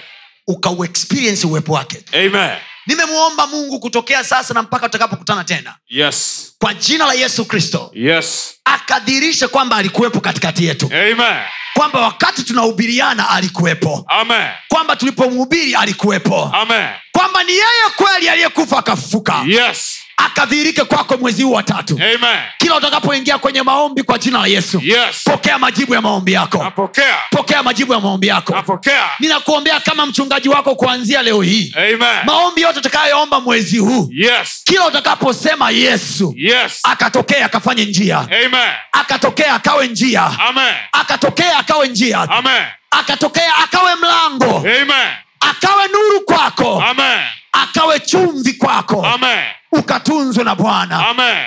[0.47, 2.57] ukauexperience uwepo wake Amen.
[2.89, 6.45] Nimemwomba mungu kutokea sasa na mpaka tutakapokutana tena Yes.
[6.59, 8.53] kwa jina la yesu kristo Yes.
[8.65, 11.41] akadhirishe kwamba alikuwepo katikati yetu Amen.
[11.73, 14.47] kwamba wakati tunahubiriana alikuwepo Amen.
[14.67, 16.87] kwamba tulipomhubiri alikuwepo Amen.
[17.11, 19.97] kwamba ni yeye kweli aliyekufa akafufuka Yes.
[20.25, 22.39] Akadhihirike kwako mwezi huu wa tatu Amen.
[22.57, 25.23] kila utakapoingia kwenye maombi kwa jina la yesu Yes.
[25.23, 27.15] pokea majibu ya maombi yako Napokea.
[27.31, 29.09] pokea majibu ya maombi yako Napokea.
[29.19, 32.25] ninakuombea kama mchungaji wako kuanzia leo hii Amen.
[32.25, 34.61] maombi yote utakayoomba mwezi huu Yes.
[34.65, 36.79] kila utakaposema yesu Yes.
[36.83, 38.69] akatokea akafanye njia Amen.
[38.91, 40.73] akatokea akawe njia Amen.
[40.91, 42.63] akatokea akawe njia Amen.
[42.91, 45.07] akatokea akawe mlango Amen.
[45.39, 47.19] akawe nuru kwako Amen.
[47.51, 49.39] akawe chumvi kwako Amen.
[49.71, 51.05] Ukatunzwe na bwana.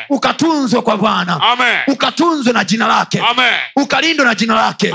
[0.09, 1.41] Ukatunzwe kwa bwana.
[1.87, 3.21] Ukatunzwe na jina lake.
[3.31, 3.55] Amen.
[3.77, 4.95] ukalindwe na jina lake.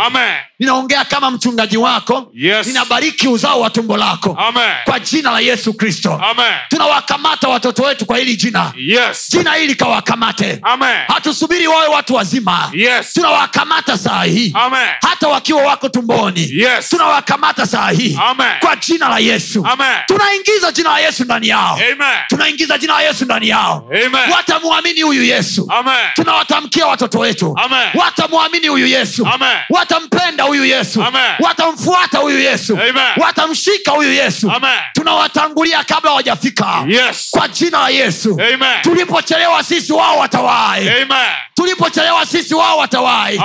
[0.60, 2.32] Ninaongea kama mchungaji wako.
[2.34, 2.68] Yes.
[2.68, 4.38] ninabariki uzao wa tumbo lako.
[4.40, 4.72] Amen.
[4.86, 6.22] kwa jina la yesu kristo.
[6.70, 8.74] Tunawakamata watoto wetu kwa hili jina.
[8.78, 9.30] Yes.
[9.30, 10.62] jina hili kawakamate.
[11.08, 12.70] Hatusubiri wawe watu wazima.
[12.74, 13.14] Yes.
[13.14, 14.54] tunawakamata saa hii.
[15.02, 16.50] Hata wakiwa wako tumboni.
[16.54, 16.90] Yes.
[16.90, 18.20] tunawakamata saa hii.
[18.60, 19.66] Kwa jina la yesu.
[19.72, 19.98] Amen.
[20.08, 21.74] tunaingiza jina la yesu ndani yao.
[21.76, 22.18] Amen.
[22.28, 23.90] tunaingiza jina la yesu ndani yao.
[24.36, 25.72] Watamwamini huyu yesu.
[26.16, 27.56] Tunawatamkia watoto wetu.
[27.64, 27.88] Amen.
[27.94, 29.28] watamwamini huyu yesu.
[29.34, 29.58] Amen.
[29.70, 31.06] watampenda huyu yesu.
[31.40, 32.80] Watamfuata huyu yesu.
[33.18, 34.52] Watamshika huyu yesu.
[34.94, 36.86] Tunawatangulia kabla hawajafika.
[36.88, 37.28] Yes.
[37.32, 38.40] kwa jina la yesu.
[38.82, 41.28] Tulipochelewa sisi wao watawai Amen.
[41.54, 43.42] tulipochelewa sisi wao watawai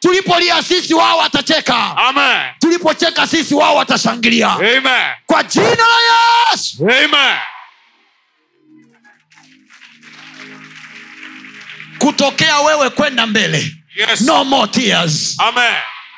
[0.00, 1.96] tulipolia sisi wao watacheka.
[2.58, 4.56] Tulipocheka sisi wao watashangilia.
[5.26, 6.82] Kwa jina la yesu.
[6.82, 7.36] Amen.
[12.08, 14.20] Kutokea wewe kwenda mbele Yes.
[14.20, 15.74] no more tears Amen.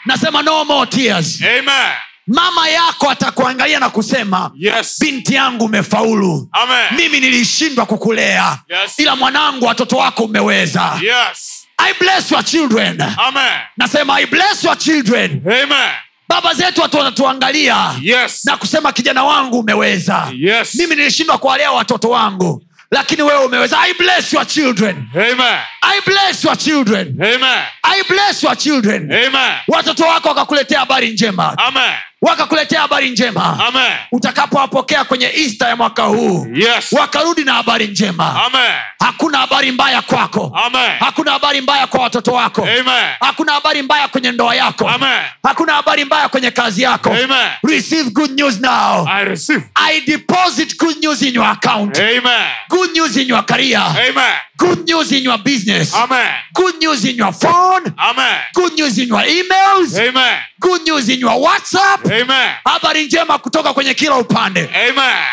[0.06, 1.92] nasema no more tears Amen.
[2.26, 4.96] mama yako atakuangalia na kusema Yes.
[5.00, 6.86] binti yangu umefaulu Amen.
[6.96, 8.98] mimi nilishindwa kukulea Yes.
[8.98, 11.66] ila mwanangu watoto wako umeweza Yes.
[11.78, 13.52] i bless your children Amen.
[13.76, 15.90] nasema i bless your children Amen.
[16.28, 18.44] baba zetu watu wanatuangalia Yes.
[18.44, 20.74] na kusema kijana wangu umeweza Yes.
[20.74, 25.58] mimi nilishindwa kuwalea watoto wangu lakini wewe umeweza i bless your children Amen.
[25.82, 27.62] i bless your children Amen.
[27.82, 29.52] i bless your children Amen.
[29.68, 31.92] watoto wako wakakuletea habari njema Amen.
[32.22, 33.72] Wakakuletea habari njema
[34.12, 36.93] utakapowapokea kwenye ista ya mwaka huu Yes.
[36.93, 38.72] wakarudi na habari njema Amen.
[39.01, 40.90] hakuna habari mbaya kwako Amen.
[41.01, 43.05] hakuna habari mbaya kwa watoto wako Amen.
[43.20, 45.18] hakuna habari mbaya kwenye ndoa yako Amen.
[45.43, 47.48] hakuna habari mbaya kwenye kazi yako Amen.
[47.68, 49.62] receive good news now I receive.
[49.74, 52.47] i deposit good news in your account Amen.
[52.68, 54.34] good news in your career Amen.
[54.58, 56.34] Good news in your business Amen.
[56.54, 58.40] good news in your phone Amen.
[58.54, 60.38] good news in your emails Amen.
[60.60, 62.50] good news in your whatsapp Amen.
[62.64, 64.60] habari njema kutoka kwenye kila upande
[64.90, 65.24] Amen.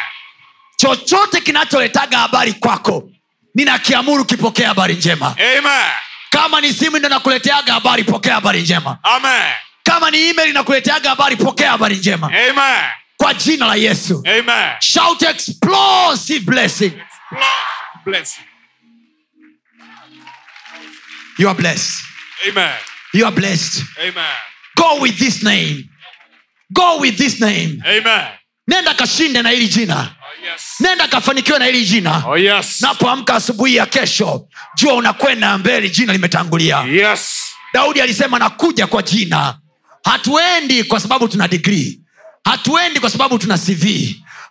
[0.78, 3.10] chochote kinacholetaga habari kwako
[3.56, 5.92] ninakiamuru kipokea habari njema Amen.
[6.30, 9.52] kama ni simu ndo nakuleteaga habari pokea habari njema Amen.
[9.84, 12.84] kama ni email inakuleteaga habari pokea habari njema Amen.
[13.18, 14.72] kwa jina la yesu Amen.
[14.80, 16.92] shout explosive blessing
[18.06, 18.36] Bless.
[21.38, 21.94] You are blessed
[22.50, 22.74] Amen.
[23.14, 24.36] you are blessed Amen.
[24.78, 25.90] go with this name
[26.74, 28.28] go with this name Amen.
[28.68, 30.62] nenda kashinde na hili jina Oh yes.
[30.80, 32.82] nenda kafanikiwe na hili jina Oh yes.
[32.82, 37.42] napoamka asubuhi ya kesho jua unakwenda mbele jina limetangulia Yes.
[37.74, 39.58] daudi alisema nakuja kwa jina
[40.06, 42.00] hatuendi kwa sababu tuna digrii
[42.46, 43.86] hatuendi kwa sababu tuna cv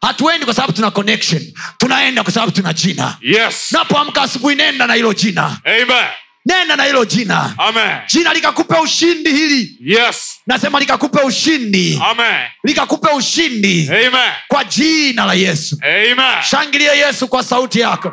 [0.02, 1.42] hatuendi kwa sababu tuna connection
[1.78, 3.68] tunaenda kwa sababu tuna jina Yes.
[3.72, 6.06] napoamka asubuhi nenda na hilo jina Amen.
[6.46, 7.98] Nenda na hilo jina Amen.
[8.06, 10.30] jina likakupe ushindi hili Yes.
[10.46, 12.46] nasema likakupe ushindi Amen.
[12.64, 14.30] likakupe ushindi Amen.
[14.48, 16.42] kwa jina la yesu Amen.
[16.50, 18.12] shangilia yesu kwa sauti yako